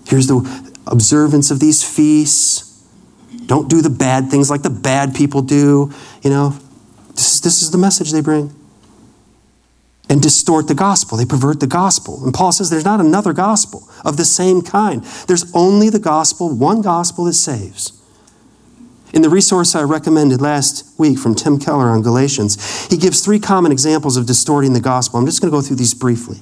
Here's 0.06 0.26
the 0.26 0.68
observance 0.86 1.50
of 1.50 1.60
these 1.60 1.82
feasts. 1.82 2.64
Don't 3.46 3.68
do 3.68 3.80
the 3.80 3.90
bad 3.90 4.30
things 4.30 4.50
like 4.50 4.62
the 4.62 4.70
bad 4.70 5.14
people 5.14 5.40
do. 5.40 5.92
You 6.22 6.30
know, 6.30 6.58
this 7.14 7.40
this 7.40 7.62
is 7.62 7.70
the 7.70 7.78
message 7.78 8.10
they 8.10 8.20
bring 8.20 8.54
and 10.08 10.22
distort 10.22 10.68
the 10.68 10.74
gospel. 10.74 11.18
They 11.18 11.24
pervert 11.24 11.60
the 11.60 11.66
gospel. 11.66 12.24
And 12.24 12.32
Paul 12.32 12.52
says 12.52 12.70
there's 12.70 12.84
not 12.84 13.00
another 13.00 13.32
gospel 13.32 13.88
of 14.04 14.16
the 14.16 14.24
same 14.24 14.62
kind. 14.62 15.02
There's 15.26 15.52
only 15.54 15.90
the 15.90 15.98
gospel, 15.98 16.54
one 16.54 16.82
gospel 16.82 17.24
that 17.24 17.34
saves. 17.34 17.92
In 19.12 19.22
the 19.22 19.30
resource 19.30 19.74
I 19.74 19.82
recommended 19.82 20.40
last 20.40 20.98
week 20.98 21.18
from 21.18 21.34
Tim 21.34 21.58
Keller 21.58 21.88
on 21.88 22.02
Galatians, 22.02 22.86
he 22.88 22.96
gives 22.96 23.24
three 23.24 23.38
common 23.38 23.72
examples 23.72 24.16
of 24.16 24.26
distorting 24.26 24.74
the 24.74 24.80
gospel. 24.80 25.18
I'm 25.18 25.26
just 25.26 25.40
going 25.40 25.50
to 25.50 25.56
go 25.56 25.62
through 25.62 25.76
these 25.76 25.94
briefly. 25.94 26.38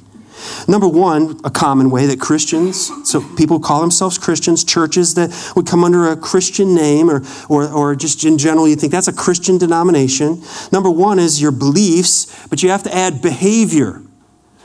Number 0.68 0.88
one, 0.88 1.40
a 1.44 1.50
common 1.50 1.90
way 1.90 2.06
that 2.06 2.20
Christians, 2.20 2.90
so 3.08 3.20
people 3.36 3.60
call 3.60 3.80
themselves 3.80 4.18
Christians, 4.18 4.64
churches 4.64 5.14
that 5.14 5.52
would 5.54 5.66
come 5.66 5.84
under 5.84 6.10
a 6.10 6.16
Christian 6.16 6.74
name 6.74 7.10
or, 7.10 7.22
or, 7.48 7.68
or 7.68 7.94
just 7.94 8.24
in 8.24 8.36
general, 8.36 8.68
you 8.68 8.76
think 8.76 8.92
that's 8.92 9.08
a 9.08 9.12
Christian 9.12 9.58
denomination. 9.58 10.42
Number 10.72 10.90
one 10.90 11.18
is 11.18 11.40
your 11.40 11.52
beliefs, 11.52 12.46
but 12.48 12.62
you 12.62 12.70
have 12.70 12.82
to 12.82 12.94
add 12.94 13.22
behavior. 13.22 14.02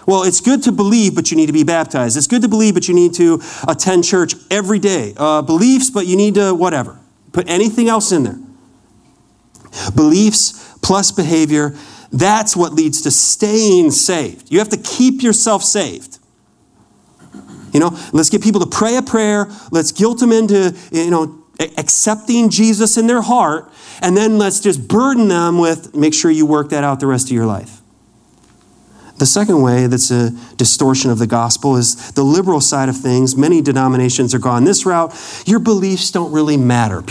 Well, 0.06 0.24
it's 0.24 0.42
good 0.42 0.64
to 0.64 0.72
believe, 0.72 1.16
but 1.16 1.32
you 1.32 1.38
need 1.38 1.46
to 1.46 1.54
be 1.54 1.64
baptized. 1.64 2.18
It's 2.18 2.28
good 2.28 2.42
to 2.42 2.48
believe, 2.48 2.74
but 2.74 2.88
you 2.88 2.94
need 2.94 3.14
to 3.16 3.42
attend 3.68 4.04
church 4.04 4.34
every 4.50 4.80
day. 4.80 5.14
Uh, 5.16 5.42
beliefs, 5.42 5.90
but 5.90 6.08
you 6.08 6.18
need 6.18 6.36
to 6.36 6.54
whatever. 6.54 7.00
Put 7.32 7.50
anything 7.50 7.88
else 7.88 8.12
in 8.12 8.24
there. 8.24 8.40
Beliefs 9.96 10.76
plus 10.82 11.12
behavior 11.12 11.76
that's 12.12 12.56
what 12.56 12.74
leads 12.74 13.02
to 13.02 13.12
staying 13.12 13.92
saved. 13.92 14.52
You 14.52 14.60
have 14.60 14.70
to 14.70 14.78
keep 14.78 15.22
yourself 15.22 15.64
saved. 15.64 16.20
You 17.74 17.80
know, 17.80 17.98
let's 18.12 18.30
get 18.30 18.44
people 18.44 18.60
to 18.62 18.68
pray 18.68 18.98
a 18.98 19.02
prayer. 19.02 19.50
Let's 19.72 19.92
guilt 19.92 20.20
them 20.20 20.32
into, 20.32 20.76
you 20.92 21.10
know, 21.10 21.44
accepting 21.78 22.50
Jesus 22.50 22.98
in 22.98 23.08
their 23.08 23.22
heart. 23.22 23.72
And 24.02 24.18
then 24.18 24.38
let's 24.38 24.60
just 24.60 24.88
burden 24.88 25.28
them 25.30 25.58
with 25.58 25.96
make 25.96 26.14
sure 26.14 26.32
you 26.32 26.46
work 26.46 26.70
that 26.70 26.84
out 26.84 27.00
the 27.00 27.08
rest 27.08 27.28
of 27.28 27.32
your 27.32 27.46
life. 27.46 27.81
The 29.22 29.28
second 29.28 29.62
way 29.62 29.86
that's 29.86 30.10
a 30.10 30.32
distortion 30.58 31.12
of 31.12 31.20
the 31.20 31.28
gospel 31.28 31.76
is 31.76 32.12
the 32.14 32.24
liberal 32.24 32.60
side 32.60 32.90
of 32.90 32.98
things. 32.98 33.36
Many 33.38 33.62
denominations 33.62 34.34
are 34.34 34.40
gone 34.40 34.64
this 34.64 34.84
route. 34.84 35.14
Your 35.46 35.60
beliefs 35.60 36.10
don't 36.10 36.32
really 36.32 36.58
matter. 36.58 37.04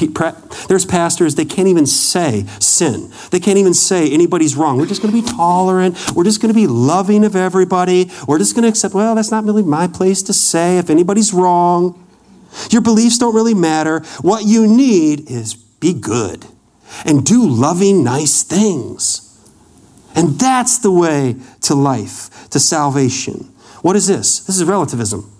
There's 0.67 0.85
pastors, 0.85 1.37
they 1.37 1.45
can't 1.45 1.69
even 1.69 1.87
say 1.87 2.47
sin. 2.59 3.13
They 3.31 3.39
can't 3.39 3.59
even 3.59 3.75
say 3.75 4.11
anybody's 4.11 4.57
wrong. 4.57 4.77
We're 4.77 4.87
just 4.87 5.03
going 5.03 5.15
to 5.15 5.23
be 5.23 5.29
tolerant. 5.37 5.97
We're 6.17 6.25
just 6.25 6.43
going 6.43 6.53
to 6.53 6.61
be 6.61 6.67
loving 6.67 7.25
of 7.25 7.37
everybody. 7.37 8.11
We're 8.27 8.39
just 8.39 8.57
going 8.57 8.65
to 8.65 8.69
accept, 8.69 8.93
well, 8.93 9.15
that's 9.15 9.31
not 9.31 9.45
really 9.45 9.63
my 9.63 9.87
place 9.87 10.21
to 10.25 10.33
say 10.33 10.79
if 10.79 10.91
anybody's 10.91 11.33
wrong. 11.33 12.05
Your 12.73 12.83
beliefs 12.83 13.19
don't 13.19 13.37
really 13.37 13.55
matter. 13.55 14.01
What 14.21 14.45
you 14.47 14.67
need 14.67 15.31
is 15.31 15.55
be 15.55 15.95
good 15.95 16.45
and 17.07 17.25
do 17.25 17.47
loving, 17.49 18.03
nice 18.03 18.43
things. 18.43 19.30
And 20.15 20.39
that's 20.39 20.79
the 20.79 20.91
way 20.91 21.37
to 21.63 21.75
life, 21.75 22.49
to 22.51 22.61
salvation. 22.61 23.53
What 23.83 23.97
is 23.97 24.07
this? 24.07 24.41
This 24.41 24.57
is 24.57 24.65
relativism. 24.65 25.31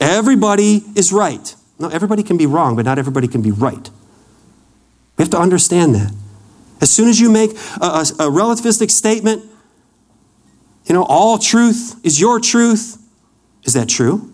Everybody 0.00 0.84
is 0.94 1.12
right. 1.12 1.54
No, 1.78 1.88
everybody 1.88 2.22
can 2.22 2.36
be 2.36 2.46
wrong, 2.46 2.76
but 2.76 2.84
not 2.84 2.98
everybody 2.98 3.28
can 3.28 3.42
be 3.42 3.50
right. 3.50 3.90
We 5.16 5.22
have 5.22 5.30
to 5.30 5.38
understand 5.38 5.94
that. 5.94 6.12
As 6.80 6.90
soon 6.90 7.08
as 7.08 7.18
you 7.18 7.30
make 7.30 7.50
a, 7.80 7.86
a, 7.86 8.00
a 8.00 8.30
relativistic 8.30 8.90
statement, 8.90 9.44
you 10.86 10.94
know, 10.94 11.04
all 11.04 11.38
truth 11.38 12.00
is 12.04 12.20
your 12.20 12.40
truth, 12.40 12.96
is 13.64 13.74
that 13.74 13.88
true? 13.88 14.32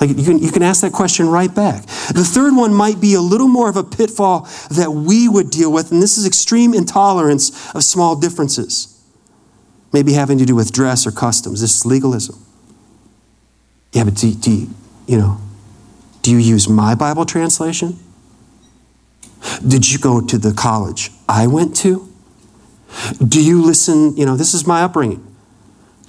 Like 0.00 0.10
you 0.10 0.24
can, 0.24 0.38
you 0.38 0.52
can 0.52 0.62
ask 0.62 0.82
that 0.82 0.92
question 0.92 1.28
right 1.28 1.52
back. 1.54 1.86
The 1.86 2.24
third 2.24 2.54
one 2.54 2.74
might 2.74 3.00
be 3.00 3.14
a 3.14 3.20
little 3.20 3.48
more 3.48 3.68
of 3.68 3.76
a 3.76 3.84
pitfall 3.84 4.48
that 4.70 4.90
we 4.90 5.28
would 5.28 5.50
deal 5.50 5.72
with, 5.72 5.90
and 5.90 6.02
this 6.02 6.18
is 6.18 6.26
extreme 6.26 6.74
intolerance 6.74 7.74
of 7.74 7.82
small 7.82 8.16
differences. 8.16 8.92
Maybe 9.92 10.12
having 10.12 10.38
to 10.38 10.44
do 10.44 10.54
with 10.54 10.72
dress 10.72 11.06
or 11.06 11.12
customs. 11.12 11.60
This 11.60 11.74
is 11.74 11.86
legalism. 11.86 12.44
Yeah, 13.92 14.04
but 14.04 14.14
do, 14.14 14.34
do 14.34 14.50
you, 14.50 14.70
you 15.06 15.16
know, 15.16 15.40
do 16.20 16.30
you 16.30 16.38
use 16.38 16.68
my 16.68 16.94
Bible 16.94 17.24
translation? 17.24 17.98
Did 19.66 19.90
you 19.90 19.98
go 19.98 20.20
to 20.20 20.38
the 20.38 20.52
college 20.52 21.10
I 21.28 21.46
went 21.46 21.76
to? 21.76 22.12
Do 23.26 23.42
you 23.42 23.62
listen? 23.62 24.16
You 24.16 24.26
know, 24.26 24.36
this 24.36 24.52
is 24.52 24.66
my 24.66 24.82
upbringing. 24.82 25.35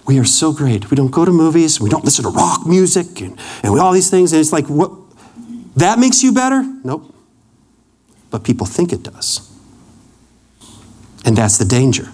We 0.07 0.19
are 0.19 0.25
so 0.25 0.53
great. 0.53 0.89
We 0.89 0.95
don't 0.95 1.11
go 1.11 1.25
to 1.25 1.31
movies. 1.31 1.81
We 1.81 1.89
don't 1.89 2.05
listen 2.05 2.23
to 2.23 2.29
rock 2.29 2.65
music 2.65 3.21
and, 3.21 3.37
and 3.61 3.79
all 3.79 3.91
these 3.91 4.09
things. 4.09 4.31
And 4.31 4.39
it's 4.39 4.53
like, 4.53 4.67
what? 4.67 4.91
That 5.75 5.99
makes 5.99 6.23
you 6.23 6.33
better? 6.33 6.63
Nope. 6.83 7.13
But 8.31 8.43
people 8.43 8.65
think 8.65 8.93
it 8.93 9.03
does. 9.03 9.41
And 11.25 11.35
that's 11.35 11.57
the 11.57 11.65
danger. 11.65 12.09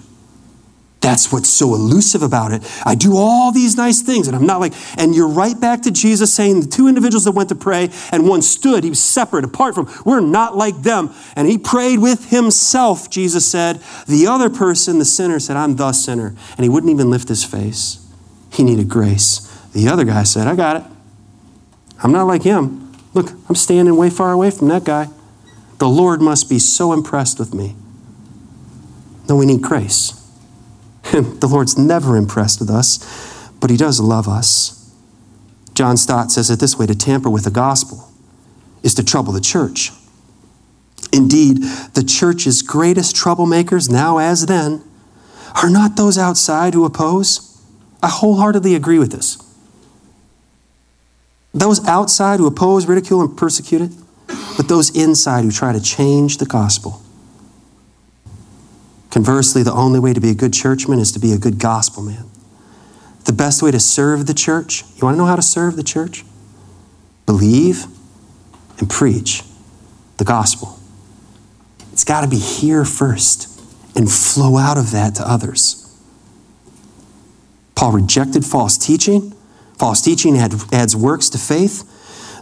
That's 1.04 1.30
what's 1.30 1.50
so 1.50 1.74
elusive 1.74 2.22
about 2.22 2.52
it. 2.52 2.62
I 2.82 2.94
do 2.94 3.18
all 3.18 3.52
these 3.52 3.76
nice 3.76 4.00
things, 4.00 4.26
and 4.26 4.34
I'm 4.34 4.46
not 4.46 4.58
like, 4.58 4.72
and 4.96 5.14
you're 5.14 5.28
right 5.28 5.60
back 5.60 5.82
to 5.82 5.90
Jesus 5.90 6.32
saying 6.32 6.62
the 6.62 6.66
two 6.66 6.88
individuals 6.88 7.24
that 7.24 7.32
went 7.32 7.50
to 7.50 7.54
pray, 7.54 7.90
and 8.10 8.26
one 8.26 8.40
stood, 8.40 8.84
he 8.84 8.88
was 8.88 9.04
separate, 9.04 9.44
apart 9.44 9.74
from, 9.74 9.86
we're 10.06 10.20
not 10.20 10.56
like 10.56 10.80
them. 10.80 11.10
And 11.36 11.46
he 11.46 11.58
prayed 11.58 11.98
with 11.98 12.30
himself, 12.30 13.10
Jesus 13.10 13.46
said. 13.46 13.82
The 14.08 14.26
other 14.26 14.48
person, 14.48 14.98
the 14.98 15.04
sinner, 15.04 15.38
said, 15.40 15.58
I'm 15.58 15.76
the 15.76 15.92
sinner. 15.92 16.34
And 16.56 16.60
he 16.60 16.70
wouldn't 16.70 16.90
even 16.90 17.10
lift 17.10 17.28
his 17.28 17.44
face. 17.44 18.02
He 18.50 18.62
needed 18.62 18.88
grace. 18.88 19.40
The 19.74 19.88
other 19.88 20.04
guy 20.04 20.22
said, 20.22 20.46
I 20.46 20.56
got 20.56 20.78
it. 20.78 20.84
I'm 22.02 22.12
not 22.12 22.26
like 22.26 22.44
him. 22.44 22.94
Look, 23.12 23.30
I'm 23.50 23.56
standing 23.56 23.94
way 23.98 24.08
far 24.08 24.32
away 24.32 24.50
from 24.50 24.68
that 24.68 24.84
guy. 24.84 25.10
The 25.76 25.86
Lord 25.86 26.22
must 26.22 26.48
be 26.48 26.58
so 26.58 26.94
impressed 26.94 27.38
with 27.38 27.52
me. 27.52 27.76
No, 29.28 29.36
we 29.36 29.44
need 29.44 29.60
grace. 29.60 30.23
the 31.12 31.48
Lord's 31.48 31.76
never 31.76 32.16
impressed 32.16 32.60
with 32.60 32.70
us, 32.70 33.50
but 33.60 33.70
He 33.70 33.76
does 33.76 34.00
love 34.00 34.28
us. 34.28 34.92
John 35.74 35.96
Stott 35.96 36.30
says 36.30 36.50
it 36.50 36.60
this 36.60 36.78
way 36.78 36.86
to 36.86 36.94
tamper 36.94 37.28
with 37.28 37.44
the 37.44 37.50
gospel 37.50 38.08
is 38.82 38.94
to 38.94 39.04
trouble 39.04 39.32
the 39.32 39.40
church. 39.40 39.90
Indeed, 41.12 41.58
the 41.94 42.04
church's 42.04 42.62
greatest 42.62 43.16
troublemakers, 43.16 43.90
now 43.90 44.18
as 44.18 44.46
then, 44.46 44.82
are 45.62 45.70
not 45.70 45.96
those 45.96 46.18
outside 46.18 46.74
who 46.74 46.84
oppose. 46.84 47.62
I 48.02 48.08
wholeheartedly 48.08 48.74
agree 48.74 48.98
with 48.98 49.12
this. 49.12 49.38
Those 51.52 51.86
outside 51.86 52.40
who 52.40 52.46
oppose, 52.46 52.86
ridicule, 52.86 53.20
and 53.20 53.36
persecute 53.36 53.82
it, 53.82 53.92
but 54.56 54.68
those 54.68 54.90
inside 54.90 55.44
who 55.44 55.52
try 55.52 55.72
to 55.72 55.80
change 55.80 56.38
the 56.38 56.46
gospel. 56.46 57.00
Conversely, 59.14 59.62
the 59.62 59.72
only 59.72 60.00
way 60.00 60.12
to 60.12 60.20
be 60.20 60.30
a 60.30 60.34
good 60.34 60.52
churchman 60.52 60.98
is 60.98 61.12
to 61.12 61.20
be 61.20 61.32
a 61.32 61.38
good 61.38 61.60
gospel 61.60 62.02
man. 62.02 62.24
The 63.26 63.32
best 63.32 63.62
way 63.62 63.70
to 63.70 63.78
serve 63.78 64.26
the 64.26 64.34
church, 64.34 64.82
you 64.96 65.04
want 65.04 65.14
to 65.14 65.18
know 65.18 65.26
how 65.26 65.36
to 65.36 65.40
serve 65.40 65.76
the 65.76 65.84
church? 65.84 66.24
Believe 67.24 67.84
and 68.80 68.90
preach 68.90 69.44
the 70.16 70.24
gospel. 70.24 70.80
It's 71.92 72.02
got 72.02 72.22
to 72.22 72.26
be 72.26 72.40
here 72.40 72.84
first 72.84 73.48
and 73.94 74.10
flow 74.10 74.56
out 74.56 74.78
of 74.78 74.90
that 74.90 75.14
to 75.14 75.22
others. 75.22 75.96
Paul 77.76 77.92
rejected 77.92 78.44
false 78.44 78.76
teaching. 78.76 79.32
False 79.78 80.02
teaching 80.02 80.36
adds 80.36 80.96
works 80.96 81.28
to 81.30 81.38
faith. 81.38 81.84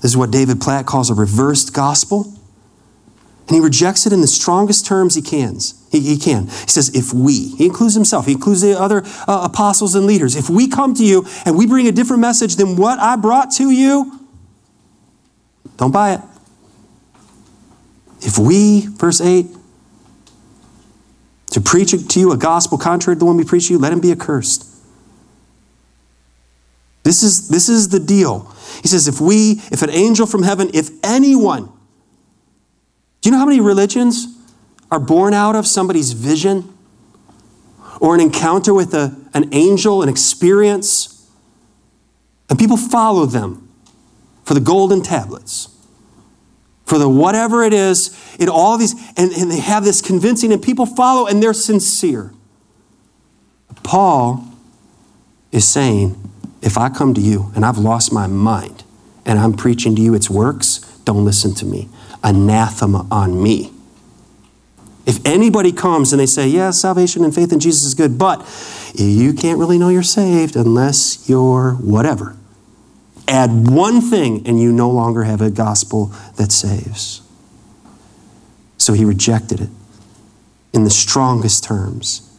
This 0.00 0.12
is 0.12 0.16
what 0.16 0.30
David 0.30 0.58
Platt 0.62 0.86
calls 0.86 1.10
a 1.10 1.14
reversed 1.14 1.74
gospel. 1.74 2.32
And 3.46 3.56
he 3.56 3.60
rejects 3.60 4.06
it 4.06 4.14
in 4.14 4.22
the 4.22 4.26
strongest 4.26 4.86
terms 4.86 5.16
he 5.16 5.20
can. 5.20 5.58
He, 5.92 6.00
he 6.00 6.16
can. 6.16 6.46
He 6.46 6.68
says, 6.68 6.88
if 6.94 7.12
we, 7.12 7.50
he 7.50 7.66
includes 7.66 7.94
himself, 7.94 8.24
he 8.24 8.32
includes 8.32 8.62
the 8.62 8.78
other 8.78 9.02
uh, 9.28 9.46
apostles 9.52 9.94
and 9.94 10.06
leaders, 10.06 10.34
if 10.34 10.48
we 10.48 10.66
come 10.66 10.94
to 10.94 11.04
you 11.04 11.26
and 11.44 11.56
we 11.56 11.66
bring 11.66 11.86
a 11.86 11.92
different 11.92 12.22
message 12.22 12.56
than 12.56 12.76
what 12.76 12.98
I 12.98 13.16
brought 13.16 13.52
to 13.52 13.70
you, 13.70 14.26
don't 15.76 15.92
buy 15.92 16.14
it. 16.14 16.20
If 18.22 18.38
we, 18.38 18.86
verse 18.86 19.20
8, 19.20 19.46
to 21.50 21.60
preach 21.60 21.90
to 21.90 22.20
you 22.20 22.32
a 22.32 22.38
gospel 22.38 22.78
contrary 22.78 23.16
to 23.16 23.18
the 23.18 23.24
one 23.26 23.36
we 23.36 23.44
preach 23.44 23.66
to 23.66 23.74
you, 23.74 23.78
let 23.78 23.92
him 23.92 24.00
be 24.00 24.12
accursed. 24.12 24.66
This 27.02 27.22
is, 27.22 27.48
this 27.48 27.68
is 27.68 27.90
the 27.90 28.00
deal. 28.00 28.50
He 28.80 28.88
says, 28.88 29.08
if 29.08 29.20
we, 29.20 29.60
if 29.70 29.82
an 29.82 29.90
angel 29.90 30.26
from 30.26 30.42
heaven, 30.42 30.70
if 30.72 30.88
anyone, 31.04 31.66
do 33.20 33.28
you 33.28 33.32
know 33.32 33.38
how 33.38 33.44
many 33.44 33.60
religions 33.60 34.31
are 34.92 35.00
born 35.00 35.32
out 35.32 35.56
of 35.56 35.66
somebody's 35.66 36.12
vision 36.12 36.76
or 37.98 38.14
an 38.14 38.20
encounter 38.20 38.74
with 38.74 38.92
a, 38.92 39.16
an 39.32 39.48
angel, 39.52 40.02
an 40.02 40.08
experience? 40.08 41.28
And 42.50 42.58
people 42.58 42.76
follow 42.76 43.24
them 43.24 43.70
for 44.44 44.52
the 44.52 44.60
golden 44.60 45.02
tablets, 45.02 45.74
for 46.84 46.98
the 46.98 47.08
whatever 47.08 47.64
it 47.64 47.72
is, 47.72 48.14
in 48.38 48.50
all 48.50 48.76
these, 48.76 48.92
and, 49.16 49.32
and 49.32 49.50
they 49.50 49.60
have 49.60 49.82
this 49.82 50.02
convincing, 50.02 50.52
and 50.52 50.62
people 50.62 50.84
follow 50.84 51.26
and 51.26 51.42
they're 51.42 51.54
sincere. 51.54 52.34
Paul 53.82 54.46
is 55.52 55.66
saying, 55.66 56.30
if 56.60 56.76
I 56.76 56.90
come 56.90 57.14
to 57.14 57.20
you 57.20 57.50
and 57.54 57.64
I've 57.64 57.78
lost 57.78 58.12
my 58.12 58.26
mind 58.26 58.84
and 59.24 59.38
I'm 59.38 59.54
preaching 59.54 59.96
to 59.96 60.02
you 60.02 60.14
its 60.14 60.28
works, 60.28 60.78
don't 61.04 61.24
listen 61.24 61.54
to 61.54 61.64
me 61.64 61.88
anathema 62.22 63.06
on 63.10 63.42
me. 63.42 63.71
If 65.04 65.24
anybody 65.26 65.72
comes 65.72 66.12
and 66.12 66.20
they 66.20 66.26
say, 66.26 66.46
yeah, 66.48 66.70
salvation 66.70 67.24
and 67.24 67.34
faith 67.34 67.52
in 67.52 67.60
Jesus 67.60 67.82
is 67.82 67.94
good, 67.94 68.18
but 68.18 68.46
you 68.94 69.32
can't 69.32 69.58
really 69.58 69.78
know 69.78 69.88
you're 69.88 70.02
saved 70.02 70.54
unless 70.54 71.28
you're 71.28 71.72
whatever. 71.72 72.36
Add 73.26 73.68
one 73.68 74.00
thing 74.00 74.46
and 74.46 74.60
you 74.60 74.72
no 74.72 74.90
longer 74.90 75.24
have 75.24 75.40
a 75.40 75.50
gospel 75.50 76.12
that 76.36 76.52
saves. 76.52 77.22
So 78.76 78.92
he 78.92 79.04
rejected 79.04 79.60
it 79.60 79.70
in 80.72 80.84
the 80.84 80.90
strongest 80.90 81.64
terms. 81.64 82.31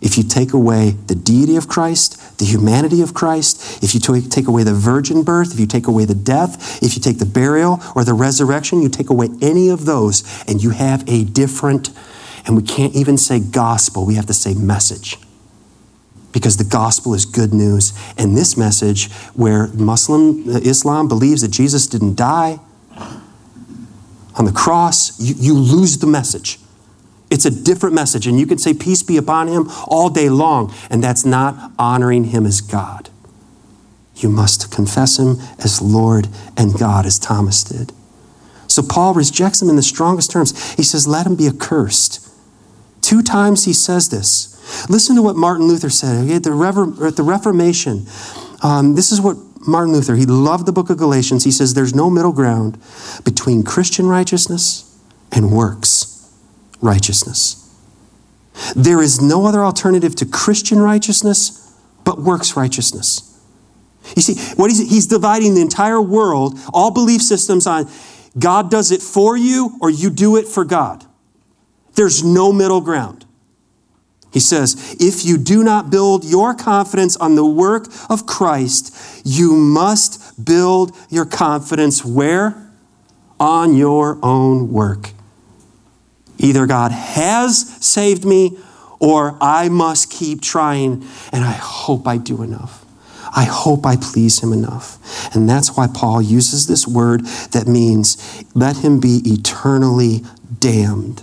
If 0.00 0.16
you 0.16 0.22
take 0.22 0.52
away 0.52 0.90
the 0.90 1.14
deity 1.16 1.56
of 1.56 1.66
Christ, 1.66 2.38
the 2.38 2.44
humanity 2.44 3.02
of 3.02 3.14
Christ, 3.14 3.82
if 3.82 3.94
you 3.94 4.00
take 4.00 4.46
away 4.46 4.62
the 4.62 4.74
virgin 4.74 5.24
birth, 5.24 5.52
if 5.52 5.58
you 5.58 5.66
take 5.66 5.88
away 5.88 6.04
the 6.04 6.14
death, 6.14 6.82
if 6.82 6.94
you 6.94 7.02
take 7.02 7.18
the 7.18 7.26
burial 7.26 7.80
or 7.96 8.04
the 8.04 8.14
resurrection, 8.14 8.80
you 8.80 8.88
take 8.88 9.10
away 9.10 9.28
any 9.42 9.68
of 9.68 9.86
those, 9.86 10.22
and 10.46 10.62
you 10.62 10.70
have 10.70 11.08
a 11.08 11.24
different, 11.24 11.90
and 12.46 12.56
we 12.56 12.62
can't 12.62 12.94
even 12.94 13.18
say 13.18 13.40
gospel, 13.40 14.06
we 14.06 14.14
have 14.14 14.26
to 14.26 14.34
say 14.34 14.54
message. 14.54 15.16
Because 16.30 16.58
the 16.58 16.64
gospel 16.64 17.14
is 17.14 17.24
good 17.24 17.52
news. 17.52 17.92
And 18.16 18.36
this 18.36 18.56
message, 18.56 19.10
where 19.34 19.66
Muslim 19.68 20.48
uh, 20.48 20.58
Islam 20.58 21.08
believes 21.08 21.40
that 21.40 21.50
Jesus 21.50 21.86
didn't 21.86 22.16
die 22.16 22.60
on 24.36 24.44
the 24.44 24.52
cross, 24.52 25.18
you, 25.18 25.34
you 25.36 25.54
lose 25.54 25.98
the 25.98 26.06
message. 26.06 26.60
It's 27.30 27.44
a 27.44 27.50
different 27.50 27.94
message, 27.94 28.26
and 28.26 28.38
you 28.38 28.46
can 28.46 28.58
say, 28.58 28.72
Peace 28.72 29.02
be 29.02 29.16
upon 29.16 29.48
him 29.48 29.68
all 29.86 30.08
day 30.08 30.28
long, 30.28 30.72
and 30.90 31.02
that's 31.02 31.24
not 31.24 31.72
honoring 31.78 32.24
him 32.24 32.46
as 32.46 32.60
God. 32.60 33.10
You 34.16 34.28
must 34.28 34.72
confess 34.72 35.18
him 35.18 35.36
as 35.58 35.82
Lord 35.82 36.28
and 36.56 36.76
God, 36.78 37.06
as 37.06 37.18
Thomas 37.18 37.62
did. 37.62 37.92
So 38.66 38.82
Paul 38.82 39.14
rejects 39.14 39.62
him 39.62 39.68
in 39.68 39.76
the 39.76 39.82
strongest 39.82 40.30
terms. 40.30 40.74
He 40.74 40.82
says, 40.82 41.06
Let 41.06 41.26
him 41.26 41.36
be 41.36 41.46
accursed. 41.46 42.26
Two 43.02 43.22
times 43.22 43.64
he 43.64 43.72
says 43.72 44.08
this. 44.08 44.54
Listen 44.88 45.16
to 45.16 45.22
what 45.22 45.36
Martin 45.36 45.66
Luther 45.66 45.90
said 45.90 46.30
at 46.30 46.42
the, 46.42 47.04
at 47.06 47.16
the 47.16 47.22
Reformation. 47.22 48.06
Um, 48.62 48.94
this 48.94 49.12
is 49.12 49.20
what 49.20 49.36
Martin 49.66 49.92
Luther, 49.92 50.14
he 50.14 50.26
loved 50.26 50.66
the 50.66 50.72
book 50.72 50.90
of 50.90 50.98
Galatians. 50.98 51.44
He 51.44 51.50
says, 51.50 51.74
There's 51.74 51.94
no 51.94 52.08
middle 52.08 52.32
ground 52.32 52.78
between 53.22 53.62
Christian 53.62 54.06
righteousness 54.06 54.98
and 55.30 55.52
works 55.52 56.07
righteousness. 56.80 57.64
There 58.74 59.00
is 59.00 59.20
no 59.20 59.46
other 59.46 59.64
alternative 59.64 60.14
to 60.16 60.26
Christian 60.26 60.80
righteousness 60.80 61.76
but 62.04 62.20
works 62.20 62.56
righteousness. 62.56 63.24
You 64.16 64.22
see, 64.22 64.54
what 64.54 64.70
he's, 64.70 64.88
he's 64.90 65.06
dividing 65.06 65.54
the 65.54 65.60
entire 65.60 66.00
world, 66.00 66.58
all 66.72 66.90
belief 66.90 67.22
systems 67.22 67.66
on 67.66 67.88
God 68.38 68.70
does 68.70 68.90
it 68.90 69.02
for 69.02 69.36
you 69.36 69.76
or 69.80 69.90
you 69.90 70.10
do 70.10 70.36
it 70.36 70.46
for 70.46 70.64
God. 70.64 71.04
There's 71.94 72.22
no 72.22 72.52
middle 72.52 72.80
ground. 72.80 73.26
He 74.32 74.40
says, 74.40 74.96
if 75.00 75.24
you 75.24 75.38
do 75.38 75.64
not 75.64 75.90
build 75.90 76.24
your 76.24 76.54
confidence 76.54 77.16
on 77.16 77.34
the 77.34 77.46
work 77.46 77.86
of 78.10 78.26
Christ, 78.26 78.94
you 79.24 79.54
must 79.54 80.44
build 80.44 80.94
your 81.08 81.24
confidence 81.24 82.04
where? 82.04 82.70
On 83.40 83.74
your 83.74 84.18
own 84.22 84.70
work. 84.70 85.10
Either 86.38 86.66
God 86.66 86.92
has 86.92 87.68
saved 87.84 88.24
me 88.24 88.56
or 89.00 89.36
I 89.40 89.68
must 89.68 90.10
keep 90.10 90.40
trying, 90.40 91.04
and 91.32 91.44
I 91.44 91.52
hope 91.52 92.06
I 92.08 92.16
do 92.16 92.42
enough. 92.42 92.84
I 93.34 93.44
hope 93.44 93.84
I 93.84 93.96
please 93.96 94.40
him 94.40 94.52
enough. 94.52 95.34
And 95.34 95.48
that's 95.48 95.76
why 95.76 95.86
Paul 95.86 96.22
uses 96.22 96.66
this 96.66 96.86
word 96.86 97.24
that 97.52 97.66
means, 97.66 98.44
let 98.54 98.78
him 98.78 98.98
be 98.98 99.20
eternally 99.24 100.22
damned. 100.58 101.22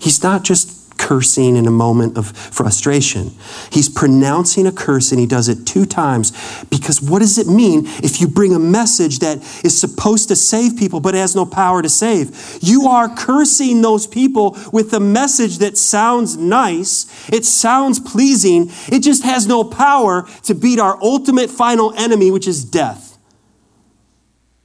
He's 0.00 0.22
not 0.22 0.42
just 0.42 0.79
cursing 1.10 1.56
in 1.56 1.66
a 1.66 1.72
moment 1.72 2.16
of 2.16 2.28
frustration. 2.28 3.32
He's 3.72 3.88
pronouncing 3.88 4.64
a 4.64 4.70
curse 4.70 5.10
and 5.10 5.18
he 5.18 5.26
does 5.26 5.48
it 5.48 5.66
two 5.66 5.84
times 5.84 6.30
because 6.66 7.02
what 7.02 7.18
does 7.18 7.36
it 7.36 7.48
mean 7.48 7.82
if 8.00 8.20
you 8.20 8.28
bring 8.28 8.54
a 8.54 8.60
message 8.60 9.18
that 9.18 9.38
is 9.64 9.80
supposed 9.80 10.28
to 10.28 10.36
save 10.36 10.76
people 10.76 11.00
but 11.00 11.14
has 11.14 11.34
no 11.34 11.44
power 11.44 11.82
to 11.82 11.88
save? 11.88 12.58
You 12.60 12.86
are 12.86 13.12
cursing 13.12 13.82
those 13.82 14.06
people 14.06 14.56
with 14.72 14.94
a 14.94 15.00
message 15.00 15.58
that 15.58 15.76
sounds 15.76 16.36
nice, 16.36 17.28
it 17.28 17.44
sounds 17.44 17.98
pleasing, 17.98 18.70
it 18.86 19.02
just 19.02 19.24
has 19.24 19.48
no 19.48 19.64
power 19.64 20.28
to 20.44 20.54
beat 20.54 20.78
our 20.78 20.96
ultimate 21.02 21.50
final 21.50 21.92
enemy, 21.94 22.30
which 22.30 22.46
is 22.46 22.64
death. 22.64 23.18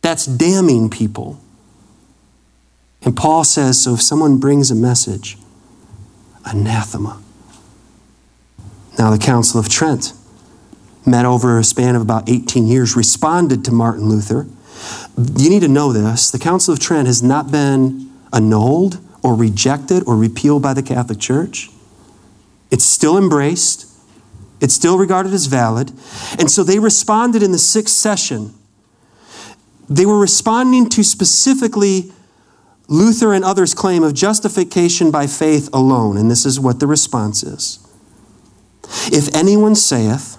That's 0.03 0.27
damning 0.27 0.91
people. 0.91 1.41
And 3.01 3.17
Paul 3.17 3.43
says 3.43 3.83
so 3.83 3.95
if 3.95 4.01
someone 4.03 4.37
brings 4.37 4.69
a 4.69 4.75
message, 4.75 5.39
anathema. 6.45 7.21
Now, 8.97 9.11
the 9.11 9.17
Council 9.17 9.59
of 9.59 9.67
Trent 9.67 10.13
met 11.05 11.25
over 11.25 11.59
a 11.59 11.63
span 11.63 11.95
of 11.95 12.01
about 12.01 12.29
18 12.29 12.65
years, 12.65 12.95
responded 12.95 13.63
to 13.65 13.71
Martin 13.71 14.09
Luther. 14.09 14.47
You 15.17 15.49
need 15.49 15.61
to 15.61 15.67
know 15.67 15.91
this 15.91 16.31
the 16.31 16.39
Council 16.39 16.73
of 16.73 16.79
Trent 16.79 17.07
has 17.07 17.21
not 17.21 17.51
been 17.51 18.11
annulled 18.33 18.99
or 19.23 19.35
rejected 19.35 20.03
or 20.05 20.15
repealed 20.15 20.61
by 20.61 20.73
the 20.73 20.83
Catholic 20.83 21.19
Church. 21.19 21.69
It's 22.71 22.85
still 22.85 23.17
embraced, 23.17 23.87
it's 24.61 24.73
still 24.73 24.97
regarded 24.97 25.33
as 25.33 25.45
valid. 25.45 25.91
And 26.39 26.49
so 26.49 26.63
they 26.63 26.79
responded 26.79 27.43
in 27.43 27.51
the 27.51 27.57
sixth 27.57 27.95
session. 27.95 28.53
They 29.89 30.05
were 30.05 30.19
responding 30.19 30.89
to 30.89 31.03
specifically 31.03 32.11
Luther 32.87 33.33
and 33.33 33.43
others' 33.43 33.73
claim 33.73 34.03
of 34.03 34.13
justification 34.13 35.11
by 35.11 35.27
faith 35.27 35.69
alone, 35.73 36.17
and 36.17 36.29
this 36.29 36.45
is 36.45 36.59
what 36.59 36.79
the 36.79 36.87
response 36.87 37.43
is. 37.43 37.79
If 39.07 39.33
anyone 39.33 39.75
saith 39.75 40.37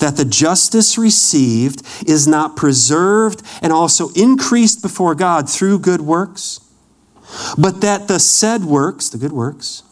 that 0.00 0.16
the 0.16 0.24
justice 0.24 0.98
received 0.98 1.82
is 2.06 2.26
not 2.26 2.56
preserved 2.56 3.42
and 3.62 3.72
also 3.72 4.10
increased 4.10 4.82
before 4.82 5.14
God 5.14 5.48
through 5.48 5.78
good 5.78 6.02
works, 6.02 6.60
but 7.56 7.80
that 7.80 8.08
the 8.08 8.18
said 8.18 8.64
works, 8.64 9.08
the 9.08 9.18
good 9.18 9.32
works, 9.32 9.82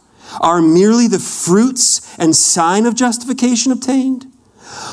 are 0.41 0.61
merely 0.61 1.07
the 1.07 1.19
fruits 1.19 2.17
and 2.19 2.35
sign 2.35 2.85
of 2.85 2.95
justification 2.95 3.73
obtained, 3.73 4.27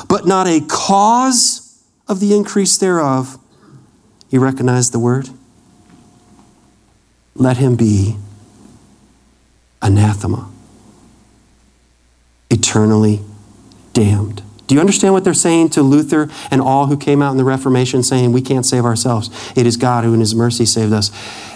but 0.08 0.26
not 0.26 0.46
a 0.46 0.60
cause 0.60 1.82
of 2.08 2.20
the 2.20 2.34
increase 2.34 2.76
thereof, 2.78 3.38
you 4.30 4.40
recognize 4.40 4.90
the 4.90 4.98
word? 4.98 5.28
Let 7.34 7.56
him 7.56 7.76
be 7.76 8.16
anathema, 9.82 10.48
eternally 12.50 13.20
damned. 13.92 14.42
Do 14.66 14.74
you 14.74 14.80
understand 14.80 15.12
what 15.12 15.24
they're 15.24 15.34
saying 15.34 15.70
to 15.70 15.82
Luther 15.82 16.30
and 16.50 16.60
all 16.60 16.86
who 16.86 16.96
came 16.96 17.20
out 17.20 17.32
in 17.32 17.36
the 17.36 17.44
Reformation 17.44 18.02
saying, 18.02 18.32
We 18.32 18.40
can't 18.40 18.64
save 18.64 18.84
ourselves? 18.84 19.30
It 19.54 19.66
is 19.66 19.76
God 19.76 20.04
who 20.04 20.14
in 20.14 20.20
His 20.20 20.34
mercy 20.34 20.64
saved 20.64 20.92
us. 20.92 21.10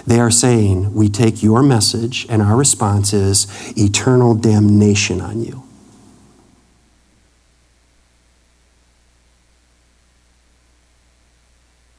They 0.07 0.21
are 0.21 0.31
saying, 0.31 0.95
We 0.95 1.09
take 1.09 1.43
your 1.43 1.63
message, 1.63 2.27
and 2.29 2.43
our 2.43 2.55
response 2.55 3.15
is 3.15 3.47
eternal 3.79 4.35
damnation 4.35 5.23
on 5.23 5.43
you. 5.43 5.63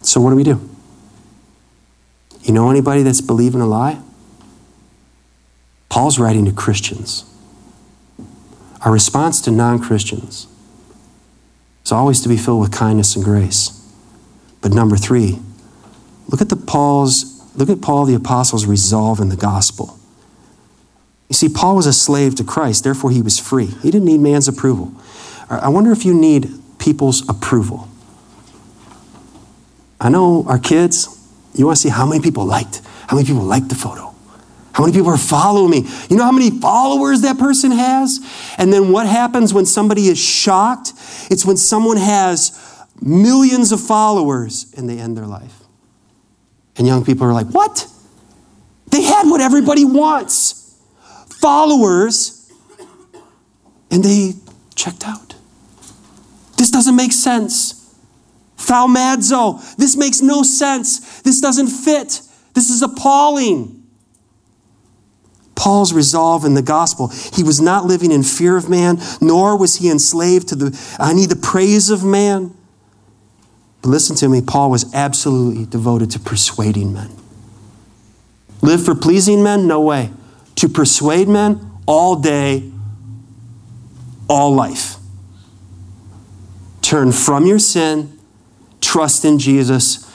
So, 0.01 0.21
what 0.21 0.29
do 0.29 0.35
we 0.35 0.43
do? 0.43 0.78
You 2.49 2.55
know 2.55 2.71
anybody 2.71 3.03
that's 3.03 3.21
believing 3.21 3.61
a 3.61 3.67
lie? 3.67 4.01
Paul's 5.87 6.17
writing 6.17 6.45
to 6.45 6.51
Christians. 6.51 7.23
Our 8.83 8.91
response 8.91 9.39
to 9.41 9.51
non 9.51 9.77
Christians 9.77 10.47
is 11.85 11.91
always 11.91 12.21
to 12.21 12.27
be 12.27 12.37
filled 12.37 12.61
with 12.61 12.71
kindness 12.71 13.15
and 13.15 13.23
grace. 13.23 13.87
But 14.61 14.73
number 14.73 14.97
three, 14.97 15.37
look 16.27 16.41
at 16.41 16.49
the 16.49 16.55
Paul's 16.55 17.55
look 17.55 17.69
at 17.69 17.81
Paul 17.81 18.05
the 18.05 18.15
apostle's 18.15 18.65
resolve 18.65 19.19
in 19.19 19.29
the 19.29 19.37
gospel. 19.37 19.99
You 21.27 21.35
see, 21.35 21.49
Paul 21.49 21.75
was 21.75 21.85
a 21.85 21.93
slave 21.93 22.33
to 22.33 22.43
Christ, 22.43 22.83
therefore 22.83 23.11
he 23.11 23.21
was 23.21 23.37
free. 23.37 23.67
He 23.67 23.91
didn't 23.91 24.05
need 24.05 24.21
man's 24.21 24.47
approval. 24.47 24.91
I 25.51 25.69
wonder 25.69 25.91
if 25.91 26.03
you 26.03 26.15
need 26.15 26.49
people's 26.79 27.29
approval. 27.29 27.87
I 30.01 30.09
know 30.09 30.45
our 30.47 30.57
kids, 30.57 31.18
you 31.53 31.65
want 31.65 31.77
to 31.77 31.81
see 31.81 31.89
how 31.89 32.05
many 32.05 32.21
people 32.21 32.45
liked? 32.45 32.81
How 33.07 33.15
many 33.15 33.27
people 33.27 33.43
liked 33.43 33.69
the 33.69 33.75
photo? 33.75 34.13
How 34.73 34.83
many 34.85 34.95
people 34.95 35.09
are 35.09 35.17
following 35.17 35.71
me? 35.71 35.89
You 36.09 36.15
know 36.15 36.23
how 36.23 36.31
many 36.31 36.51
followers 36.51 37.21
that 37.21 37.37
person 37.37 37.71
has? 37.71 38.19
And 38.57 38.71
then 38.71 38.91
what 38.91 39.07
happens 39.07 39.53
when 39.53 39.65
somebody 39.65 40.07
is 40.07 40.19
shocked? 40.19 40.93
It's 41.29 41.45
when 41.45 41.57
someone 41.57 41.97
has 41.97 42.57
millions 43.01 43.71
of 43.71 43.81
followers 43.81 44.73
and 44.77 44.87
they 44.87 44.99
end 44.99 45.17
their 45.17 45.25
life. 45.25 45.63
And 46.77 46.87
young 46.87 47.03
people 47.03 47.25
are 47.27 47.33
like, 47.33 47.47
what? 47.47 47.87
They 48.91 49.01
had 49.01 49.23
what 49.29 49.41
everybody 49.41 49.85
wants 49.85 50.59
followers, 51.39 52.51
and 53.91 54.03
they 54.03 54.33
checked 54.75 55.07
out. 55.07 55.35
This 56.57 56.69
doesn't 56.69 56.95
make 56.95 57.13
sense. 57.13 57.78
Thaumazo. 58.59 59.75
This 59.77 59.95
makes 59.95 60.21
no 60.21 60.43
sense. 60.43 61.21
This 61.21 61.39
doesn't 61.39 61.67
fit. 61.67 62.21
This 62.53 62.69
is 62.69 62.81
appalling. 62.81 63.75
Paul's 65.55 65.93
resolve 65.93 66.45
in 66.45 66.53
the 66.53 66.61
gospel. 66.61 67.07
He 67.33 67.43
was 67.43 67.59
not 67.59 67.85
living 67.85 68.11
in 68.11 68.23
fear 68.23 68.55
of 68.55 68.69
man, 68.69 68.99
nor 69.19 69.57
was 69.57 69.77
he 69.77 69.89
enslaved 69.89 70.49
to 70.49 70.55
the, 70.55 70.95
I 70.99 71.13
need 71.13 71.29
the 71.29 71.35
praise 71.35 71.89
of 71.89 72.03
man. 72.03 72.53
But 73.81 73.89
listen 73.89 74.15
to 74.17 74.29
me, 74.29 74.41
Paul 74.41 74.71
was 74.71 74.93
absolutely 74.93 75.65
devoted 75.65 76.11
to 76.11 76.19
persuading 76.19 76.93
men. 76.93 77.11
Live 78.61 78.83
for 78.83 78.95
pleasing 78.95 79.41
men? 79.41 79.67
No 79.67 79.81
way. 79.81 80.11
To 80.55 80.67
persuade 80.67 81.29
men 81.29 81.71
all 81.85 82.17
day, 82.17 82.69
all 84.29 84.53
life. 84.53 84.95
Turn 86.81 87.11
from 87.11 87.45
your 87.45 87.59
sin 87.59 88.18
trust 88.89 89.23
in 89.23 89.37
Jesus. 89.37 90.09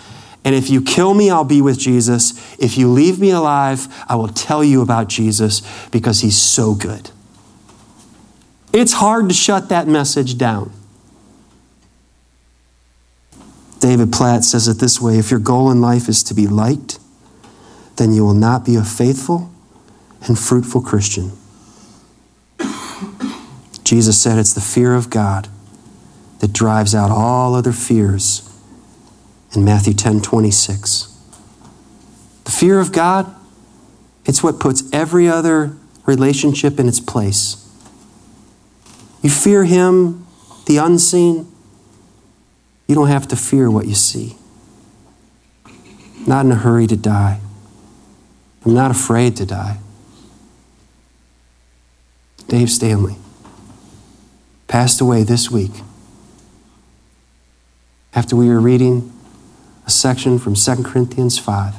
And 0.45 0.53
if 0.53 0.69
you 0.69 0.83
kill 0.83 1.15
me, 1.15 1.31
I'll 1.31 1.45
be 1.45 1.63
with 1.63 1.79
Jesus. 1.79 2.33
If 2.59 2.77
you 2.77 2.91
leave 2.91 3.21
me 3.21 3.31
alive, 3.31 3.87
I 4.09 4.17
will 4.17 4.29
tell 4.29 4.65
you 4.65 4.83
about 4.83 5.09
Jesus 5.09 5.63
because 5.91 6.21
he's 6.21 6.37
so 6.37 6.75
good. 6.75 7.11
It's 8.73 8.95
hard 8.95 9.29
to 9.29 9.35
shut 9.35 9.69
that 9.69 9.87
message 9.87 10.37
down. 10.37 10.73
David 13.79 14.13
Platt 14.13 14.43
says 14.43 14.67
it 14.67 14.79
this 14.79 15.01
way 15.01 15.19
if 15.19 15.31
your 15.31 15.41
goal 15.41 15.71
in 15.71 15.81
life 15.81 16.09
is 16.09 16.25
to 16.25 16.35
be 16.35 16.49
liked, 16.49 16.99
then 17.97 18.13
you 18.13 18.25
will 18.25 18.35
not 18.35 18.65
be 18.65 18.75
a 18.75 18.83
faithful 18.83 19.53
and 20.27 20.37
fruitful 20.37 20.81
Christian. 20.81 21.31
Jesus 23.85 24.21
said 24.21 24.39
it's 24.39 24.55
the 24.55 24.61
fear 24.61 24.95
of 24.95 25.11
God 25.11 25.47
that 26.41 26.53
drives 26.53 26.95
out 26.95 27.13
all 27.13 27.55
other 27.55 27.73
fears 27.73 28.51
in 29.57 29.65
Matthew 29.65 29.95
10 29.95 30.21
26. 30.21 31.09
The 32.45 32.51
fear 32.51 32.81
of 32.81 32.93
God, 32.93 33.35
it's 34.25 34.43
what 34.43 34.61
puts 34.61 34.83
every 34.93 35.29
other 35.29 35.77
relationship 36.07 36.79
in 36.79 36.89
its 36.89 37.01
place. 37.01 37.61
You 39.23 39.31
fear 39.31 39.65
Him, 39.65 40.27
the 40.67 40.77
unseen, 40.77 41.51
you 42.87 42.95
don't 42.95 43.09
have 43.09 43.27
to 43.29 43.37
fear 43.37 43.71
what 43.71 43.87
you 43.87 43.95
see. 43.95 44.37
Not 46.27 46.45
in 46.45 46.53
a 46.53 46.57
hurry 46.57 46.87
to 46.87 46.97
die. 46.97 47.41
I'm 48.65 48.75
not 48.75 48.91
afraid 48.91 49.37
to 49.39 49.47
die. 49.47 49.79
Dave 52.49 52.71
Stanley 52.71 53.17
passed 54.69 55.01
away 55.01 55.23
this 55.23 55.51
week 55.51 55.71
after 58.15 58.37
we 58.37 58.49
were 58.49 58.61
reading 58.61 59.14
a 59.87 59.91
section 59.91 60.39
from 60.39 60.55
2 60.55 60.83
Corinthians 60.83 61.39
5. 61.39 61.75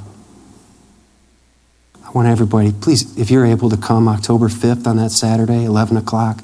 I 2.03 2.11
want 2.11 2.27
everybody, 2.27 2.71
please, 2.71 3.17
if 3.17 3.31
you're 3.31 3.45
able 3.45 3.69
to 3.69 3.77
come 3.77 4.07
October 4.07 4.47
5th 4.47 4.87
on 4.87 4.97
that 4.97 5.11
Saturday, 5.11 5.65
11 5.65 5.97
o'clock, 5.97 6.43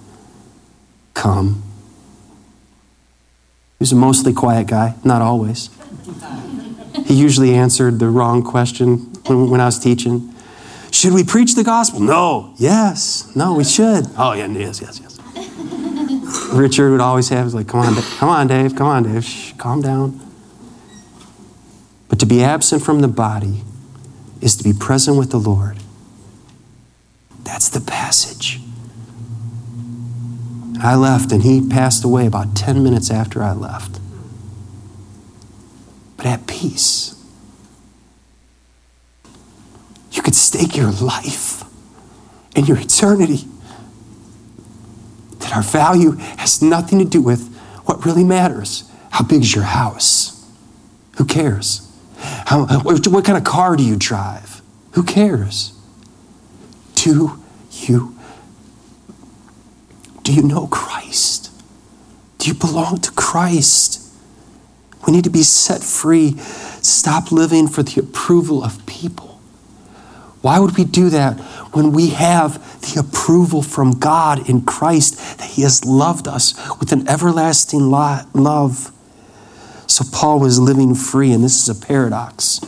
come. 1.14 1.64
He 3.80 3.84
was 3.84 3.92
a 3.92 3.96
mostly 3.96 4.34
quiet 4.34 4.68
guy, 4.68 4.96
not 5.04 5.22
always. 5.22 5.70
He 7.06 7.14
usually 7.14 7.54
answered 7.54 8.00
the 8.00 8.10
wrong 8.10 8.44
question 8.44 8.98
when, 9.26 9.50
when 9.50 9.62
I 9.62 9.66
was 9.66 9.80
teaching. 9.80 10.34
Should 10.92 11.14
we 11.14 11.24
preach 11.24 11.56
the 11.56 11.64
gospel? 11.64 12.02
No. 12.02 12.54
Yes. 12.58 13.34
No, 13.36 13.54
we 13.56 13.64
should. 13.64 14.08
Oh, 14.18 14.34
yeah, 14.34 14.48
yes, 14.48 14.82
yes, 14.82 15.00
yes. 15.00 15.20
Richard 16.54 16.92
would 16.92 17.00
always 17.00 17.30
have, 17.30 17.54
like, 17.54 17.68
come 17.68 17.80
on, 17.80 17.96
come 17.96 18.30
on, 18.30 18.48
Dave, 18.48 18.76
come 18.76 18.88
on, 18.88 19.04
Dave, 19.04 19.24
Shh, 19.24 19.54
calm 19.54 19.82
down. 19.82 20.20
But 22.12 22.20
to 22.20 22.26
be 22.26 22.44
absent 22.44 22.84
from 22.84 23.00
the 23.00 23.08
body 23.08 23.64
is 24.42 24.58
to 24.58 24.66
be 24.66 24.74
present 24.74 25.18
with 25.18 25.32
the 25.32 25.40
Lord. 25.40 25.78
That's 27.44 27.70
the 27.70 27.80
passage. 27.80 28.60
I 30.82 30.96
left, 30.96 31.32
and 31.32 31.42
he 31.42 31.66
passed 31.66 32.04
away 32.04 32.26
about 32.26 32.54
10 32.54 32.84
minutes 32.84 33.10
after 33.10 33.42
I 33.42 33.54
left. 33.54 34.02
But 36.18 36.26
at 36.26 36.48
peace. 36.48 37.16
You 40.12 40.22
could 40.22 40.36
stake 40.36 40.76
your 40.76 40.92
life 40.92 41.64
and 42.58 42.68
your 42.68 42.78
eternity. 42.78 43.48
That 45.40 45.56
our 45.56 45.64
value 45.64 46.18
has 46.38 46.62
nothing 46.62 47.00
to 47.00 47.06
do 47.06 47.22
with 47.22 47.56
what 47.86 48.06
really 48.06 48.26
matters. 48.26 48.84
How 49.12 49.24
big 49.24 49.44
is 49.44 49.56
your 49.56 49.64
house? 49.64 50.46
Who 51.18 51.26
cares? 51.26 51.88
How, 52.22 52.66
what 52.84 53.26
kind 53.26 53.38
of 53.38 53.44
car 53.44 53.76
do 53.76 53.84
you 53.84 53.96
drive? 53.96 54.62
Who 54.94 55.04
cares? 55.04 55.74
Do 56.96 57.40
you 57.72 58.18
do 60.24 60.34
you 60.34 60.44
know 60.44 60.68
Christ? 60.68 61.52
Do 62.38 62.48
you 62.48 62.54
belong 62.54 63.00
to 63.00 63.12
Christ? 63.12 64.00
We 65.06 65.14
need 65.14 65.24
to 65.24 65.30
be 65.30 65.44
set 65.44 65.82
free. 65.84 66.38
Stop 66.38 67.32
living 67.32 67.68
for 67.68 67.84
the 67.84 68.00
approval 68.00 68.64
of 68.64 68.86
people. 68.86 69.40
Why 70.42 70.60
would 70.60 70.78
we 70.78 70.86
do 70.86 71.10
that 71.10 71.40
when 71.74 71.92
we 71.92 72.10
have 72.10 72.82
the 72.82 73.00
approval 73.00 73.62
from 73.62 74.00
God 74.00 74.50
in 74.50 74.62
Christ 74.62 75.38
that 75.38 75.52
He 75.52 75.62
has 75.62 75.86
loved 75.86 76.28
us 76.28 76.56
with 76.80 76.92
an 76.92 77.08
everlasting 77.08 77.90
love? 77.90 78.92
So 79.92 80.06
Paul 80.10 80.40
was 80.40 80.58
living 80.58 80.96
free, 80.96 81.34
and 81.34 81.44
this 81.44 81.62
is 81.62 81.68
a 81.68 81.76
paradox. 81.76 82.62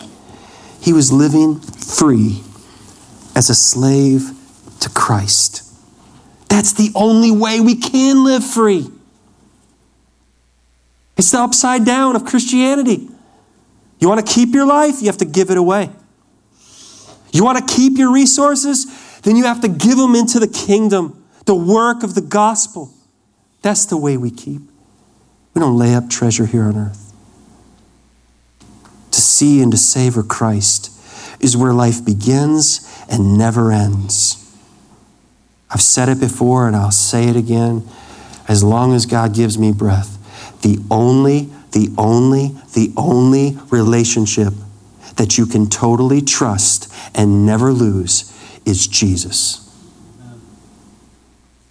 He 0.81 0.91
was 0.91 1.09
living 1.13 1.57
free 1.61 2.43
as 3.33 3.49
a 3.49 3.55
slave 3.55 4.31
to 4.81 4.89
Christ. 4.89 5.63
That's 6.49 6.73
the 6.73 6.91
only 6.93 7.31
way 7.31 7.61
we 7.61 7.75
can 7.75 8.25
live 8.25 8.45
free. 8.45 8.89
It's 11.15 11.31
the 11.31 11.39
upside 11.39 11.85
down 11.85 12.17
of 12.17 12.25
Christianity. 12.25 13.07
You 13.99 14.09
want 14.09 14.27
to 14.27 14.33
keep 14.33 14.53
your 14.53 14.65
life? 14.65 14.99
You 14.99 15.07
have 15.07 15.19
to 15.19 15.25
give 15.25 15.49
it 15.49 15.55
away. 15.55 15.91
You 17.31 17.45
want 17.45 17.65
to 17.65 17.73
keep 17.73 17.97
your 17.97 18.11
resources? 18.11 19.21
Then 19.21 19.37
you 19.37 19.45
have 19.45 19.61
to 19.61 19.69
give 19.69 19.95
them 19.95 20.13
into 20.13 20.41
the 20.41 20.49
kingdom, 20.49 21.25
the 21.45 21.55
work 21.55 22.03
of 22.03 22.15
the 22.15 22.21
gospel. 22.21 22.91
That's 23.61 23.85
the 23.85 23.95
way 23.95 24.17
we 24.17 24.29
keep. 24.29 24.61
We 25.53 25.61
don't 25.61 25.77
lay 25.77 25.95
up 25.95 26.09
treasure 26.09 26.47
here 26.47 26.63
on 26.63 26.75
earth. 26.75 27.02
See 29.33 29.61
and 29.63 29.71
to 29.71 29.77
savor 29.77 30.21
Christ 30.21 30.91
is 31.39 31.57
where 31.57 31.73
life 31.73 32.05
begins 32.05 32.87
and 33.09 33.35
never 33.35 33.71
ends. 33.71 34.39
I've 35.71 35.81
said 35.81 36.07
it 36.07 36.19
before 36.19 36.67
and 36.67 36.75
I'll 36.75 36.91
say 36.91 37.27
it 37.27 37.35
again. 37.35 37.87
As 38.47 38.63
long 38.63 38.93
as 38.93 39.07
God 39.07 39.33
gives 39.33 39.57
me 39.57 39.71
breath, 39.71 40.19
the 40.61 40.77
only, 40.91 41.49
the 41.71 41.89
only, 41.97 42.49
the 42.73 42.93
only 42.95 43.57
relationship 43.71 44.53
that 45.15 45.39
you 45.39 45.47
can 45.47 45.67
totally 45.67 46.21
trust 46.21 46.93
and 47.15 47.43
never 47.43 47.71
lose 47.71 48.31
is 48.65 48.85
Jesus. 48.85 49.59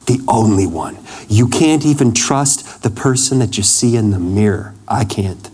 The 0.07 0.21
only 0.27 0.67
one. 0.67 0.99
You 1.29 1.47
can't 1.47 1.87
even 1.87 2.13
trust 2.13 2.83
the 2.83 2.91
person 2.91 3.39
that 3.39 3.57
you 3.57 3.63
see 3.63 3.95
in 3.95 4.11
the 4.11 4.19
mirror. 4.19 4.75
I 4.89 5.05
can't. 5.05 5.49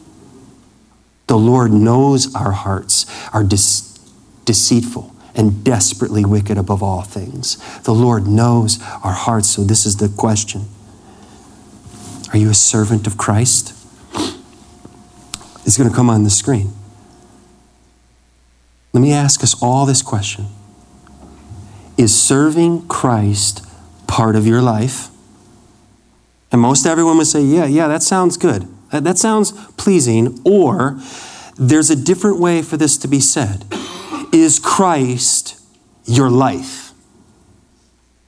The 1.28 1.38
Lord 1.38 1.72
knows 1.72 2.34
our 2.34 2.52
hearts 2.52 3.06
are 3.32 3.44
deceitful 3.44 5.14
and 5.34 5.62
desperately 5.62 6.24
wicked 6.24 6.58
above 6.58 6.82
all 6.82 7.02
things. 7.02 7.56
The 7.82 7.94
Lord 7.94 8.26
knows 8.26 8.82
our 9.04 9.12
hearts, 9.12 9.50
so 9.50 9.62
this 9.62 9.86
is 9.86 9.96
the 9.96 10.08
question 10.08 10.66
Are 12.32 12.38
you 12.38 12.50
a 12.50 12.54
servant 12.54 13.06
of 13.06 13.16
Christ? 13.16 13.74
It's 15.64 15.76
going 15.76 15.88
to 15.88 15.94
come 15.94 16.08
on 16.08 16.24
the 16.24 16.30
screen. 16.30 16.72
Let 18.94 19.00
me 19.00 19.12
ask 19.12 19.42
us 19.42 19.54
all 19.62 19.84
this 19.84 20.00
question 20.00 20.46
Is 21.98 22.18
serving 22.18 22.88
Christ 22.88 23.66
part 24.06 24.34
of 24.34 24.46
your 24.46 24.62
life? 24.62 25.08
And 26.50 26.62
most 26.62 26.86
everyone 26.86 27.18
would 27.18 27.26
say, 27.26 27.42
Yeah, 27.42 27.66
yeah, 27.66 27.86
that 27.86 28.02
sounds 28.02 28.38
good. 28.38 28.66
That, 28.90 29.18
sounds 29.18 29.52
pleasing. 29.76 30.40
Or 30.44 30.98
there's 31.56 31.90
a 31.90 31.96
different 31.96 32.40
way 32.40 32.62
for 32.62 32.76
this 32.76 32.96
to 32.98 33.08
be 33.08 33.20
said. 33.20 33.64
Is 34.32 34.58
Christ 34.58 35.60
your 36.04 36.30
life? 36.30 36.92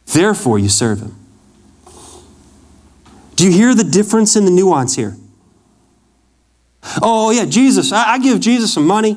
Therefore, 0.06 0.58
you 0.58 0.68
serve 0.68 1.00
him. 1.00 1.16
Do 3.36 3.46
you 3.46 3.52
hear 3.52 3.74
the 3.74 3.84
difference 3.84 4.36
in 4.36 4.44
the 4.44 4.50
nuance 4.50 4.96
here? 4.96 5.16
Oh, 7.00 7.30
yeah, 7.30 7.44
Jesus. 7.44 7.92
I, 7.92 8.12
I 8.14 8.18
give 8.18 8.40
Jesus 8.40 8.72
some 8.72 8.86
money. 8.86 9.16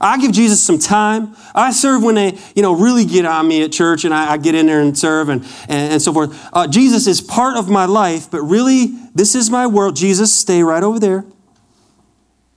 I 0.00 0.18
give 0.18 0.32
Jesus 0.32 0.62
some 0.62 0.78
time. 0.78 1.34
I 1.54 1.72
serve 1.72 2.02
when 2.02 2.14
they, 2.14 2.38
you 2.54 2.62
know, 2.62 2.74
really 2.74 3.04
get 3.04 3.24
on 3.24 3.48
me 3.48 3.62
at 3.62 3.72
church 3.72 4.04
and 4.04 4.14
I, 4.14 4.32
I 4.32 4.36
get 4.36 4.54
in 4.54 4.66
there 4.66 4.80
and 4.80 4.96
serve 4.96 5.28
and, 5.28 5.42
and, 5.68 5.94
and 5.94 6.02
so 6.02 6.12
forth. 6.12 6.48
Uh, 6.52 6.68
Jesus 6.68 7.06
is 7.06 7.20
part 7.20 7.56
of 7.56 7.68
my 7.68 7.84
life, 7.84 8.30
but 8.30 8.42
really, 8.42 8.86
this 9.14 9.34
is 9.34 9.50
my 9.50 9.66
world. 9.66 9.96
Jesus, 9.96 10.32
stay 10.32 10.62
right 10.62 10.82
over 10.82 11.00
there. 11.00 11.24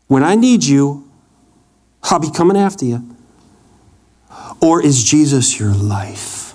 When 0.07 0.23
I 0.23 0.35
need 0.35 0.63
you, 0.63 1.09
I'll 2.03 2.19
be 2.19 2.31
coming 2.31 2.57
after 2.57 2.85
you. 2.85 3.15
Or 4.61 4.83
is 4.83 5.03
Jesus 5.03 5.59
your 5.59 5.73
life? 5.73 6.53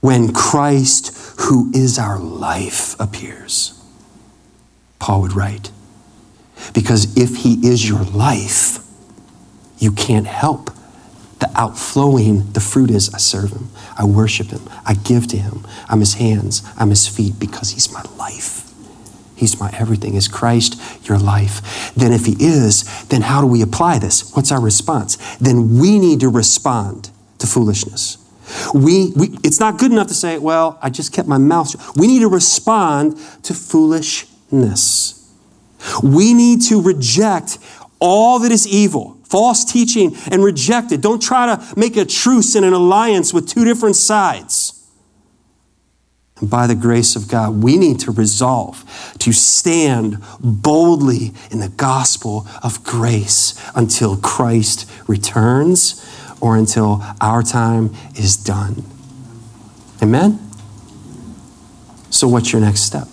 When 0.00 0.32
Christ, 0.32 1.16
who 1.40 1.70
is 1.74 1.98
our 1.98 2.18
life, 2.18 2.98
appears, 3.00 3.80
Paul 4.98 5.22
would 5.22 5.32
write. 5.32 5.70
Because 6.72 7.16
if 7.16 7.36
he 7.36 7.54
is 7.66 7.88
your 7.88 8.04
life, 8.04 8.78
you 9.82 9.92
can't 9.92 10.26
help 10.26 10.70
the 11.40 11.50
outflowing, 11.56 12.52
the 12.52 12.60
fruit 12.60 12.90
is 12.90 13.12
I 13.12 13.18
serve 13.18 13.50
him, 13.50 13.68
I 13.98 14.04
worship 14.04 14.48
him, 14.48 14.62
I 14.86 14.94
give 14.94 15.26
to 15.28 15.36
him, 15.36 15.66
I'm 15.88 16.00
his 16.00 16.14
hands, 16.14 16.62
I'm 16.76 16.90
his 16.90 17.08
feet 17.08 17.40
because 17.40 17.70
he's 17.70 17.92
my 17.92 18.02
life. 18.16 18.62
He's 19.34 19.58
my 19.58 19.74
everything. 19.76 20.14
Is 20.14 20.28
Christ 20.28 20.80
your 21.08 21.18
life? 21.18 21.92
Then, 21.96 22.12
if 22.12 22.26
He 22.26 22.36
is, 22.38 22.84
then 23.06 23.22
how 23.22 23.40
do 23.40 23.46
we 23.48 23.60
apply 23.60 23.98
this? 23.98 24.30
What's 24.36 24.52
our 24.52 24.60
response? 24.60 25.16
Then 25.38 25.80
we 25.80 25.98
need 25.98 26.20
to 26.20 26.28
respond 26.28 27.10
to 27.38 27.48
foolishness. 27.48 28.18
We, 28.72 29.12
we, 29.16 29.36
it's 29.42 29.58
not 29.58 29.78
good 29.78 29.90
enough 29.90 30.06
to 30.08 30.14
say, 30.14 30.38
well, 30.38 30.78
I 30.80 30.90
just 30.90 31.12
kept 31.12 31.26
my 31.26 31.38
mouth 31.38 31.70
shut. 31.70 31.96
We 31.96 32.06
need 32.06 32.20
to 32.20 32.28
respond 32.28 33.16
to 33.42 33.52
foolishness. 33.52 35.34
We 36.04 36.34
need 36.34 36.62
to 36.68 36.80
reject 36.80 37.58
all 37.98 38.38
that 38.40 38.52
is 38.52 38.68
evil, 38.68 39.16
false 39.32 39.64
teaching, 39.64 40.14
and 40.30 40.44
reject 40.44 40.92
it. 40.92 41.00
Don't 41.00 41.22
try 41.22 41.56
to 41.56 41.74
make 41.74 41.96
a 41.96 42.04
truce 42.04 42.54
and 42.54 42.66
an 42.66 42.74
alliance 42.74 43.32
with 43.32 43.48
two 43.48 43.64
different 43.64 43.96
sides. 43.96 44.78
And 46.38 46.50
by 46.50 46.66
the 46.66 46.74
grace 46.74 47.16
of 47.16 47.28
God, 47.28 47.62
we 47.62 47.78
need 47.78 47.98
to 48.00 48.10
resolve 48.10 48.84
to 49.20 49.32
stand 49.32 50.18
boldly 50.38 51.32
in 51.50 51.60
the 51.60 51.70
gospel 51.70 52.46
of 52.62 52.84
grace 52.84 53.58
until 53.74 54.18
Christ 54.18 54.90
returns 55.08 56.06
or 56.40 56.56
until 56.56 57.02
our 57.20 57.42
time 57.42 57.94
is 58.14 58.36
done. 58.36 58.84
Amen? 60.02 60.38
So, 62.10 62.28
what's 62.28 62.52
your 62.52 62.60
next 62.60 62.80
step? 62.80 63.08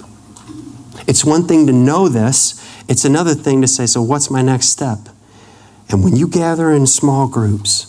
It's 1.07 1.24
one 1.24 1.47
thing 1.47 1.65
to 1.67 1.74
know 1.74 2.09
this, 2.09 2.59
it's 2.89 3.05
another 3.05 3.36
thing 3.36 3.61
to 3.61 3.67
say, 3.67 3.86
So, 3.86 4.01
what's 4.01 4.30
my 4.30 4.41
next 4.41 4.67
step? 4.67 4.99
And 5.90 6.04
when 6.04 6.16
you 6.16 6.28
gather 6.28 6.72
in 6.72 6.86
small 6.86 7.28
groups, 7.28 7.86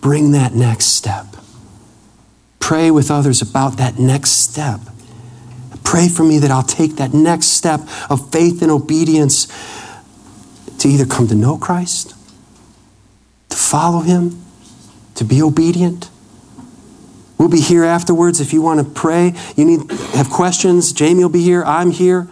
bring 0.00 0.32
that 0.32 0.54
next 0.54 0.86
step. 0.86 1.26
Pray 2.60 2.90
with 2.90 3.10
others 3.10 3.42
about 3.42 3.76
that 3.78 3.98
next 3.98 4.30
step. 4.30 4.80
Pray 5.82 6.08
for 6.08 6.24
me 6.24 6.38
that 6.38 6.50
I'll 6.50 6.62
take 6.62 6.96
that 6.96 7.12
next 7.12 7.48
step 7.48 7.80
of 8.08 8.30
faith 8.32 8.62
and 8.62 8.70
obedience 8.70 9.46
to 10.78 10.88
either 10.88 11.04
come 11.06 11.28
to 11.28 11.34
know 11.34 11.58
Christ, 11.58 12.14
to 13.50 13.56
follow 13.56 14.00
Him, 14.00 14.42
to 15.16 15.24
be 15.24 15.42
obedient. 15.42 16.08
We'll 17.38 17.48
be 17.48 17.60
here 17.60 17.84
afterwards 17.84 18.40
if 18.40 18.52
you 18.52 18.62
want 18.62 18.80
to 18.80 19.00
pray. 19.00 19.34
You 19.56 19.64
need 19.64 19.90
have 20.14 20.30
questions. 20.30 20.92
Jamie 20.92 21.22
will 21.22 21.30
be 21.30 21.42
here. 21.42 21.62
I'm 21.64 21.90
here. 21.90 22.28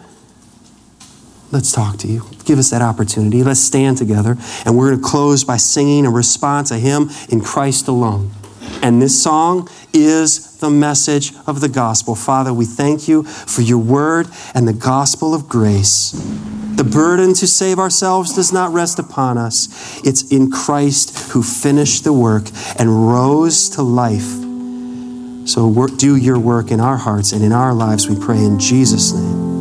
Let's 1.51 1.73
talk 1.73 1.99
to 1.99 2.09
you. 2.09 2.32
Give 2.45 2.59
us 2.59 2.71
that 2.71 2.83
opportunity. 2.83 3.43
Let's 3.43 3.61
stand 3.61 3.99
together. 3.99 4.37
And 4.65 4.77
we're 4.77 4.91
going 4.91 5.03
to 5.03 5.09
close 5.09 5.45
by 5.45 5.57
singing 5.57 6.07
a 6.07 6.11
response, 6.11 6.71
a 6.71 6.79
hymn 6.79 7.11
in 7.29 7.41
Christ 7.41 7.89
alone. 7.89 8.31
And 8.83 9.01
this 9.01 9.23
song 9.23 9.69
is 9.93 10.59
the 10.59 10.71
message 10.71 11.33
of 11.47 11.61
the 11.61 11.69
gospel. 11.69 12.15
Father, 12.15 12.53
we 12.53 12.65
thank 12.65 13.09
you 13.09 13.23
for 13.25 13.61
your 13.61 13.79
word 13.79 14.29
and 14.55 14.67
the 14.67 14.73
gospel 14.73 15.35
of 15.35 15.49
grace. 15.49 16.13
The 16.75 16.85
burden 16.85 17.35
to 17.35 17.47
save 17.47 17.79
ourselves 17.79 18.35
does 18.35 18.53
not 18.53 18.73
rest 18.73 18.99
upon 18.99 19.39
us. 19.39 20.01
It's 20.05 20.33
in 20.33 20.51
Christ 20.51 21.33
who 21.33 21.43
finished 21.43 22.05
the 22.05 22.13
work 22.13 22.45
and 22.79 23.11
rose 23.11 23.69
to 23.71 23.83
life 23.83 24.43
So 25.45 25.67
work, 25.67 25.97
do 25.97 26.17
your 26.17 26.39
work 26.39 26.71
in 26.71 26.81
our 26.81 26.97
hearts 26.97 27.33
and 27.33 27.43
in 27.43 27.53
our 27.53 27.75
lives, 27.75 28.09
we 28.09 28.19
pray 28.19 28.39
in 28.39 28.59
Jesus' 28.59 29.13
name. 29.13 29.52